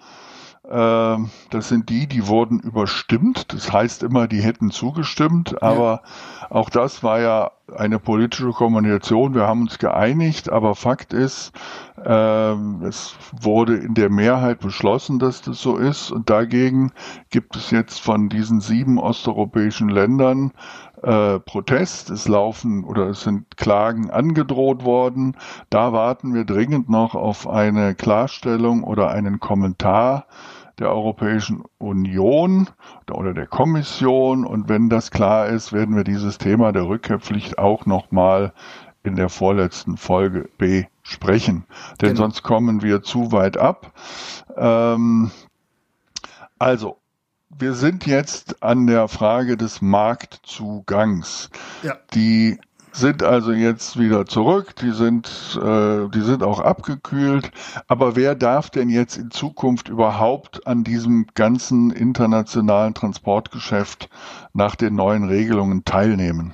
ähm, 0.70 1.30
das 1.50 1.68
sind 1.68 1.90
die, 1.90 2.08
die 2.08 2.28
wurden 2.28 2.60
überstimmt. 2.60 3.52
Das 3.54 3.72
heißt 3.72 4.02
immer, 4.02 4.28
die 4.28 4.42
hätten 4.42 4.72
zugestimmt, 4.72 5.62
aber 5.62 6.02
ja. 6.42 6.52
auch 6.52 6.70
das 6.70 7.04
war 7.04 7.20
ja 7.20 7.52
eine 7.76 8.00
politische 8.00 8.52
Kommunikation. 8.52 9.36
Wir 9.36 9.46
haben 9.46 9.62
uns 9.62 9.78
geeinigt, 9.78 10.50
aber 10.50 10.74
Fakt 10.76 11.12
ist, 11.12 11.52
äh, 12.04 12.54
es 12.86 13.16
wurde 13.42 13.76
in 13.76 13.94
der 13.94 14.10
Mehrheit 14.10 14.60
beschlossen, 14.60 15.20
dass 15.20 15.42
das 15.42 15.62
so 15.62 15.76
ist. 15.76 16.12
Und 16.12 16.30
dagegen 16.30 16.94
gibt 17.30 17.58
es 17.58 17.70
jetzt 17.70 18.00
von 18.00 18.30
diesen 18.30 18.62
sieben 18.62 19.00
osteuropäischen 19.00 19.90
Ländern 19.90 20.54
äh, 21.04 21.40
Protest. 21.40 22.10
Es 22.10 22.28
laufen 22.28 22.84
oder 22.84 23.10
es 23.10 23.22
sind 23.22 23.58
Klagen 23.58 24.10
angedroht 24.10 24.84
worden. 24.84 25.36
Da 25.70 25.94
warten 25.94 26.34
wir 26.34 26.46
dringend 26.46 26.90
noch 26.90 27.16
auf 27.16 27.48
eine 27.48 27.96
Klarstellung 27.96 28.84
oder 28.84 29.10
einen 29.10 29.40
Kommentar 29.40 30.26
der 30.80 30.90
Europäischen 30.90 31.64
Union 31.78 32.70
oder 33.12 33.34
der 33.34 33.48
Kommission. 33.48 34.46
Und 34.46 34.70
wenn 34.70 34.90
das 34.90 35.12
klar 35.12 35.48
ist, 35.48 35.72
werden 35.74 35.96
wir 35.96 36.04
dieses 36.04 36.38
Thema 36.38 36.72
der 36.72 36.88
Rückkehrpflicht 36.88 37.58
auch 37.58 37.86
nochmal 37.86 38.54
in 39.04 39.16
der 39.16 39.30
vorletzten 39.30 39.98
Folge 39.98 40.50
besprechen. 40.58 41.66
Denn 42.02 42.10
genau. 42.10 42.22
sonst 42.22 42.44
kommen 42.44 42.82
wir 42.82 43.04
zu 43.04 43.32
weit 43.32 43.58
ab. 43.58 43.92
Ähm, 44.56 45.32
also, 46.58 46.98
wir 47.60 47.74
sind 47.74 48.06
jetzt 48.06 48.64
an 48.64 48.88
der 48.88 49.08
Frage 49.08 49.58
des 49.58 49.82
Marktzugangs. 49.82 51.50
Ja. 51.84 51.98
Die 52.14 52.58
sind 52.92 53.24
also 53.24 53.52
jetzt 53.52 53.98
wieder 53.98 54.26
zurück, 54.26 54.76
die 54.76 54.92
sind, 54.92 55.60
äh, 55.62 56.08
die 56.10 56.22
sind 56.22 56.44
auch 56.44 56.60
abgekühlt. 56.60 57.52
Aber 57.88 58.16
wer 58.16 58.36
darf 58.36 58.70
denn 58.70 58.90
jetzt 58.90 59.18
in 59.18 59.32
Zukunft 59.32 59.90
überhaupt 59.90 60.68
an 60.68 60.84
diesem 60.84 61.26
ganzen 61.34 61.92
internationalen 61.92 62.94
Transportgeschäft 62.94 64.10
nach 64.54 64.76
den 64.76 64.96
neuen 64.96 65.24
Regelungen 65.24 65.86
teilnehmen? 65.86 66.54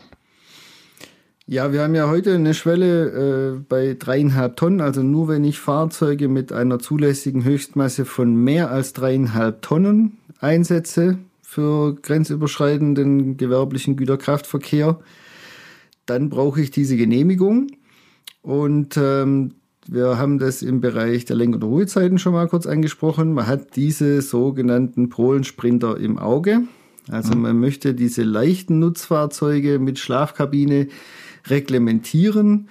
Ja, 1.45 1.73
wir 1.73 1.81
haben 1.81 1.95
ja 1.95 2.07
heute 2.07 2.35
eine 2.35 2.53
Schwelle 2.53 3.55
äh, 3.55 3.59
bei 3.67 3.95
dreieinhalb 3.97 4.55
Tonnen, 4.55 4.81
also 4.81 5.01
nur 5.01 5.27
wenn 5.27 5.43
ich 5.43 5.59
Fahrzeuge 5.59 6.27
mit 6.27 6.53
einer 6.53 6.77
zulässigen 6.77 7.43
Höchstmasse 7.43 8.05
von 8.05 8.35
mehr 8.35 8.69
als 8.69 8.93
dreieinhalb 8.93 9.63
Tonnen 9.63 10.19
einsetze 10.39 11.19
für 11.41 11.95
grenzüberschreitenden 11.95 13.37
gewerblichen 13.37 13.95
Güterkraftverkehr, 13.95 14.99
dann 16.05 16.29
brauche 16.29 16.61
ich 16.61 16.71
diese 16.71 16.97
Genehmigung. 16.97 17.67
Und 18.41 18.97
ähm, 18.97 19.55
wir 19.87 20.17
haben 20.17 20.37
das 20.37 20.61
im 20.61 20.81
Bereich 20.81 21.25
der 21.25 21.35
Lenk- 21.35 21.55
und 21.55 21.63
Ruhezeiten 21.63 22.19
schon 22.19 22.33
mal 22.33 22.47
kurz 22.47 22.67
angesprochen. 22.67 23.33
Man 23.33 23.47
hat 23.47 23.75
diese 23.75 24.21
sogenannten 24.21 25.09
Polensprinter 25.09 25.97
im 25.97 26.19
Auge. 26.19 26.61
Also 27.09 27.35
mhm. 27.35 27.41
man 27.41 27.59
möchte 27.59 27.93
diese 27.93 28.23
leichten 28.23 28.79
Nutzfahrzeuge 28.79 29.79
mit 29.79 29.97
Schlafkabine 29.99 30.87
reglementieren. 31.47 32.69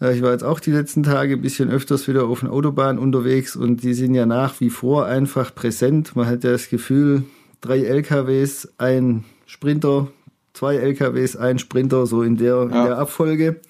Äh, 0.00 0.16
ich 0.16 0.22
war 0.22 0.32
jetzt 0.32 0.44
auch 0.44 0.60
die 0.60 0.72
letzten 0.72 1.02
Tage 1.02 1.34
ein 1.34 1.42
bisschen 1.42 1.70
öfters 1.70 2.08
wieder 2.08 2.24
auf 2.26 2.40
den 2.40 2.48
Autobahn 2.48 2.98
unterwegs 2.98 3.56
und 3.56 3.82
die 3.82 3.94
sind 3.94 4.14
ja 4.14 4.26
nach 4.26 4.60
wie 4.60 4.70
vor 4.70 5.06
einfach 5.06 5.54
präsent. 5.54 6.16
Man 6.16 6.26
hat 6.26 6.44
ja 6.44 6.52
das 6.52 6.68
Gefühl, 6.68 7.24
drei 7.60 7.80
LKWs, 7.80 8.72
ein 8.78 9.24
Sprinter, 9.46 10.08
zwei 10.54 10.76
LKWs, 10.76 11.36
ein 11.36 11.58
Sprinter, 11.58 12.06
so 12.06 12.22
in 12.22 12.36
der, 12.36 12.56
ja. 12.56 12.62
in 12.62 12.70
der 12.70 12.98
Abfolge. 12.98 13.60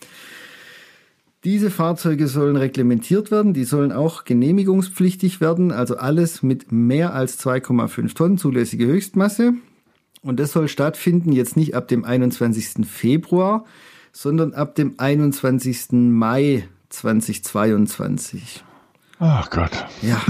Diese 1.42 1.70
Fahrzeuge 1.70 2.28
sollen 2.28 2.56
reglementiert 2.56 3.30
werden, 3.30 3.54
die 3.54 3.64
sollen 3.64 3.92
auch 3.92 4.24
genehmigungspflichtig 4.24 5.40
werden, 5.40 5.72
also 5.72 5.96
alles 5.96 6.42
mit 6.42 6.70
mehr 6.70 7.14
als 7.14 7.40
2,5 7.40 8.14
Tonnen 8.14 8.36
zulässige 8.36 8.86
Höchstmasse. 8.86 9.54
Und 10.22 10.38
das 10.38 10.52
soll 10.52 10.68
stattfinden 10.68 11.32
jetzt 11.32 11.56
nicht 11.56 11.74
ab 11.74 11.88
dem 11.88 12.04
21. 12.04 12.86
Februar, 12.86 13.64
sondern 14.12 14.54
ab 14.54 14.74
dem 14.74 14.94
21. 14.98 15.92
Mai 15.92 16.68
2022. 16.88 18.64
Ach 19.18 19.50
Gott. 19.50 19.70
Ja. 20.02 20.20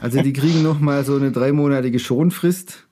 Also 0.00 0.22
die 0.22 0.32
kriegen 0.32 0.62
noch 0.62 0.80
mal 0.80 1.04
so 1.04 1.16
eine 1.16 1.30
dreimonatige 1.32 1.98
Schonfrist. 1.98 2.86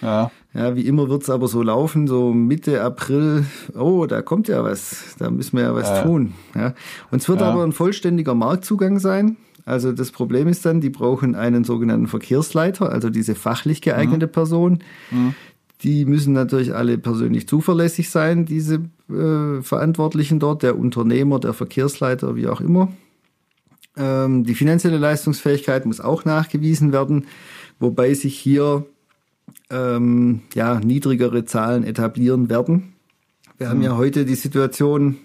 Ja. 0.00 0.30
Ja, 0.54 0.74
wie 0.74 0.86
immer 0.86 1.08
wird's 1.10 1.28
aber 1.28 1.46
so 1.46 1.62
laufen, 1.62 2.06
so 2.06 2.32
Mitte 2.32 2.82
April, 2.82 3.44
oh, 3.74 4.06
da 4.06 4.22
kommt 4.22 4.48
ja 4.48 4.64
was, 4.64 5.14
da 5.18 5.30
müssen 5.30 5.58
wir 5.58 5.64
ja 5.64 5.74
was 5.74 5.88
ja. 5.88 6.02
tun. 6.02 6.32
Ja. 6.54 6.74
Und 7.10 7.20
es 7.20 7.28
wird 7.28 7.42
ja. 7.42 7.50
aber 7.50 7.64
ein 7.64 7.72
vollständiger 7.72 8.34
Marktzugang 8.34 8.98
sein. 8.98 9.36
Also 9.66 9.92
das 9.92 10.10
Problem 10.10 10.48
ist 10.48 10.64
dann, 10.64 10.80
die 10.80 10.88
brauchen 10.88 11.34
einen 11.34 11.64
sogenannten 11.64 12.06
Verkehrsleiter, 12.06 12.90
also 12.90 13.10
diese 13.10 13.34
fachlich 13.34 13.82
geeignete 13.82 14.26
mhm. 14.26 14.32
Person. 14.32 14.78
Mhm. 15.10 15.34
Die 15.82 16.04
müssen 16.04 16.32
natürlich 16.32 16.74
alle 16.74 16.98
persönlich 16.98 17.46
zuverlässig 17.46 18.10
sein, 18.10 18.46
diese 18.46 18.88
äh, 19.08 19.62
Verantwortlichen 19.62 20.40
dort, 20.40 20.62
der 20.62 20.78
Unternehmer, 20.78 21.38
der 21.38 21.52
Verkehrsleiter, 21.52 22.34
wie 22.34 22.48
auch 22.48 22.60
immer. 22.60 22.92
Ähm, 23.96 24.44
die 24.44 24.54
finanzielle 24.54 24.98
Leistungsfähigkeit 24.98 25.86
muss 25.86 26.00
auch 26.00 26.24
nachgewiesen 26.24 26.92
werden, 26.92 27.26
wobei 27.78 28.14
sich 28.14 28.36
hier 28.38 28.86
ähm, 29.70 30.42
ja, 30.54 30.80
niedrigere 30.80 31.44
Zahlen 31.44 31.84
etablieren 31.84 32.48
werden. 32.48 32.94
Wir 33.56 33.66
mhm. 33.66 33.70
haben 33.70 33.82
ja 33.82 33.96
heute 33.96 34.24
die 34.24 34.34
Situation, 34.34 35.18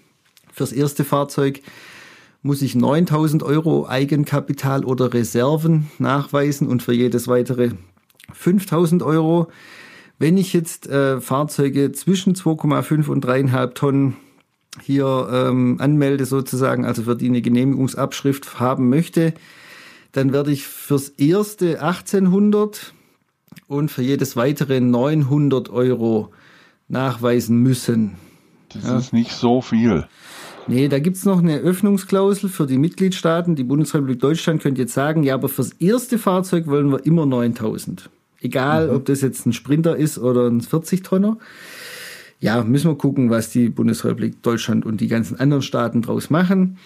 fürs 0.52 0.72
erste 0.72 1.04
Fahrzeug 1.04 1.62
muss 2.42 2.62
ich 2.62 2.76
9000 2.76 3.42
Euro 3.42 3.88
Eigenkapital 3.88 4.84
oder 4.84 5.14
Reserven 5.14 5.90
nachweisen 5.98 6.68
und 6.68 6.84
für 6.84 6.94
jedes 6.94 7.28
weitere 7.28 7.72
5000 8.34 9.02
Euro. 9.02 9.48
Wenn 10.20 10.38
ich 10.38 10.54
jetzt 10.54 10.88
äh, 10.88 11.20
Fahrzeuge 11.20 11.92
zwischen 11.92 12.36
2,5 12.36 13.08
und 13.08 13.26
3,5 13.26 13.74
Tonnen 13.74 14.16
hier 14.82 15.28
ähm, 15.32 15.78
anmelde 15.80 16.26
sozusagen, 16.26 16.86
also 16.86 17.04
für 17.04 17.16
die 17.16 17.28
eine 17.28 17.42
Genehmigungsabschrift 17.42 18.60
haben 18.60 18.90
möchte, 18.90 19.34
dann 20.12 20.34
werde 20.34 20.52
ich 20.52 20.66
fürs 20.68 21.10
erste 21.10 21.82
1800 21.82 22.94
und 23.68 23.92
für 23.92 24.02
jedes 24.02 24.36
weitere 24.36 24.80
900 24.80 25.70
Euro 25.70 26.32
nachweisen 26.88 27.58
müssen. 27.58 28.16
Das 28.70 28.84
ja. 28.84 28.98
ist 28.98 29.14
nicht 29.14 29.32
so 29.32 29.62
viel. 29.62 30.08
Nee, 30.68 30.88
da 30.88 31.00
gibt's 31.00 31.26
noch 31.26 31.40
eine 31.40 31.58
Öffnungsklausel 31.58 32.50
für 32.50 32.66
die 32.66 32.78
Mitgliedstaaten. 32.78 33.56
Die 33.56 33.66
Bundesrepublik 33.66 34.20
Deutschland 34.20 34.62
könnte 34.62 34.82
jetzt 34.82 34.94
sagen, 34.94 35.24
ja, 35.24 35.34
aber 35.34 35.50
fürs 35.50 35.74
erste 35.74 36.18
Fahrzeug 36.18 36.68
wollen 36.68 36.92
wir 36.92 37.06
immer 37.06 37.26
9000. 37.26 38.10
Egal, 38.44 38.90
mhm. 38.90 38.96
ob 38.96 39.06
das 39.06 39.22
jetzt 39.22 39.46
ein 39.46 39.54
Sprinter 39.54 39.96
ist 39.96 40.20
oder 40.20 40.48
ein 40.48 40.62
40-Tonner. 40.62 41.38
Ja, 42.40 42.62
müssen 42.64 42.90
wir 42.92 42.96
gucken, 42.96 43.30
was 43.30 43.50
die 43.50 43.70
Bundesrepublik 43.70 44.44
Deutschland 44.44 44.86
und 44.86 45.00
die 45.00 45.08
ganzen 45.08 45.40
anderen 45.40 45.64
Staaten 45.64 46.02
draus 46.02 46.30
machen. 46.30 46.78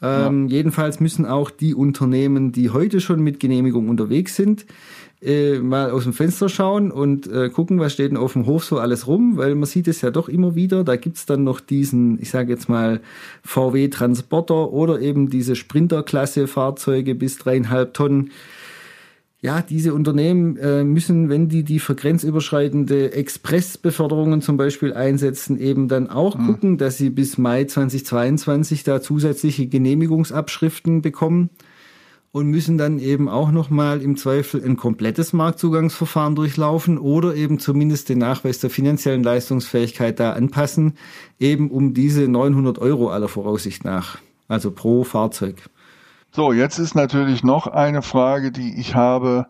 Ähm, 0.00 0.48
ja. 0.48 0.56
Jedenfalls 0.56 1.00
müssen 1.00 1.26
auch 1.26 1.50
die 1.50 1.74
Unternehmen, 1.74 2.50
die 2.50 2.70
heute 2.70 3.00
schon 3.00 3.20
mit 3.20 3.38
Genehmigung 3.38 3.90
unterwegs 3.90 4.34
sind, 4.34 4.64
äh, 5.22 5.58
mal 5.58 5.90
aus 5.90 6.04
dem 6.04 6.14
Fenster 6.14 6.48
schauen 6.48 6.90
und 6.90 7.28
äh, 7.28 7.50
gucken, 7.50 7.78
was 7.78 7.92
steht 7.92 8.10
denn 8.10 8.16
auf 8.16 8.32
dem 8.32 8.46
Hof 8.46 8.64
so 8.64 8.78
alles 8.78 9.06
rum, 9.06 9.36
weil 9.36 9.54
man 9.54 9.66
sieht 9.66 9.86
es 9.86 10.00
ja 10.00 10.10
doch 10.10 10.28
immer 10.28 10.54
wieder. 10.54 10.82
Da 10.82 10.96
gibt's 10.96 11.26
dann 11.26 11.44
noch 11.44 11.60
diesen, 11.60 12.20
ich 12.20 12.30
sage 12.30 12.50
jetzt 12.50 12.68
mal, 12.68 13.00
VW 13.44 13.88
Transporter 13.88 14.72
oder 14.72 15.00
eben 15.00 15.30
diese 15.30 15.54
Sprinterklasse 15.56 16.48
Fahrzeuge 16.48 17.14
bis 17.14 17.38
dreieinhalb 17.38 17.94
Tonnen 17.94 18.30
ja, 19.42 19.60
diese 19.60 19.92
Unternehmen 19.92 20.56
äh, 20.56 20.84
müssen, 20.84 21.28
wenn 21.28 21.48
die 21.48 21.64
die 21.64 21.80
für 21.80 21.96
grenzüberschreitende 21.96 23.12
Expressbeförderungen 23.12 24.40
zum 24.40 24.56
Beispiel 24.56 24.92
einsetzen, 24.94 25.58
eben 25.58 25.88
dann 25.88 26.08
auch 26.08 26.38
mhm. 26.38 26.46
gucken, 26.46 26.78
dass 26.78 26.96
sie 26.96 27.10
bis 27.10 27.38
Mai 27.38 27.64
2022 27.64 28.84
da 28.84 29.02
zusätzliche 29.02 29.66
Genehmigungsabschriften 29.66 31.02
bekommen 31.02 31.50
und 32.30 32.46
müssen 32.46 32.78
dann 32.78 33.00
eben 33.00 33.28
auch 33.28 33.50
nochmal 33.50 34.00
im 34.00 34.16
Zweifel 34.16 34.64
ein 34.64 34.76
komplettes 34.76 35.32
Marktzugangsverfahren 35.32 36.36
durchlaufen 36.36 36.96
oder 36.96 37.34
eben 37.34 37.58
zumindest 37.58 38.10
den 38.10 38.18
Nachweis 38.18 38.60
der 38.60 38.70
finanziellen 38.70 39.24
Leistungsfähigkeit 39.24 40.20
da 40.20 40.34
anpassen, 40.34 40.94
eben 41.40 41.68
um 41.68 41.94
diese 41.94 42.28
900 42.28 42.78
Euro 42.78 43.10
aller 43.10 43.28
Voraussicht 43.28 43.84
nach, 43.84 44.18
also 44.46 44.70
pro 44.70 45.02
Fahrzeug. 45.02 45.56
So, 46.34 46.54
jetzt 46.54 46.78
ist 46.78 46.94
natürlich 46.94 47.44
noch 47.44 47.66
eine 47.66 48.00
Frage, 48.00 48.52
die 48.52 48.80
ich 48.80 48.94
habe. 48.94 49.48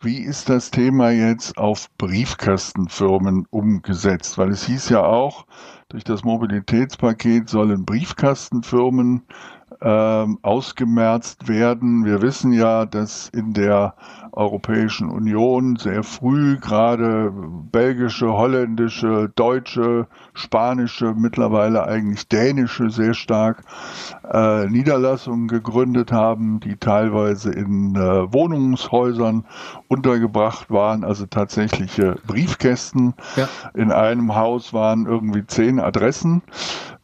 Wie 0.00 0.16
ist 0.16 0.48
das 0.48 0.70
Thema 0.70 1.10
jetzt 1.10 1.58
auf 1.58 1.88
Briefkastenfirmen 1.98 3.46
umgesetzt? 3.50 4.38
Weil 4.38 4.48
es 4.48 4.64
hieß 4.64 4.88
ja 4.88 5.04
auch, 5.04 5.44
durch 5.90 6.04
das 6.04 6.24
Mobilitätspaket 6.24 7.50
sollen 7.50 7.84
Briefkastenfirmen 7.84 9.26
ähm, 9.82 10.38
ausgemerzt 10.42 11.48
werden. 11.48 12.04
Wir 12.04 12.22
wissen 12.22 12.52
ja, 12.52 12.86
dass 12.86 13.28
in 13.30 13.52
der 13.52 13.94
Europäischen 14.32 15.10
Union 15.10 15.76
sehr 15.76 16.02
früh 16.04 16.58
gerade 16.58 17.32
belgische, 17.70 18.32
holländische, 18.32 19.30
deutsche, 19.34 20.06
spanische, 20.32 21.14
mittlerweile 21.14 21.84
eigentlich 21.84 22.28
dänische 22.28 22.90
sehr 22.90 23.12
stark 23.12 23.62
äh, 24.32 24.66
Niederlassungen 24.68 25.48
gegründet 25.48 26.12
haben, 26.12 26.60
die 26.60 26.76
teilweise 26.76 27.50
in 27.50 27.94
äh, 27.96 28.32
Wohnungshäusern 28.32 29.44
untergebracht 29.88 30.70
waren, 30.70 31.04
also 31.04 31.26
tatsächliche 31.26 32.16
Briefkästen. 32.26 33.14
Ja. 33.36 33.48
In 33.74 33.92
einem 33.92 34.34
Haus 34.34 34.72
waren 34.72 35.06
irgendwie 35.06 35.46
zehn 35.46 35.78
Adressen. 35.78 36.42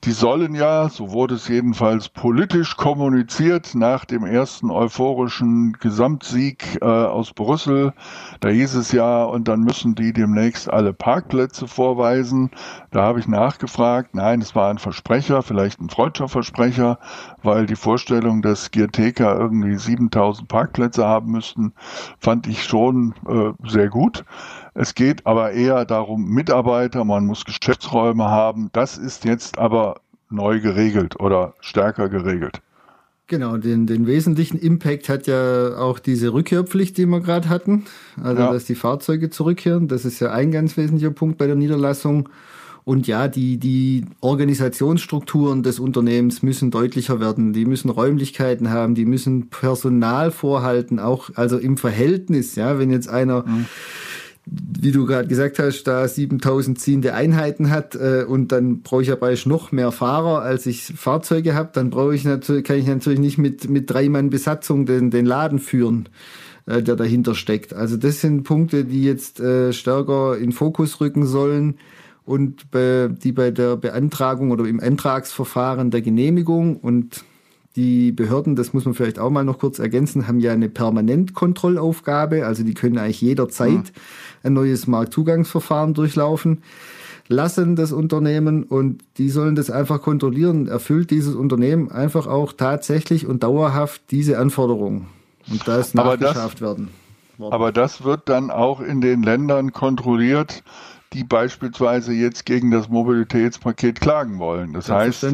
Die 0.05 0.13
sollen 0.13 0.55
ja, 0.55 0.89
so 0.89 1.11
wurde 1.11 1.35
es 1.35 1.49
jedenfalls 1.49 2.09
politisch 2.09 2.77
kommuniziert, 2.77 3.75
nach 3.75 4.05
dem 4.05 4.25
ersten 4.25 4.71
euphorischen 4.71 5.73
Gesamtsieg 5.81 6.79
äh, 6.81 6.85
aus 6.85 7.33
Brüssel, 7.33 7.93
da 8.39 8.49
hieß 8.49 8.77
es 8.77 8.93
ja, 8.93 9.25
und 9.25 9.49
dann 9.49 9.61
müssen 9.61 9.97
die 9.97 10.13
demnächst 10.13 10.71
alle 10.71 10.93
Parkplätze 10.93 11.67
vorweisen. 11.67 12.51
Da 12.93 13.03
habe 13.03 13.19
ich 13.19 13.27
nachgefragt, 13.27 14.15
nein, 14.15 14.41
es 14.41 14.55
war 14.55 14.71
ein 14.71 14.79
Versprecher, 14.79 15.43
vielleicht 15.43 15.81
ein 15.81 15.91
freudscher 15.91 16.29
Versprecher, 16.29 17.01
weil 17.43 17.67
die 17.67 17.77
Vorstellung, 17.77 18.41
dass 18.41 18.71
Gierteka 18.71 19.37
irgendwie 19.37 19.77
7000 19.77 20.47
Parkplätze 20.47 21.05
haben 21.07 21.33
müssten, 21.33 21.73
fand 22.21 22.47
ich 22.47 22.63
schon 22.63 23.15
äh, 23.29 23.51
sehr 23.69 23.89
gut. 23.89 24.25
Es 24.81 24.95
geht 24.95 25.27
aber 25.27 25.51
eher 25.51 25.85
darum, 25.85 26.27
Mitarbeiter, 26.27 27.05
man 27.05 27.27
muss 27.27 27.45
Geschäftsräume 27.45 28.27
haben. 28.27 28.71
Das 28.73 28.97
ist 28.97 29.25
jetzt 29.25 29.59
aber 29.59 30.03
neu 30.31 30.61
geregelt 30.61 31.19
oder 31.19 31.55
stärker 31.59 32.09
geregelt. 32.09 32.63
Genau, 33.27 33.57
den, 33.57 33.89
den 33.89 34.07
wesentlichen 34.07 34.57
Impact 34.57 35.09
hat 35.09 35.27
ja 35.27 35.77
auch 35.79 35.99
diese 35.99 36.33
Rückkehrpflicht, 36.33 36.97
die 36.97 37.07
wir 37.07 37.19
gerade 37.19 37.49
hatten. 37.49 37.87
Also, 38.23 38.41
ja. 38.41 38.53
dass 38.53 38.67
die 38.67 38.77
Fahrzeuge 38.77 39.31
zurückkehren. 39.31 39.89
Das 39.89 40.05
ist 40.05 40.21
ja 40.21 40.31
ein 40.31 40.53
ganz 40.53 40.77
wesentlicher 40.77 41.11
Punkt 41.11 41.39
bei 41.39 41.49
der 41.49 41.57
Niederlassung. 41.57 42.29
Und 42.85 43.09
ja, 43.09 43.27
die, 43.27 43.57
die 43.57 44.07
Organisationsstrukturen 44.21 45.65
des 45.65 45.81
Unternehmens 45.81 46.45
müssen 46.45 46.71
deutlicher 46.71 47.19
werden. 47.19 47.53
Die 47.53 47.65
müssen 47.65 47.91
Räumlichkeiten 47.91 48.71
haben, 48.71 48.95
die 48.95 49.07
müssen 49.07 49.51
Personal 49.51 50.31
vorhalten, 50.31 51.01
auch 51.01 51.31
also 51.35 51.59
im 51.59 51.79
Verhältnis. 51.79 52.55
Ja, 52.55 52.79
wenn 52.79 52.93
jetzt 52.93 53.09
einer 53.09 53.45
mhm 53.45 53.67
wie 54.51 54.93
du 54.93 55.07
gerade 55.07 55.29
gesagt 55.29 55.59
hast, 55.59 55.85
da 55.85 56.07
7000 56.07 56.79
ziehende 56.79 57.15
Einheiten 57.15 57.71
hat 57.71 57.95
äh, 57.95 58.25
und 58.27 58.53
dann 58.53 58.83
brauche 58.83 59.03
ich 59.03 59.13
aber 59.13 59.33
noch 59.45 59.73
mehr 59.73 59.93
Fahrer, 59.93 60.43
als 60.43 60.67
ich 60.67 60.85
Fahrzeuge 60.85 61.55
habe, 61.55 61.71
dann 61.73 61.91
brauche 61.91 62.15
ich 62.15 62.25
natürlich, 62.25 62.65
kann 62.65 62.79
ich 62.79 62.87
natürlich 62.87 63.19
nicht 63.19 63.39
mit, 63.39 63.69
mit 63.69 63.91
drei 63.91 64.09
Mann 64.09 64.31
Besatzung 64.31 64.87
den, 64.87 65.11
den 65.11 65.27
Laden 65.27 65.59
führen, 65.59 66.09
äh, 66.67 66.83
der 66.83 66.97
dahinter 66.97 67.35
steckt. 67.35 67.75
Also 67.75 67.97
das 67.97 68.21
sind 68.21 68.45
Punkte, 68.45 68.85
die 68.85 69.03
jetzt 69.03 69.41
äh, 69.41 69.73
stärker 69.73 70.39
in 70.39 70.53
Fokus 70.53 71.01
rücken 71.01 71.27
sollen 71.27 71.79
und 72.25 72.71
bei, 72.71 73.09
die 73.11 73.33
bei 73.33 73.51
der 73.51 73.77
Beantragung 73.77 74.51
oder 74.51 74.65
im 74.67 74.81
Antragsverfahren 74.81 75.91
der 75.91 76.03
Genehmigung 76.03 76.77
und 76.77 77.25
die 77.79 78.11
Behörden, 78.11 78.57
das 78.57 78.75
muss 78.75 78.85
man 78.85 78.95
vielleicht 78.95 79.21
auch 79.21 79.31
mal 79.31 79.45
noch 79.45 79.59
kurz 79.59 79.79
ergänzen, 79.79 80.27
haben 80.27 80.41
ja 80.41 80.53
eine 80.53 80.69
Permanentkontrollaufgabe, 80.69 82.45
also 82.45 82.65
die 82.65 82.75
können 82.75 82.99
eigentlich 82.99 83.21
jederzeit 83.21 83.71
mhm. 83.71 83.83
ein 84.43 84.53
neues 84.53 84.89
Marktzugangsverfahren 84.89 85.95
durchlaufen 85.95 86.63
lassen 87.29 87.77
das 87.77 87.93
Unternehmen 87.93 88.65
und 88.65 89.05
die 89.19 89.29
sollen 89.29 89.55
das 89.55 89.71
einfach 89.71 90.01
kontrollieren. 90.01 90.67
Erfüllt 90.67 91.11
dieses 91.11 91.35
Unternehmen 91.35 91.91
einfach 91.91 92.27
auch 92.27 92.53
tatsächlich 92.53 93.27
und 93.27 93.43
dauerhaft 93.43 94.03
diese 94.11 94.39
Anforderungen 94.39 95.09
und 95.51 95.69
das 95.69 95.95
nachgeschafft 95.95 96.61
werden. 96.61 96.89
Worden. 97.37 97.53
Aber 97.53 97.71
das 97.71 98.03
wird 98.03 98.29
dann 98.29 98.51
auch 98.51 98.81
in 98.81 99.01
den 99.01 99.23
Ländern 99.23 99.73
kontrolliert, 99.73 100.65
die 101.13 101.23
beispielsweise 101.23 102.13
jetzt 102.13 102.47
gegen 102.47 102.71
das 102.71 102.89
Mobilitätspaket 102.89 104.01
klagen 104.01 104.39
wollen. 104.39 104.73
Das 104.73 104.91
heißt, 104.91 105.25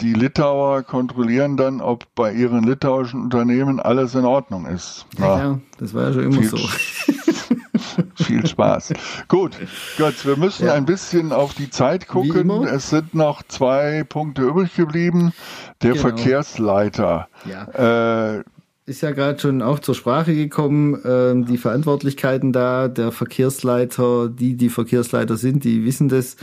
die 0.00 0.12
Litauer 0.12 0.82
kontrollieren 0.82 1.56
dann, 1.56 1.80
ob 1.80 2.06
bei 2.14 2.32
ihren 2.32 2.62
litauischen 2.64 3.22
Unternehmen 3.22 3.80
alles 3.80 4.14
in 4.14 4.24
Ordnung 4.24 4.66
ist. 4.66 5.06
Ja, 5.18 5.38
ja 5.38 5.60
das 5.78 5.94
war 5.94 6.08
ja 6.08 6.12
schon 6.14 6.22
immer 6.24 6.42
viel, 6.42 6.48
so. 6.48 6.56
viel 8.24 8.46
Spaß. 8.46 8.94
Gut, 9.28 9.56
Götz, 9.96 10.24
wir 10.24 10.36
müssen 10.36 10.66
ja. 10.66 10.74
ein 10.74 10.86
bisschen 10.86 11.32
auf 11.32 11.54
die 11.54 11.70
Zeit 11.70 12.08
gucken. 12.08 12.50
Es 12.64 12.90
sind 12.90 13.14
noch 13.14 13.42
zwei 13.42 14.04
Punkte 14.04 14.42
übrig 14.42 14.74
geblieben. 14.74 15.32
Der 15.82 15.92
genau. 15.92 16.02
Verkehrsleiter. 16.02 17.28
Ja. 17.44 18.36
Äh, 18.36 18.44
ist 18.86 19.02
ja 19.02 19.12
gerade 19.12 19.38
schon 19.38 19.62
auch 19.62 19.78
zur 19.78 19.94
Sprache 19.94 20.34
gekommen, 20.34 20.94
äh, 21.04 21.46
die 21.46 21.58
Verantwortlichkeiten 21.58 22.52
da, 22.52 22.88
der 22.88 23.12
Verkehrsleiter, 23.12 24.28
die 24.28 24.56
die 24.56 24.68
Verkehrsleiter 24.68 25.36
sind, 25.36 25.64
die 25.64 25.84
wissen 25.84 26.08
das. 26.08 26.36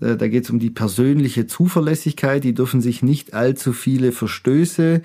Äh, 0.00 0.16
da 0.16 0.28
geht 0.28 0.44
es 0.44 0.50
um 0.50 0.58
die 0.58 0.70
persönliche 0.70 1.46
Zuverlässigkeit. 1.46 2.44
Die 2.44 2.54
dürfen 2.54 2.80
sich 2.80 3.02
nicht 3.02 3.34
allzu 3.34 3.72
viele 3.72 4.12
Verstöße 4.12 5.02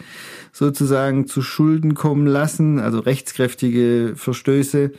sozusagen 0.52 1.28
zu 1.28 1.42
Schulden 1.42 1.94
kommen 1.94 2.28
lassen, 2.28 2.80
also 2.80 3.00
rechtskräftige 3.00 4.14
Verstöße. 4.16 4.92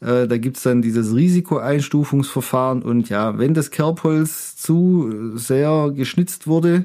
Äh, 0.00 0.28
da 0.28 0.36
gibt's 0.36 0.62
dann 0.62 0.82
dieses 0.82 1.14
Risikoeinstufungsverfahren 1.14 2.82
und 2.82 3.08
ja, 3.08 3.38
wenn 3.38 3.54
das 3.54 3.70
Kerbholz 3.70 4.56
zu 4.56 5.36
sehr 5.36 5.90
geschnitzt 5.94 6.46
wurde, 6.46 6.84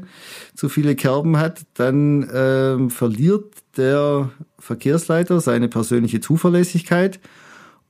zu 0.55 0.69
viele 0.69 0.95
Kerben 0.95 1.37
hat, 1.37 1.61
dann 1.73 2.23
äh, 2.23 2.89
verliert 2.89 3.53
der 3.75 4.31
Verkehrsleiter 4.59 5.41
seine 5.41 5.67
persönliche 5.67 6.21
Zuverlässigkeit 6.21 7.19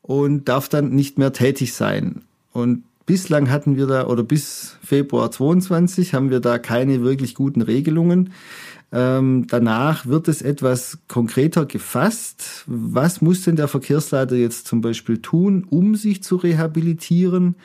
und 0.02 0.50
darf 0.50 0.70
dann 0.70 0.90
nicht 0.90 1.18
mehr 1.18 1.34
tätig 1.34 1.74
sein. 1.74 2.24
Und 2.52 2.84
bislang 3.06 3.50
hatten 3.50 3.78
wir 3.78 3.88
da, 3.88 4.08
oder 4.08 4.24
bis 4.24 4.78
Februar 4.84 5.32
22 5.32 6.14
haben 6.14 6.30
wir 6.30 6.40
da 6.40 6.60
keine 6.60 7.02
wirklich 7.02 7.36
guten 7.36 7.62
Regelungen. 7.62 8.32
Ähm, 8.94 9.48
danach 9.48 10.06
wird 10.06 10.28
es 10.28 10.42
etwas 10.42 11.00
konkreter 11.08 11.66
gefasst. 11.66 12.66
Was 12.68 13.22
muss 13.22 13.44
denn 13.44 13.56
der 13.56 13.70
Verkehrsleiter 13.70 14.36
jetzt 14.36 14.68
zum 14.68 14.82
Beispiel 14.82 15.22
tun, 15.22 15.66
um 15.70 15.96
sich 15.96 16.24
zu 16.24 16.36
rehabilitieren? 16.36 17.56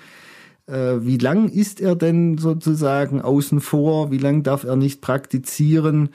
Äh, 0.67 0.99
wie 1.01 1.19
lang 1.19 1.49
ist 1.49 1.81
er 1.81 1.97
denn 1.97 2.39
sozusagen 2.39 3.21
außen 3.21 3.61
vor? 3.61 4.13
Wie 4.13 4.19
lang 4.19 4.45
darf 4.45 4.65
er 4.65 4.77
nicht 4.77 5.01
praktizieren? 5.01 6.11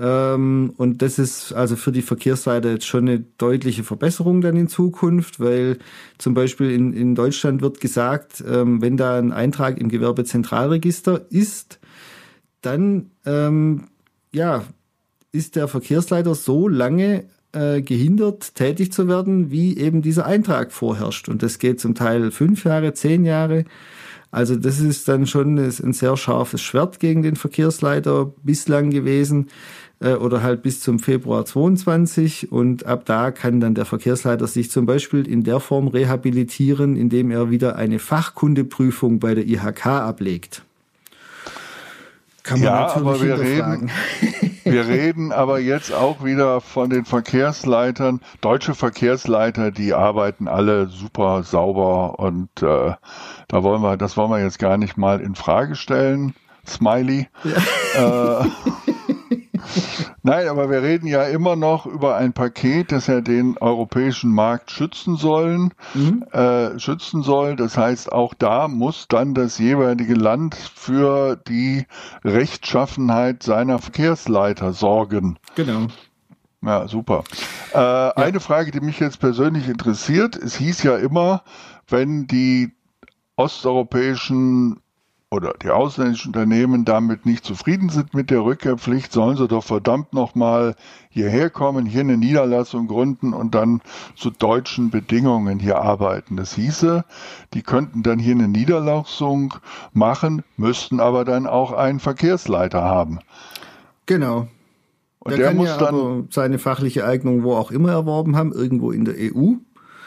Ähm, 0.00 0.72
und 0.78 1.02
das 1.02 1.18
ist 1.18 1.52
also 1.52 1.76
für 1.76 1.92
die 1.92 2.00
Verkehrsleiter 2.00 2.70
jetzt 2.70 2.86
schon 2.86 3.06
eine 3.06 3.20
deutliche 3.20 3.84
Verbesserung 3.84 4.40
dann 4.40 4.56
in 4.56 4.68
Zukunft, 4.68 5.40
weil 5.40 5.78
zum 6.16 6.32
Beispiel 6.32 6.70
in, 6.70 6.94
in 6.94 7.14
Deutschland 7.14 7.60
wird 7.60 7.80
gesagt, 7.80 8.42
ähm, 8.48 8.80
wenn 8.80 8.96
da 8.96 9.18
ein 9.18 9.32
Eintrag 9.32 9.78
im 9.78 9.90
Gewerbezentralregister 9.90 11.26
ist, 11.28 11.80
dann 12.62 13.10
ähm, 13.26 13.88
ja, 14.32 14.64
ist 15.32 15.56
der 15.56 15.68
Verkehrsleiter 15.68 16.34
so 16.34 16.66
lange 16.66 17.24
äh, 17.52 17.82
gehindert, 17.82 18.54
tätig 18.54 18.92
zu 18.92 19.06
werden, 19.06 19.50
wie 19.50 19.76
eben 19.76 20.00
dieser 20.00 20.24
Eintrag 20.24 20.72
vorherrscht. 20.72 21.28
Und 21.28 21.42
das 21.42 21.58
geht 21.58 21.78
zum 21.78 21.94
Teil 21.94 22.30
fünf 22.30 22.64
Jahre, 22.64 22.94
zehn 22.94 23.26
Jahre. 23.26 23.66
Also 24.30 24.54
das 24.56 24.78
ist 24.78 25.08
dann 25.08 25.26
schon 25.26 25.58
ein 25.58 25.92
sehr 25.92 26.16
scharfes 26.16 26.62
Schwert 26.62 27.00
gegen 27.00 27.22
den 27.22 27.36
Verkehrsleiter 27.36 28.32
bislang 28.42 28.90
gewesen 28.90 29.48
oder 30.00 30.42
halt 30.42 30.62
bis 30.62 30.80
zum 30.80 30.98
Februar 30.98 31.44
22 31.44 32.50
und 32.50 32.86
ab 32.86 33.02
da 33.04 33.30
kann 33.30 33.60
dann 33.60 33.74
der 33.74 33.84
Verkehrsleiter 33.84 34.46
sich 34.46 34.70
zum 34.70 34.86
Beispiel 34.86 35.28
in 35.28 35.44
der 35.44 35.60
Form 35.60 35.88
rehabilitieren, 35.88 36.96
indem 36.96 37.30
er 37.30 37.50
wieder 37.50 37.76
eine 37.76 37.98
Fachkundeprüfung 37.98 39.20
bei 39.20 39.34
der 39.34 39.46
IHK 39.46 39.86
ablegt. 39.86 40.62
Kann 42.42 42.60
man 42.60 42.66
ja, 42.66 42.94
aber 42.94 43.20
wir 43.20 43.38
reden, 43.38 43.90
wir 44.64 44.88
reden 44.88 45.30
aber 45.32 45.60
jetzt 45.60 45.92
auch 45.92 46.24
wieder 46.24 46.62
von 46.62 46.88
den 46.88 47.04
Verkehrsleitern. 47.04 48.20
Deutsche 48.40 48.74
Verkehrsleiter, 48.74 49.70
die 49.70 49.92
arbeiten 49.92 50.48
alle 50.48 50.88
super 50.88 51.42
sauber 51.42 52.18
und 52.18 52.48
äh, 52.62 52.94
da 53.48 53.62
wollen 53.62 53.82
wir, 53.82 53.98
das 53.98 54.16
wollen 54.16 54.30
wir 54.30 54.42
jetzt 54.42 54.58
gar 54.58 54.78
nicht 54.78 54.96
mal 54.96 55.20
in 55.20 55.34
Frage 55.34 55.76
stellen. 55.76 56.34
Smiley. 56.66 57.28
Ja. 57.94 58.40
Äh, 58.40 58.46
Nein, 60.22 60.48
aber 60.48 60.70
wir 60.70 60.82
reden 60.82 61.06
ja 61.06 61.24
immer 61.24 61.56
noch 61.56 61.86
über 61.86 62.16
ein 62.16 62.32
Paket, 62.32 62.92
das 62.92 63.06
ja 63.06 63.20
den 63.20 63.58
europäischen 63.58 64.32
Markt 64.32 64.70
schützen 64.70 65.16
sollen, 65.16 65.72
mhm. 65.94 66.24
äh, 66.32 66.78
schützen 66.78 67.22
soll. 67.22 67.56
Das 67.56 67.76
heißt, 67.76 68.12
auch 68.12 68.34
da 68.34 68.68
muss 68.68 69.06
dann 69.08 69.34
das 69.34 69.58
jeweilige 69.58 70.14
Land 70.14 70.54
für 70.54 71.36
die 71.36 71.86
Rechtschaffenheit 72.24 73.42
seiner 73.42 73.78
Verkehrsleiter 73.78 74.72
sorgen. 74.72 75.38
Genau. 75.54 75.86
Ja, 76.62 76.88
super. 76.88 77.24
Äh, 77.72 77.78
ja. 77.78 78.10
Eine 78.10 78.40
Frage, 78.40 78.70
die 78.70 78.80
mich 78.80 79.00
jetzt 79.00 79.18
persönlich 79.18 79.68
interessiert, 79.68 80.36
es 80.36 80.56
hieß 80.56 80.82
ja 80.82 80.96
immer, 80.96 81.42
wenn 81.88 82.26
die 82.26 82.72
osteuropäischen 83.36 84.80
oder 85.32 85.54
die 85.62 85.70
ausländischen 85.70 86.30
Unternehmen 86.30 86.84
damit 86.84 87.24
nicht 87.24 87.44
zufrieden 87.44 87.88
sind 87.88 88.14
mit 88.14 88.30
der 88.30 88.40
Rückkehrpflicht, 88.40 89.12
sollen 89.12 89.36
sie 89.36 89.46
doch 89.46 89.62
verdammt 89.62 90.12
nochmal 90.12 90.74
hierher 91.08 91.50
kommen, 91.50 91.86
hier 91.86 92.00
eine 92.00 92.16
Niederlassung 92.16 92.88
gründen 92.88 93.32
und 93.32 93.54
dann 93.54 93.80
zu 94.16 94.30
deutschen 94.30 94.90
Bedingungen 94.90 95.60
hier 95.60 95.78
arbeiten. 95.78 96.36
Das 96.36 96.54
hieße, 96.54 97.04
die 97.54 97.62
könnten 97.62 98.02
dann 98.02 98.18
hier 98.18 98.34
eine 98.34 98.48
Niederlassung 98.48 99.54
machen, 99.92 100.42
müssten 100.56 100.98
aber 100.98 101.24
dann 101.24 101.46
auch 101.46 101.72
einen 101.72 102.00
Verkehrsleiter 102.00 102.82
haben. 102.82 103.20
Genau. 104.06 104.48
Und 105.20 105.30
der, 105.30 105.36
der 105.36 105.46
kann 105.48 105.56
muss 105.58 105.68
ja 105.68 105.76
dann 105.76 106.28
seine 106.30 106.58
fachliche 106.58 107.04
Eignung 107.04 107.44
wo 107.44 107.54
auch 107.54 107.70
immer 107.70 107.92
erworben 107.92 108.36
haben, 108.36 108.52
irgendwo 108.52 108.90
in 108.90 109.04
der 109.04 109.14
EU. 109.16 109.52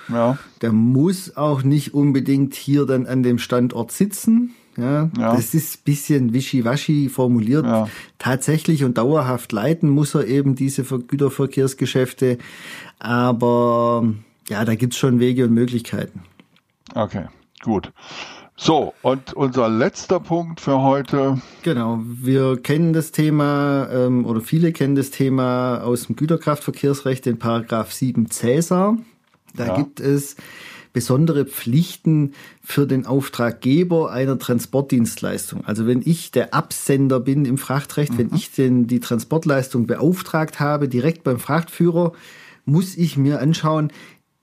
Ja. 0.10 0.38
Der 0.62 0.74
muss 0.74 1.38
auch 1.38 1.64
nicht 1.64 1.94
unbedingt 1.94 2.56
hier 2.56 2.86
dann 2.86 3.08
an 3.08 3.24
dem 3.24 3.38
Standort 3.38 3.94
sitzen 3.94 4.54
ja, 4.78 5.10
ja. 5.18 5.36
Das 5.36 5.54
ist 5.54 5.78
ein 5.78 5.84
bisschen 5.86 6.34
wischiwaschi 6.34 7.10
formuliert. 7.10 7.66
Ja. 7.66 7.88
Tatsächlich 8.18 8.84
und 8.84 8.98
dauerhaft 8.98 9.52
leiten 9.52 9.90
muss 9.90 10.16
er 10.16 10.28
eben 10.28 10.56
diese 10.56 10.84
Güterverkehrsgeschäfte. 10.84 12.38
Aber 13.00 14.14
ja, 14.50 14.66
da 14.66 14.76
gibt's 14.76 14.98
schon 14.98 15.20
Wege 15.20 15.46
und 15.46 15.54
Möglichkeiten. 15.54 16.22
Okay, 16.94 17.26
gut. 17.62 17.92
So, 18.56 18.94
und 19.02 19.34
unser 19.34 19.68
letzter 19.68 20.20
Punkt 20.20 20.62
für 20.62 20.82
heute. 20.82 21.42
Genau, 21.64 22.00
wir 22.04 22.62
kennen 22.62 22.94
das 22.94 23.12
Thema, 23.12 23.90
ähm, 23.92 24.26
oder 24.26 24.42
viele 24.42 24.72
kennen 24.72 24.96
das 24.96 25.10
Thema 25.10 25.82
aus 25.82 26.06
dem 26.06 26.16
Güterkraftverkehrsrecht, 26.16 27.26
den 27.26 27.40
Paragraph 27.40 27.92
7 27.92 28.30
Cäsar. 28.30 28.98
Da 29.56 29.68
ja. 29.68 29.76
gibt 29.76 30.00
es 30.00 30.36
besondere 30.94 31.46
Pflichten 31.46 32.34
für 32.64 32.86
den 32.86 33.06
Auftraggeber 33.06 34.12
einer 34.12 34.38
Transportdienstleistung. 34.38 35.66
Also 35.66 35.88
wenn 35.88 36.02
ich 36.06 36.32
der 36.32 36.54
Absender 36.54 37.20
bin 37.20 37.46
im 37.46 37.58
Frachtrecht, 37.58 38.14
mhm. 38.14 38.18
wenn 38.20 38.36
ich 38.36 38.52
denn 38.52 38.88
die 38.88 39.00
Transportleistung 39.00 39.88
beauftragt 39.88 40.60
habe, 40.60 40.88
direkt 40.88 41.24
beim 41.24 41.40
Frachtführer, 41.40 42.14
muss 42.66 42.96
ich 42.96 43.18
mir 43.18 43.42
anschauen, 43.42 43.92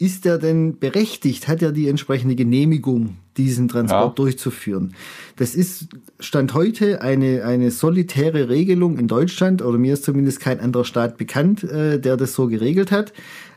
ist 0.00 0.24
er 0.24 0.38
denn 0.38 0.78
berechtigt? 0.78 1.46
Hat 1.46 1.60
er 1.60 1.72
die 1.72 1.86
entsprechende 1.86 2.34
Genehmigung, 2.34 3.18
diesen 3.36 3.68
Transport 3.68 4.18
ja. 4.18 4.24
durchzuführen? 4.24 4.94
Das 5.36 5.54
ist 5.54 5.88
Stand 6.18 6.54
heute 6.54 7.02
eine, 7.02 7.44
eine 7.44 7.70
solitäre 7.70 8.48
Regelung 8.48 8.98
in 8.98 9.08
Deutschland, 9.08 9.60
oder 9.60 9.76
mir 9.76 9.92
ist 9.92 10.04
zumindest 10.04 10.40
kein 10.40 10.58
anderer 10.58 10.86
Staat 10.86 11.18
bekannt, 11.18 11.64
äh, 11.64 12.00
der 12.00 12.16
das 12.16 12.32
so 12.32 12.46
geregelt 12.46 12.90
hat. 12.90 13.12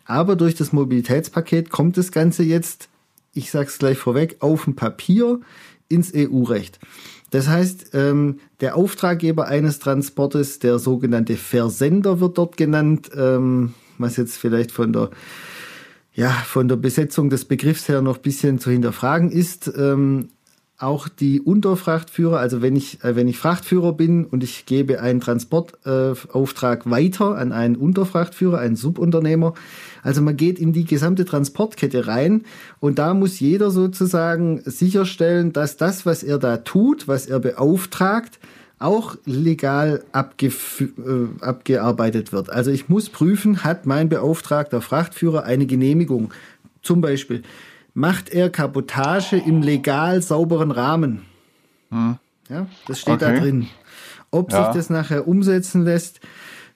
Aber 0.06 0.36
durch 0.36 0.56
das 0.56 0.74
Mobilitätspaket 0.74 1.70
kommt 1.70 1.98
das 1.98 2.12
Ganze 2.12 2.44
jetzt, 2.44 2.90
ich 3.34 3.52
sag's 3.52 3.80
gleich 3.80 3.98
vorweg, 3.98 4.38
auf 4.40 4.66
dem 4.66 4.76
Papier 4.76 5.40
ins 5.90 6.12
EU-Recht. 6.16 6.80
Das 7.32 7.48
heißt, 7.48 7.92
ähm, 7.94 8.40
der 8.62 8.76
Auftraggeber 8.76 9.48
eines 9.48 9.80
Transportes, 9.80 10.60
der 10.60 10.78
sogenannte 10.78 11.36
Versender 11.36 12.20
wird 12.20 12.38
dort 12.38 12.58
genannt, 12.58 13.10
ähm, 13.16 13.74
was 13.98 14.18
jetzt 14.18 14.38
vielleicht 14.38 14.72
von 14.72 14.94
der 14.94 15.10
ja, 16.16 16.30
von 16.30 16.68
der 16.68 16.76
Besetzung 16.76 17.30
des 17.30 17.46
Begriffs 17.46 17.90
her 17.90 18.02
noch 18.02 18.20
bisschen 18.20 18.60
zu 18.60 18.70
hinterfragen 18.70 19.32
ist. 19.32 19.72
Ähm, 19.76 20.30
auch 20.78 21.08
die 21.08 21.40
Unterfrachtführer, 21.40 22.40
also 22.40 22.62
wenn 22.62 22.76
ich, 22.76 23.04
äh, 23.04 23.16
wenn 23.16 23.28
ich 23.28 23.38
Frachtführer 23.38 23.94
bin 23.94 24.26
und 24.26 24.44
ich 24.44 24.66
gebe 24.66 25.02
einen 25.02 25.22
Transportauftrag 25.22 26.86
äh, 26.86 26.90
weiter 26.90 27.38
an 27.38 27.52
einen 27.52 27.76
Unterfrachtführer, 27.76 28.60
einen 28.60 28.76
Subunternehmer, 28.76 29.54
also 30.04 30.22
man 30.22 30.38
geht 30.38 30.60
in 30.60 30.74
die 30.74 30.86
gesamte 30.86 31.26
Transportkette 31.26 32.08
rein 32.08 32.44
und 32.80 33.00
da 33.00 33.14
muss 33.14 33.40
jeder 33.40 33.72
sozusagen 33.72 34.62
sicherstellen, 34.66 35.54
dass 35.54 35.78
das, 35.78 36.06
was 36.06 36.24
er 36.24 36.38
da 36.38 36.58
tut, 36.58 37.08
was 37.08 37.26
er 37.26 37.40
beauftragt, 37.40 38.40
auch 38.80 39.16
legal 39.26 40.04
abge 40.12 40.48
äh, 40.48 41.42
abgearbeitet 41.42 42.34
wird. 42.34 42.50
Also 42.50 42.70
ich 42.70 42.90
muss 42.90 43.10
prüfen, 43.10 43.64
hat 43.64 43.86
mein 43.86 44.10
beauftragter 44.10 44.82
Frachtführer 44.82 45.46
eine 45.46 45.66
Genehmigung? 45.66 46.34
Zum 46.82 47.00
Beispiel, 47.00 47.44
macht 47.94 48.30
er 48.30 48.50
Kabotage 48.50 49.38
im 49.38 49.62
legal 49.62 50.22
sauberen 50.22 50.72
Rahmen? 50.72 51.22
Hm. 51.90 52.18
Ja, 52.50 52.68
das 52.88 53.00
steht 53.00 53.16
okay. 53.16 53.36
da 53.36 53.40
drin. 53.40 53.68
Ob 54.32 54.52
ja. 54.52 54.66
sich 54.66 54.76
das 54.76 54.90
nachher 54.90 55.28
umsetzen 55.28 55.84
lässt, 55.86 56.20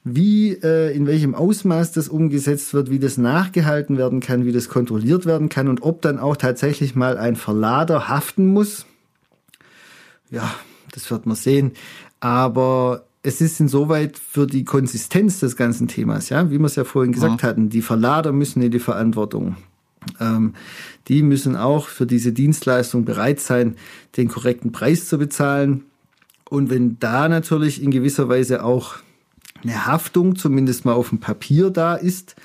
wie, 0.03 0.53
äh, 0.53 0.95
in 0.95 1.05
welchem 1.05 1.35
Ausmaß 1.35 1.91
das 1.91 2.07
umgesetzt 2.07 2.73
wird, 2.73 2.89
wie 2.89 2.99
das 2.99 3.17
nachgehalten 3.17 3.97
werden 3.97 4.19
kann, 4.19 4.45
wie 4.45 4.51
das 4.51 4.69
kontrolliert 4.69 5.25
werden 5.25 5.49
kann 5.49 5.67
und 5.67 5.81
ob 5.81 6.01
dann 6.01 6.19
auch 6.19 6.37
tatsächlich 6.37 6.95
mal 6.95 7.17
ein 7.17 7.35
Verlader 7.35 8.07
haften 8.07 8.47
muss. 8.47 8.85
Ja, 10.29 10.53
das 10.93 11.09
wird 11.11 11.25
man 11.25 11.35
sehen. 11.35 11.71
Aber 12.19 13.05
es 13.23 13.41
ist 13.41 13.59
insoweit 13.59 14.17
für 14.17 14.47
die 14.47 14.63
Konsistenz 14.63 15.39
des 15.39 15.55
ganzen 15.55 15.87
Themas, 15.87 16.29
ja, 16.29 16.49
wie 16.49 16.57
wir 16.59 16.65
es 16.65 16.75
ja 16.75 16.85
vorhin 16.85 17.11
gesagt 17.11 17.41
ja. 17.41 17.49
hatten, 17.49 17.69
die 17.69 17.81
Verlader 17.81 18.31
müssen 18.31 18.61
in 18.61 18.71
die 18.71 18.79
Verantwortung. 18.79 19.57
Ähm, 20.19 20.53
die 21.07 21.21
müssen 21.23 21.55
auch 21.55 21.87
für 21.87 22.05
diese 22.05 22.31
Dienstleistung 22.31 23.05
bereit 23.05 23.39
sein, 23.39 23.75
den 24.15 24.29
korrekten 24.29 24.71
Preis 24.71 25.07
zu 25.07 25.17
bezahlen. 25.17 25.83
Und 26.49 26.69
wenn 26.69 26.97
da 26.99 27.27
natürlich 27.27 27.81
in 27.83 27.91
gewisser 27.91 28.29
Weise 28.29 28.63
auch 28.63 28.95
eine 29.64 29.86
Haftung 29.86 30.36
zumindest 30.36 30.86
mal 30.86 30.93
auf 30.93 31.10
dem 31.10 31.20
Papier 31.20 31.70
da 31.70 31.95
ist, 31.95 32.36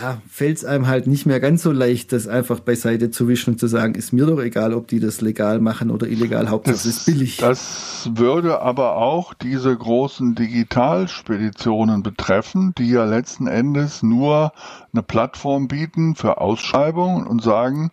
ja, 0.00 0.18
fällt 0.28 0.58
es 0.58 0.64
einem 0.64 0.86
halt 0.86 1.06
nicht 1.06 1.26
mehr 1.26 1.40
ganz 1.40 1.62
so 1.62 1.72
leicht, 1.72 2.12
das 2.12 2.28
einfach 2.28 2.60
beiseite 2.60 3.10
zu 3.10 3.28
wischen 3.28 3.54
und 3.54 3.58
zu 3.58 3.66
sagen, 3.66 3.94
ist 3.94 4.12
mir 4.12 4.26
doch 4.26 4.40
egal, 4.40 4.74
ob 4.74 4.88
die 4.88 5.00
das 5.00 5.20
legal 5.20 5.58
machen 5.58 5.90
oder 5.90 6.06
illegal, 6.06 6.50
Hauptsache 6.50 6.76
es 6.76 6.86
ist 6.86 7.06
billig. 7.06 7.38
Das 7.38 8.10
würde 8.12 8.60
aber 8.60 8.96
auch 8.96 9.32
diese 9.32 9.74
großen 9.74 10.34
Digitalspeditionen 10.34 12.02
betreffen, 12.02 12.74
die 12.76 12.90
ja 12.90 13.04
letzten 13.04 13.46
Endes 13.46 14.02
nur 14.02 14.52
eine 14.92 15.02
Plattform 15.02 15.68
bieten 15.68 16.14
für 16.14 16.40
Ausschreibungen 16.40 17.26
und 17.26 17.42
sagen, 17.42 17.90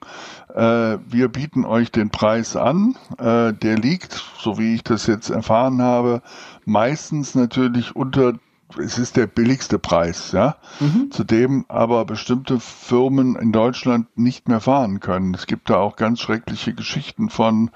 äh, 0.53 0.97
wir 1.07 1.29
bieten 1.29 1.65
euch 1.65 1.91
den 1.91 2.09
Preis 2.09 2.55
an, 2.55 2.95
äh, 3.17 3.53
der 3.53 3.77
liegt, 3.77 4.23
so 4.39 4.57
wie 4.57 4.75
ich 4.75 4.83
das 4.83 5.07
jetzt 5.07 5.29
erfahren 5.29 5.81
habe, 5.81 6.21
meistens 6.65 7.33
natürlich 7.35 7.95
unter 7.95 8.33
es 8.77 8.97
ist 8.97 9.17
der 9.17 9.27
billigste 9.27 9.79
Preis, 9.79 10.31
ja, 10.31 10.57
mhm. 10.79 11.11
zu 11.11 11.23
dem 11.23 11.65
aber 11.67 12.05
bestimmte 12.05 12.59
Firmen 12.59 13.35
in 13.35 13.51
Deutschland 13.51 14.07
nicht 14.17 14.47
mehr 14.47 14.59
fahren 14.59 14.99
können. 14.99 15.33
Es 15.33 15.47
gibt 15.47 15.69
da 15.69 15.77
auch 15.77 15.95
ganz 15.95 16.19
schreckliche 16.19 16.73
Geschichten 16.73 17.29
von 17.29 17.71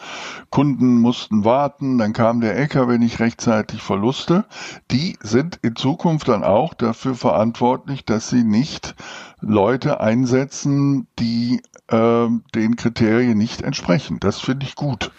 Kunden 0.49 0.99
mussten 0.99 1.45
warten, 1.45 1.97
dann 1.97 2.13
kam 2.13 2.41
der 2.41 2.55
LKW 2.55 2.97
nicht 2.97 3.19
rechtzeitig 3.19 3.81
Verluste. 3.81 4.45
Die 4.91 5.17
sind 5.21 5.59
in 5.61 5.75
Zukunft 5.75 6.27
dann 6.27 6.43
auch 6.43 6.73
dafür 6.73 7.15
verantwortlich, 7.15 8.05
dass 8.05 8.29
sie 8.29 8.43
nicht 8.43 8.95
Leute 9.39 9.99
einsetzen, 9.99 11.07
die 11.19 11.61
äh, 11.87 12.27
den 12.55 12.75
Kriterien 12.75 13.37
nicht 13.37 13.61
entsprechen. 13.61 14.19
Das 14.19 14.39
finde 14.39 14.65
ich 14.65 14.75
gut. 14.75 15.11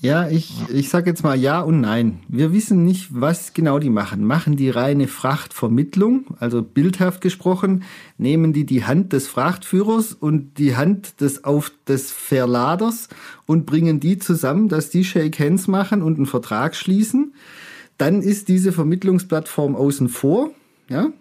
Ja, 0.00 0.28
ich, 0.28 0.52
ich 0.72 0.88
sage 0.88 1.10
jetzt 1.10 1.22
mal 1.22 1.38
ja 1.38 1.60
und 1.60 1.80
nein. 1.80 2.20
Wir 2.28 2.52
wissen 2.52 2.84
nicht, 2.84 3.08
was 3.10 3.52
genau 3.52 3.78
die 3.78 3.90
machen. 3.90 4.24
Machen 4.24 4.56
die 4.56 4.70
reine 4.70 5.08
Frachtvermittlung, 5.08 6.36
also 6.40 6.62
bildhaft 6.62 7.20
gesprochen, 7.20 7.84
nehmen 8.18 8.52
die 8.52 8.64
die 8.64 8.84
Hand 8.84 9.12
des 9.12 9.28
Frachtführers 9.28 10.12
und 10.12 10.58
die 10.58 10.76
Hand 10.76 11.20
des, 11.20 11.44
auf, 11.44 11.70
des 11.86 12.10
Verladers 12.10 13.08
und 13.46 13.66
bringen 13.66 14.00
die 14.00 14.18
zusammen, 14.18 14.68
dass 14.68 14.90
die 14.90 15.04
Shake 15.04 15.38
Hands 15.38 15.66
machen 15.68 16.02
und 16.02 16.16
einen 16.16 16.26
Vertrag 16.26 16.74
schließen. 16.74 17.34
Dann 17.98 18.22
ist 18.22 18.48
diese 18.48 18.72
Vermittlungsplattform 18.72 19.76
außen 19.76 20.08
vor. 20.08 20.50
Ja, 20.88 21.12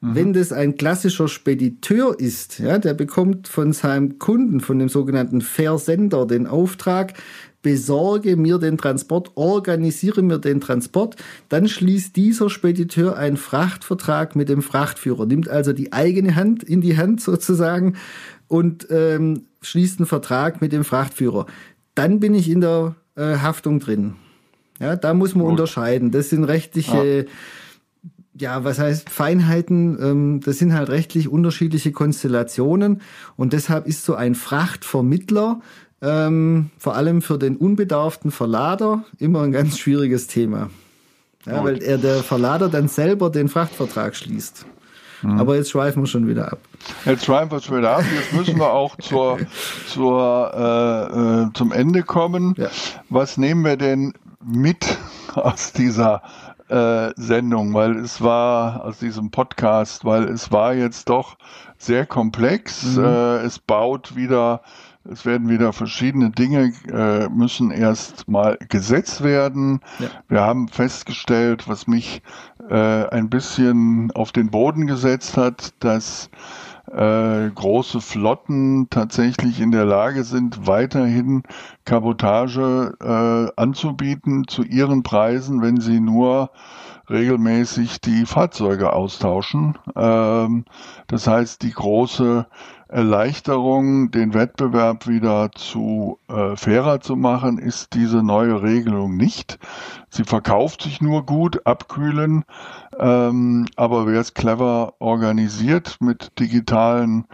Mhm. 0.00 0.14
Wenn 0.14 0.32
das 0.32 0.52
ein 0.52 0.76
klassischer 0.76 1.28
Spediteur 1.28 2.18
ist, 2.18 2.58
ja, 2.58 2.78
der 2.78 2.94
bekommt 2.94 3.48
von 3.48 3.72
seinem 3.72 4.18
Kunden, 4.18 4.60
von 4.60 4.78
dem 4.78 4.88
sogenannten 4.88 5.40
Versender, 5.40 6.26
den 6.26 6.46
Auftrag, 6.46 7.14
besorge 7.68 8.38
mir 8.38 8.56
den 8.56 8.78
Transport, 8.78 9.32
organisiere 9.34 10.22
mir 10.22 10.38
den 10.38 10.58
Transport, 10.58 11.16
dann 11.50 11.68
schließt 11.68 12.16
dieser 12.16 12.48
Spediteur 12.48 13.18
einen 13.18 13.36
Frachtvertrag 13.36 14.34
mit 14.34 14.48
dem 14.48 14.62
Frachtführer, 14.62 15.26
nimmt 15.26 15.50
also 15.50 15.74
die 15.74 15.92
eigene 15.92 16.34
Hand 16.34 16.62
in 16.62 16.80
die 16.80 16.96
Hand 16.96 17.20
sozusagen 17.20 17.96
und 18.46 18.86
ähm, 18.88 19.42
schließt 19.60 19.98
einen 19.98 20.06
Vertrag 20.06 20.62
mit 20.62 20.72
dem 20.72 20.82
Frachtführer. 20.82 21.44
Dann 21.94 22.20
bin 22.20 22.34
ich 22.34 22.48
in 22.48 22.62
der 22.62 22.94
äh, 23.16 23.36
Haftung 23.36 23.80
drin. 23.80 24.14
Ja, 24.80 24.96
da 24.96 25.12
muss 25.12 25.34
man 25.34 25.44
Gut. 25.44 25.50
unterscheiden. 25.50 26.10
Das 26.10 26.30
sind 26.30 26.44
rechtliche 26.44 27.18
ja 27.18 27.24
ja, 28.40 28.64
was 28.64 28.78
heißt 28.78 29.10
Feinheiten? 29.10 29.98
Ähm, 30.00 30.40
das 30.44 30.58
sind 30.58 30.72
halt 30.72 30.88
rechtlich 30.90 31.28
unterschiedliche 31.28 31.92
Konstellationen 31.92 33.00
und 33.36 33.52
deshalb 33.52 33.86
ist 33.86 34.04
so 34.04 34.14
ein 34.14 34.34
Frachtvermittler 34.34 35.60
ähm, 36.00 36.70
vor 36.78 36.94
allem 36.94 37.22
für 37.22 37.38
den 37.38 37.56
unbedarften 37.56 38.30
Verlader 38.30 39.04
immer 39.18 39.42
ein 39.42 39.52
ganz 39.52 39.78
schwieriges 39.78 40.26
Thema. 40.26 40.70
Ja, 41.46 41.64
weil 41.64 41.82
er 41.82 41.98
der 41.98 42.22
Verlader 42.22 42.68
dann 42.68 42.88
selber 42.88 43.30
den 43.30 43.48
Frachtvertrag 43.48 44.14
schließt. 44.14 44.66
Mhm. 45.22 45.40
Aber 45.40 45.56
jetzt 45.56 45.70
schweifen 45.70 46.02
wir 46.02 46.06
schon 46.06 46.28
wieder 46.28 46.52
ab. 46.52 46.58
Jetzt 47.04 47.24
schweifen 47.24 47.50
wir 47.50 47.60
schon 47.60 47.78
wieder 47.78 47.96
ab. 47.96 48.04
Jetzt 48.14 48.32
müssen 48.32 48.58
wir 48.58 48.70
auch 48.70 48.96
zur, 49.00 49.38
zur, 49.88 50.52
äh, 50.54 51.42
äh, 51.44 51.52
zum 51.54 51.72
Ende 51.72 52.02
kommen. 52.02 52.54
Ja. 52.56 52.68
Was 53.08 53.36
nehmen 53.36 53.64
wir 53.64 53.76
denn 53.76 54.12
mit 54.44 54.98
aus 55.34 55.72
dieser 55.72 56.22
äh, 56.68 57.12
Sendung, 57.16 57.74
weil 57.74 57.96
es 57.96 58.20
war 58.20 58.84
aus 58.84 58.98
diesem 58.98 59.30
Podcast, 59.30 60.04
weil 60.04 60.24
es 60.24 60.52
war 60.52 60.74
jetzt 60.74 61.08
doch 61.08 61.36
sehr 61.78 62.06
komplex. 62.06 62.96
Mhm. 62.96 63.04
Äh, 63.04 63.36
es 63.38 63.58
baut 63.58 64.16
wieder, 64.16 64.62
es 65.10 65.24
werden 65.24 65.48
wieder 65.48 65.72
verschiedene 65.72 66.30
Dinge 66.30 66.72
äh, 66.92 67.28
müssen 67.28 67.70
erst 67.70 68.28
mal 68.28 68.58
gesetzt 68.68 69.22
werden. 69.22 69.80
Ja. 69.98 70.08
Wir 70.28 70.40
haben 70.42 70.68
festgestellt, 70.68 71.68
was 71.68 71.86
mich 71.86 72.22
äh, 72.68 73.08
ein 73.08 73.30
bisschen 73.30 74.10
auf 74.12 74.32
den 74.32 74.50
Boden 74.50 74.86
gesetzt 74.86 75.36
hat, 75.36 75.72
dass 75.80 76.30
äh, 76.92 77.50
große 77.50 78.00
Flotten 78.00 78.88
tatsächlich 78.90 79.60
in 79.60 79.72
der 79.72 79.84
Lage 79.84 80.24
sind, 80.24 80.66
weiterhin 80.66 81.42
Kabotage 81.84 82.94
äh, 83.00 83.60
anzubieten 83.60 84.46
zu 84.48 84.62
ihren 84.62 85.02
Preisen, 85.02 85.62
wenn 85.62 85.80
sie 85.80 86.00
nur 86.00 86.50
regelmäßig 87.10 88.00
die 88.00 88.26
Fahrzeuge 88.26 88.92
austauschen. 88.92 89.78
Ähm, 89.96 90.64
das 91.06 91.26
heißt, 91.26 91.62
die 91.62 91.72
große 91.72 92.46
Erleichterung, 92.88 94.10
den 94.10 94.32
Wettbewerb 94.32 95.06
wieder 95.06 95.52
zu 95.52 96.18
äh, 96.28 96.56
fairer 96.56 97.00
zu 97.00 97.16
machen, 97.16 97.58
ist 97.58 97.94
diese 97.94 98.22
neue 98.22 98.62
Regelung 98.62 99.16
nicht. 99.16 99.58
Sie 100.08 100.24
verkauft 100.24 100.82
sich 100.82 101.02
nur 101.02 101.26
gut, 101.26 101.66
abkühlen, 101.66 102.44
ähm, 102.98 103.66
aber 103.76 104.06
wer 104.06 104.20
es 104.20 104.32
clever 104.32 104.94
organisiert 105.00 105.98
mit 106.00 106.38
digitalen, 106.38 107.26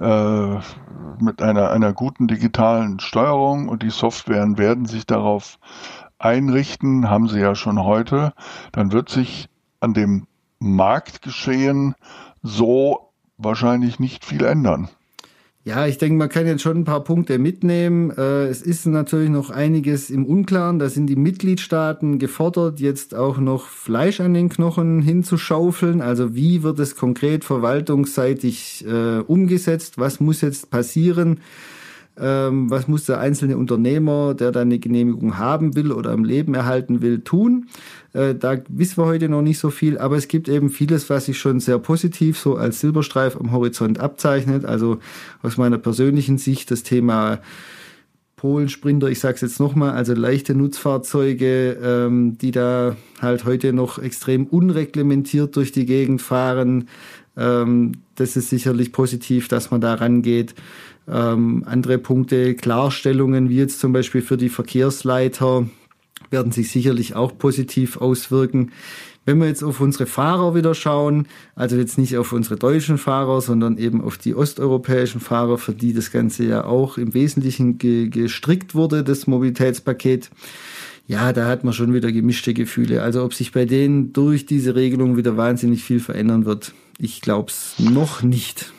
äh, 0.00 0.58
mit 1.20 1.42
einer, 1.42 1.70
einer 1.70 1.92
guten 1.92 2.28
digitalen 2.28 3.00
Steuerung 3.00 3.68
und 3.68 3.82
die 3.82 3.90
Softwaren 3.90 4.56
werden 4.56 4.86
sich 4.86 5.04
darauf 5.04 5.58
einrichten, 6.20 7.10
haben 7.10 7.26
sie 7.26 7.40
ja 7.40 7.56
schon 7.56 7.82
heute, 7.82 8.32
dann 8.70 8.92
wird 8.92 9.08
sich 9.08 9.48
an 9.80 9.94
dem 9.94 10.28
Marktgeschehen 10.60 11.96
so 12.42 13.11
wahrscheinlich 13.38 13.98
nicht 13.98 14.24
viel 14.24 14.44
ändern. 14.44 14.88
Ja, 15.64 15.86
ich 15.86 15.96
denke, 15.96 16.16
man 16.16 16.28
kann 16.28 16.46
jetzt 16.48 16.62
schon 16.62 16.78
ein 16.78 16.84
paar 16.84 17.04
Punkte 17.04 17.38
mitnehmen. 17.38 18.10
Äh, 18.10 18.46
es 18.46 18.62
ist 18.62 18.84
natürlich 18.86 19.30
noch 19.30 19.50
einiges 19.50 20.10
im 20.10 20.26
Unklaren. 20.26 20.80
Da 20.80 20.88
sind 20.88 21.06
die 21.06 21.14
Mitgliedstaaten 21.14 22.18
gefordert, 22.18 22.80
jetzt 22.80 23.14
auch 23.14 23.38
noch 23.38 23.68
Fleisch 23.68 24.20
an 24.20 24.34
den 24.34 24.48
Knochen 24.48 25.02
hinzuschaufeln. 25.02 26.00
Also 26.00 26.34
wie 26.34 26.64
wird 26.64 26.80
es 26.80 26.96
konkret 26.96 27.44
verwaltungsseitig 27.44 28.84
äh, 28.88 29.18
umgesetzt? 29.20 29.98
Was 29.98 30.18
muss 30.18 30.40
jetzt 30.40 30.70
passieren? 30.70 31.38
Ähm, 32.18 32.70
was 32.70 32.88
muss 32.88 33.06
der 33.06 33.20
einzelne 33.20 33.56
Unternehmer, 33.56 34.34
der 34.34 34.52
da 34.52 34.60
eine 34.60 34.78
Genehmigung 34.78 35.38
haben 35.38 35.74
will 35.74 35.92
oder 35.92 36.10
am 36.10 36.24
Leben 36.24 36.54
erhalten 36.54 37.00
will, 37.00 37.20
tun. 37.20 37.68
Äh, 38.12 38.34
da 38.34 38.58
wissen 38.68 38.98
wir 38.98 39.06
heute 39.06 39.28
noch 39.28 39.42
nicht 39.42 39.58
so 39.58 39.70
viel, 39.70 39.98
aber 39.98 40.16
es 40.16 40.28
gibt 40.28 40.48
eben 40.48 40.68
vieles, 40.68 41.08
was 41.08 41.26
sich 41.26 41.38
schon 41.38 41.60
sehr 41.60 41.78
positiv 41.78 42.38
so 42.38 42.56
als 42.56 42.80
Silberstreif 42.80 43.36
am 43.36 43.50
Horizont 43.50 43.98
abzeichnet. 43.98 44.64
Also 44.64 44.98
aus 45.42 45.56
meiner 45.56 45.78
persönlichen 45.78 46.36
Sicht 46.36 46.70
das 46.70 46.82
Thema 46.82 47.40
Polensprinter, 48.36 49.08
ich 49.08 49.20
sage 49.20 49.36
es 49.36 49.40
jetzt 49.40 49.60
nochmal, 49.60 49.92
also 49.92 50.14
leichte 50.14 50.54
Nutzfahrzeuge, 50.54 51.78
ähm, 51.80 52.36
die 52.38 52.50
da 52.50 52.96
halt 53.20 53.44
heute 53.44 53.72
noch 53.72 53.98
extrem 53.98 54.46
unreglementiert 54.46 55.54
durch 55.54 55.70
die 55.70 55.86
Gegend 55.86 56.20
fahren. 56.20 56.88
Ähm, 57.36 57.92
das 58.16 58.36
ist 58.36 58.50
sicherlich 58.50 58.92
positiv, 58.92 59.48
dass 59.48 59.70
man 59.70 59.80
da 59.80 59.94
rangeht. 59.94 60.54
Ähm, 61.08 61.64
andere 61.66 61.98
Punkte, 61.98 62.54
Klarstellungen, 62.54 63.48
wie 63.48 63.56
jetzt 63.56 63.80
zum 63.80 63.92
Beispiel 63.92 64.22
für 64.22 64.36
die 64.36 64.48
Verkehrsleiter, 64.48 65.66
werden 66.30 66.52
sich 66.52 66.70
sicherlich 66.70 67.14
auch 67.14 67.36
positiv 67.36 67.96
auswirken. 67.96 68.72
Wenn 69.24 69.38
wir 69.38 69.46
jetzt 69.46 69.62
auf 69.62 69.80
unsere 69.80 70.06
Fahrer 70.06 70.54
wieder 70.56 70.74
schauen, 70.74 71.28
also 71.54 71.76
jetzt 71.76 71.96
nicht 71.96 72.16
auf 72.16 72.32
unsere 72.32 72.56
deutschen 72.56 72.98
Fahrer, 72.98 73.40
sondern 73.40 73.78
eben 73.78 74.00
auf 74.00 74.18
die 74.18 74.34
osteuropäischen 74.34 75.20
Fahrer, 75.20 75.58
für 75.58 75.72
die 75.72 75.92
das 75.92 76.10
Ganze 76.10 76.44
ja 76.44 76.64
auch 76.64 76.98
im 76.98 77.14
Wesentlichen 77.14 77.78
ge 77.78 78.08
gestrickt 78.08 78.74
wurde, 78.74 79.04
das 79.04 79.28
Mobilitätspaket, 79.28 80.30
ja, 81.06 81.32
da 81.32 81.46
hat 81.46 81.62
man 81.62 81.72
schon 81.72 81.94
wieder 81.94 82.10
gemischte 82.10 82.52
Gefühle. 82.52 83.02
Also 83.02 83.22
ob 83.22 83.34
sich 83.34 83.52
bei 83.52 83.64
denen 83.64 84.12
durch 84.12 84.46
diese 84.46 84.74
Regelung 84.74 85.16
wieder 85.16 85.36
wahnsinnig 85.36 85.84
viel 85.84 86.00
verändern 86.00 86.44
wird, 86.44 86.72
ich 86.98 87.20
glaube 87.20 87.50
es 87.50 87.74
noch 87.78 88.22
nicht. 88.22 88.72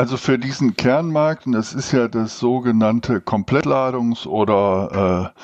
Also 0.00 0.16
für 0.16 0.38
diesen 0.38 0.76
Kernmarkt, 0.76 1.44
und 1.44 1.52
das 1.52 1.74
ist 1.74 1.92
ja 1.92 2.08
das 2.08 2.38
sogenannte 2.38 3.18
Komplettladungs- 3.18 4.26
oder 4.26 5.34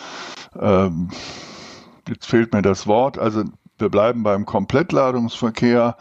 äh, 0.56 0.86
äh, 0.86 0.90
jetzt 2.08 2.24
fehlt 2.24 2.54
mir 2.54 2.62
das 2.62 2.86
Wort, 2.86 3.18
also 3.18 3.44
wir 3.78 3.90
bleiben 3.90 4.22
beim 4.22 4.46
Komplettladungsverkehr, 4.46 5.96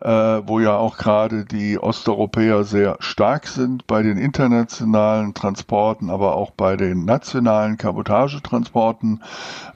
äh, 0.00 0.08
wo 0.08 0.60
ja 0.60 0.76
auch 0.76 0.96
gerade 0.96 1.44
die 1.44 1.78
Osteuropäer 1.78 2.62
sehr 2.62 2.96
stark 3.00 3.48
sind 3.48 3.86
bei 3.88 4.02
den 4.02 4.18
internationalen 4.18 5.34
Transporten, 5.34 6.10
aber 6.10 6.36
auch 6.36 6.52
bei 6.52 6.76
den 6.76 7.04
nationalen 7.04 7.76
Kabotagetransporten. 7.76 9.22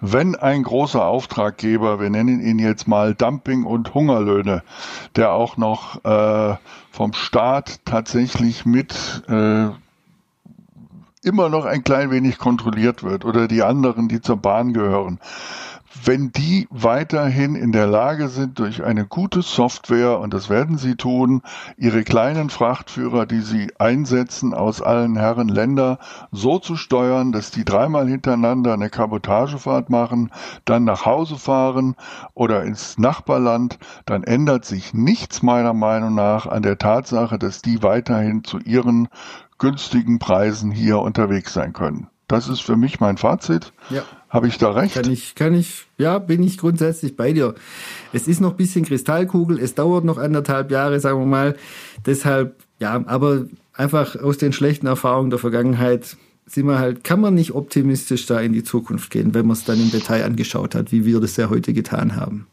Wenn 0.00 0.36
ein 0.36 0.62
großer 0.62 1.04
Auftraggeber, 1.04 1.98
wir 1.98 2.10
nennen 2.10 2.40
ihn 2.40 2.60
jetzt 2.60 2.86
mal 2.86 3.14
Dumping 3.14 3.64
und 3.64 3.92
Hungerlöhne, 3.92 4.62
der 5.16 5.32
auch 5.32 5.56
noch 5.56 6.04
äh, 6.04 6.56
vom 6.92 7.12
Staat 7.12 7.84
tatsächlich 7.84 8.64
mit 8.64 9.24
äh, 9.28 9.70
immer 11.24 11.48
noch 11.48 11.64
ein 11.64 11.82
klein 11.82 12.10
wenig 12.10 12.38
kontrolliert 12.38 13.02
wird 13.02 13.24
oder 13.24 13.48
die 13.48 13.62
anderen, 13.62 14.08
die 14.08 14.20
zur 14.20 14.36
Bahn 14.36 14.72
gehören, 14.72 15.18
wenn 16.04 16.32
die 16.32 16.66
weiterhin 16.70 17.54
in 17.54 17.72
der 17.72 17.86
Lage 17.86 18.28
sind, 18.28 18.58
durch 18.58 18.82
eine 18.82 19.06
gute 19.06 19.42
Software, 19.42 20.18
und 20.20 20.32
das 20.32 20.48
werden 20.48 20.78
sie 20.78 20.96
tun, 20.96 21.42
ihre 21.76 22.02
kleinen 22.02 22.50
Frachtführer, 22.50 23.26
die 23.26 23.40
sie 23.40 23.72
einsetzen 23.78 24.54
aus 24.54 24.80
allen 24.80 25.16
Herren 25.16 25.48
Länder, 25.48 25.98
so 26.30 26.58
zu 26.58 26.76
steuern, 26.76 27.32
dass 27.32 27.50
die 27.50 27.64
dreimal 27.64 28.08
hintereinander 28.08 28.72
eine 28.72 28.90
Kabotagefahrt 28.90 29.90
machen, 29.90 30.30
dann 30.64 30.84
nach 30.84 31.04
Hause 31.04 31.36
fahren 31.36 31.94
oder 32.34 32.64
ins 32.64 32.98
Nachbarland, 32.98 33.78
dann 34.06 34.24
ändert 34.24 34.64
sich 34.64 34.94
nichts 34.94 35.42
meiner 35.42 35.74
Meinung 35.74 36.14
nach 36.14 36.46
an 36.46 36.62
der 36.62 36.78
Tatsache, 36.78 37.38
dass 37.38 37.62
die 37.62 37.82
weiterhin 37.82 38.44
zu 38.44 38.58
ihren 38.58 39.08
günstigen 39.58 40.18
Preisen 40.18 40.70
hier 40.70 40.98
unterwegs 40.98 41.52
sein 41.52 41.72
können. 41.72 42.08
Das 42.28 42.48
ist 42.48 42.62
für 42.62 42.76
mich 42.76 42.98
mein 42.98 43.18
Fazit. 43.18 43.74
Ja. 43.90 44.02
Habe 44.32 44.48
ich 44.48 44.56
da 44.56 44.70
recht? 44.70 44.94
Kann 44.94 45.12
ich, 45.12 45.34
kann 45.34 45.52
ich, 45.52 45.84
ja, 45.98 46.18
bin 46.18 46.42
ich 46.42 46.56
grundsätzlich 46.56 47.18
bei 47.18 47.34
dir. 47.34 47.54
Es 48.14 48.26
ist 48.26 48.40
noch 48.40 48.52
ein 48.52 48.56
bisschen 48.56 48.82
Kristallkugel, 48.82 49.58
es 49.58 49.74
dauert 49.74 50.06
noch 50.06 50.16
anderthalb 50.16 50.70
Jahre, 50.70 51.00
sagen 51.00 51.18
wir 51.18 51.26
mal. 51.26 51.56
Deshalb, 52.06 52.56
ja, 52.78 53.04
aber 53.06 53.44
einfach 53.74 54.16
aus 54.16 54.38
den 54.38 54.54
schlechten 54.54 54.86
Erfahrungen 54.86 55.28
der 55.28 55.38
Vergangenheit 55.38 56.16
sind 56.46 56.66
wir 56.66 56.78
halt, 56.78 57.04
kann 57.04 57.20
man 57.20 57.34
nicht 57.34 57.52
optimistisch 57.52 58.24
da 58.24 58.40
in 58.40 58.54
die 58.54 58.64
Zukunft 58.64 59.10
gehen, 59.10 59.34
wenn 59.34 59.46
man 59.46 59.54
es 59.54 59.64
dann 59.64 59.78
im 59.78 59.90
Detail 59.90 60.24
angeschaut 60.24 60.74
hat, 60.74 60.92
wie 60.92 61.04
wir 61.04 61.20
das 61.20 61.36
ja 61.36 61.50
heute 61.50 61.74
getan 61.74 62.16
haben. 62.16 62.46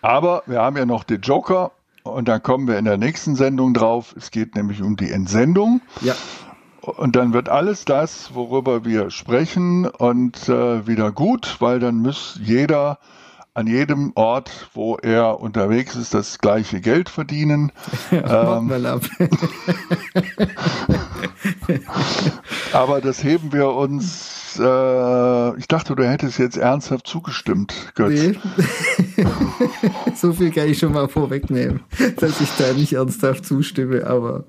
Aber 0.00 0.42
wir 0.46 0.62
haben 0.62 0.78
ja 0.78 0.86
noch 0.86 1.04
den 1.04 1.20
Joker 1.20 1.72
und 2.02 2.28
da 2.28 2.38
kommen 2.38 2.66
wir 2.66 2.78
in 2.78 2.86
der 2.86 2.96
nächsten 2.96 3.36
Sendung 3.36 3.74
drauf. 3.74 4.14
Es 4.16 4.30
geht 4.30 4.54
nämlich 4.54 4.80
um 4.80 4.96
die 4.96 5.10
Entsendung. 5.10 5.82
Ja. 6.00 6.14
Und 6.82 7.16
dann 7.16 7.32
wird 7.32 7.48
alles 7.48 7.84
das, 7.84 8.34
worüber 8.34 8.84
wir 8.84 9.10
sprechen, 9.10 9.86
und 9.86 10.48
äh, 10.48 10.86
wieder 10.86 11.12
gut, 11.12 11.56
weil 11.60 11.78
dann 11.78 11.96
muss 11.96 12.38
jeder 12.42 12.98
an 13.52 13.66
jedem 13.66 14.12
Ort, 14.14 14.70
wo 14.74 14.96
er 14.96 15.40
unterwegs 15.40 15.96
ist, 15.96 16.14
das 16.14 16.38
gleiche 16.38 16.80
Geld 16.80 17.08
verdienen. 17.08 17.72
Ja, 18.10 18.58
ähm, 18.58 18.66
mal 18.66 18.86
ab. 18.86 19.02
aber 22.72 23.00
das 23.00 23.22
heben 23.22 23.52
wir 23.52 23.70
uns. 23.70 24.29
Äh, 24.58 25.58
ich 25.58 25.68
dachte, 25.68 25.94
du 25.94 26.08
hättest 26.08 26.38
jetzt 26.38 26.56
ernsthaft 26.56 27.06
zugestimmt, 27.06 27.92
Götz. 27.94 28.20
Nee. 28.20 28.38
so 30.14 30.32
viel 30.32 30.50
kann 30.50 30.68
ich 30.68 30.78
schon 30.78 30.92
mal 30.92 31.08
vorwegnehmen, 31.08 31.80
dass 32.16 32.40
ich 32.40 32.50
da 32.58 32.72
nicht 32.72 32.94
ernsthaft 32.94 33.44
zustimme. 33.46 34.06
Aber 34.06 34.44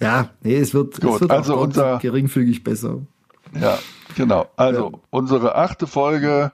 ja, 0.00 0.30
nee, 0.42 0.56
es 0.56 0.74
wird, 0.74 1.00
Gut, 1.00 1.14
es 1.14 1.20
wird 1.22 1.30
also 1.30 1.56
unser, 1.56 1.98
geringfügig 1.98 2.64
besser. 2.64 3.00
Ja, 3.60 3.78
genau. 4.16 4.46
Also 4.56 4.90
ja. 4.92 4.98
unsere 5.10 5.54
achte 5.54 5.86
Folge 5.86 6.52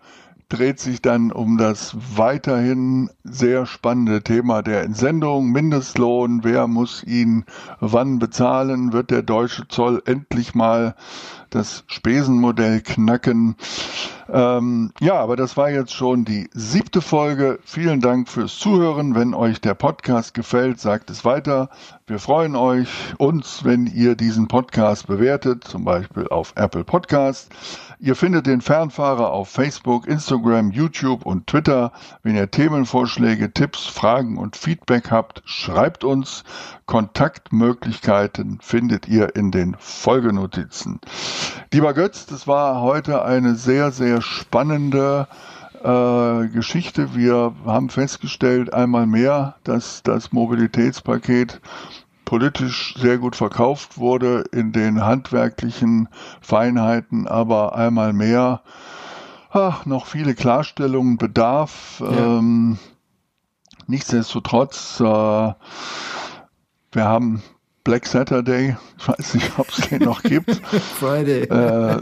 dreht 0.48 0.78
sich 0.78 1.02
dann 1.02 1.32
um 1.32 1.58
das 1.58 1.96
weiterhin 2.16 3.10
sehr 3.24 3.66
spannende 3.66 4.22
Thema 4.22 4.62
der 4.62 4.82
Entsendung, 4.82 5.50
Mindestlohn, 5.50 6.44
wer 6.44 6.66
muss 6.66 7.02
ihn 7.02 7.44
wann 7.80 8.18
bezahlen, 8.18 8.92
wird 8.92 9.10
der 9.10 9.22
deutsche 9.22 9.66
Zoll 9.68 10.02
endlich 10.04 10.54
mal 10.54 10.94
das 11.54 11.84
Spesenmodell 11.86 12.80
knacken. 12.80 13.56
Ähm, 14.28 14.92
ja, 15.00 15.14
aber 15.14 15.36
das 15.36 15.56
war 15.56 15.70
jetzt 15.70 15.92
schon 15.92 16.24
die 16.24 16.48
siebte 16.52 17.00
Folge. 17.00 17.58
Vielen 17.64 18.00
Dank 18.00 18.28
fürs 18.28 18.58
Zuhören. 18.58 19.14
Wenn 19.14 19.34
euch 19.34 19.60
der 19.60 19.74
Podcast 19.74 20.34
gefällt, 20.34 20.80
sagt 20.80 21.10
es 21.10 21.24
weiter. 21.24 21.68
Wir 22.06 22.18
freuen 22.18 22.56
euch 22.56 22.88
uns, 23.18 23.64
wenn 23.64 23.86
ihr 23.86 24.16
diesen 24.16 24.48
Podcast 24.48 25.06
bewertet, 25.06 25.64
zum 25.64 25.84
Beispiel 25.84 26.26
auf 26.28 26.52
Apple 26.56 26.84
Podcast. 26.84 27.50
Ihr 27.98 28.16
findet 28.16 28.46
den 28.46 28.60
Fernfahrer 28.60 29.30
auf 29.30 29.48
Facebook, 29.48 30.06
Instagram, 30.06 30.70
YouTube 30.70 31.24
und 31.24 31.46
Twitter. 31.46 31.92
Wenn 32.22 32.36
ihr 32.36 32.50
Themenvorschläge, 32.50 33.52
Tipps, 33.52 33.86
Fragen 33.86 34.36
und 34.36 34.56
Feedback 34.56 35.10
habt, 35.10 35.42
schreibt 35.44 36.04
uns. 36.04 36.44
Kontaktmöglichkeiten 36.86 38.58
findet 38.60 39.08
ihr 39.08 39.36
in 39.36 39.50
den 39.50 39.76
Folgenotizen. 39.78 41.00
Lieber 41.72 41.94
Götz, 41.94 42.26
das 42.26 42.46
war 42.46 42.80
heute 42.80 43.24
eine 43.24 43.54
sehr, 43.54 43.90
sehr 43.90 44.20
spannende 44.20 45.28
äh, 45.82 46.48
Geschichte. 46.48 47.14
Wir 47.14 47.54
haben 47.64 47.88
festgestellt 47.88 48.72
einmal 48.72 49.06
mehr, 49.06 49.56
dass 49.64 50.02
das 50.02 50.32
Mobilitätspaket 50.32 51.60
politisch 52.24 52.94
sehr 52.98 53.18
gut 53.18 53.36
verkauft 53.36 53.98
wurde 53.98 54.44
in 54.52 54.72
den 54.72 55.04
handwerklichen 55.04 56.08
Feinheiten, 56.40 57.28
aber 57.28 57.76
einmal 57.76 58.12
mehr 58.12 58.62
ach, 59.54 59.86
noch 59.86 60.06
viele 60.06 60.34
Klarstellungen 60.34 61.16
bedarf. 61.16 62.00
Ja. 62.00 62.38
Ähm, 62.38 62.78
nichtsdestotrotz, 63.86 65.00
äh, 65.00 65.52
wir 66.94 67.04
haben 67.04 67.42
Black 67.84 68.06
Saturday. 68.06 68.76
Ich 68.98 69.08
weiß 69.08 69.34
nicht, 69.34 69.58
ob 69.58 69.68
es 69.68 69.88
den 69.88 70.02
noch 70.02 70.22
gibt. 70.22 70.50
Friday. 70.98 71.42
Äh, 71.42 72.00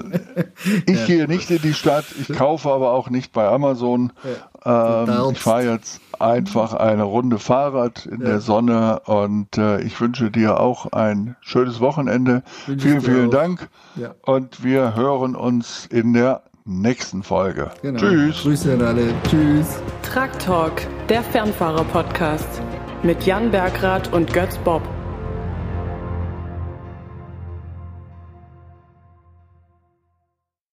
ich 0.87 1.01
ja. 1.01 1.07
gehe 1.07 1.27
nicht 1.27 1.51
in 1.51 1.61
die 1.61 1.75
Stadt, 1.75 2.05
ich 2.21 2.29
kaufe 2.29 2.71
aber 2.71 2.93
auch 2.93 3.11
nicht 3.11 3.33
bei 3.33 3.49
Amazon. 3.49 4.13
Ja. 4.65 5.03
Ähm, 5.05 5.33
ich 5.33 5.41
fahre 5.41 5.65
jetzt 5.65 6.01
einfach 6.21 6.75
eine 6.75 7.03
Runde 7.03 7.41
Fahrrad 7.41 8.07
in 8.07 8.21
ja. 8.21 8.27
der 8.27 8.41
Sonne 8.41 9.01
und 9.07 9.59
äh, 9.59 9.81
ich 9.81 10.01
wünsche 10.01 10.31
dir 10.31 10.61
auch 10.61 10.93
ein 10.93 11.35
schönes 11.41 11.81
Wochenende. 11.81 12.45
Wünsche 12.67 12.89
vielen, 12.89 13.01
vielen 13.01 13.29
auch. 13.29 13.33
Dank 13.33 13.69
und 14.23 14.63
wir 14.63 14.95
hören 14.95 15.35
uns 15.35 15.87
in 15.87 16.13
der 16.13 16.43
nächsten 16.65 17.25
Folge. 17.25 17.73
Genau. 17.83 17.99
Tschüss. 17.99 18.43
Grüße 18.43 18.75
an 18.75 18.83
alle. 18.83 19.15
Tschüss. 19.29 19.81
Truck 20.03 20.39
Talk, 20.39 20.83
der 21.09 21.25
Fernfahrer-Podcast 21.25 22.63
mit 23.03 23.25
Jan 23.25 23.51
Bergrath 23.51 24.13
und 24.13 24.33
Götz 24.33 24.59
Bob. 24.59 24.83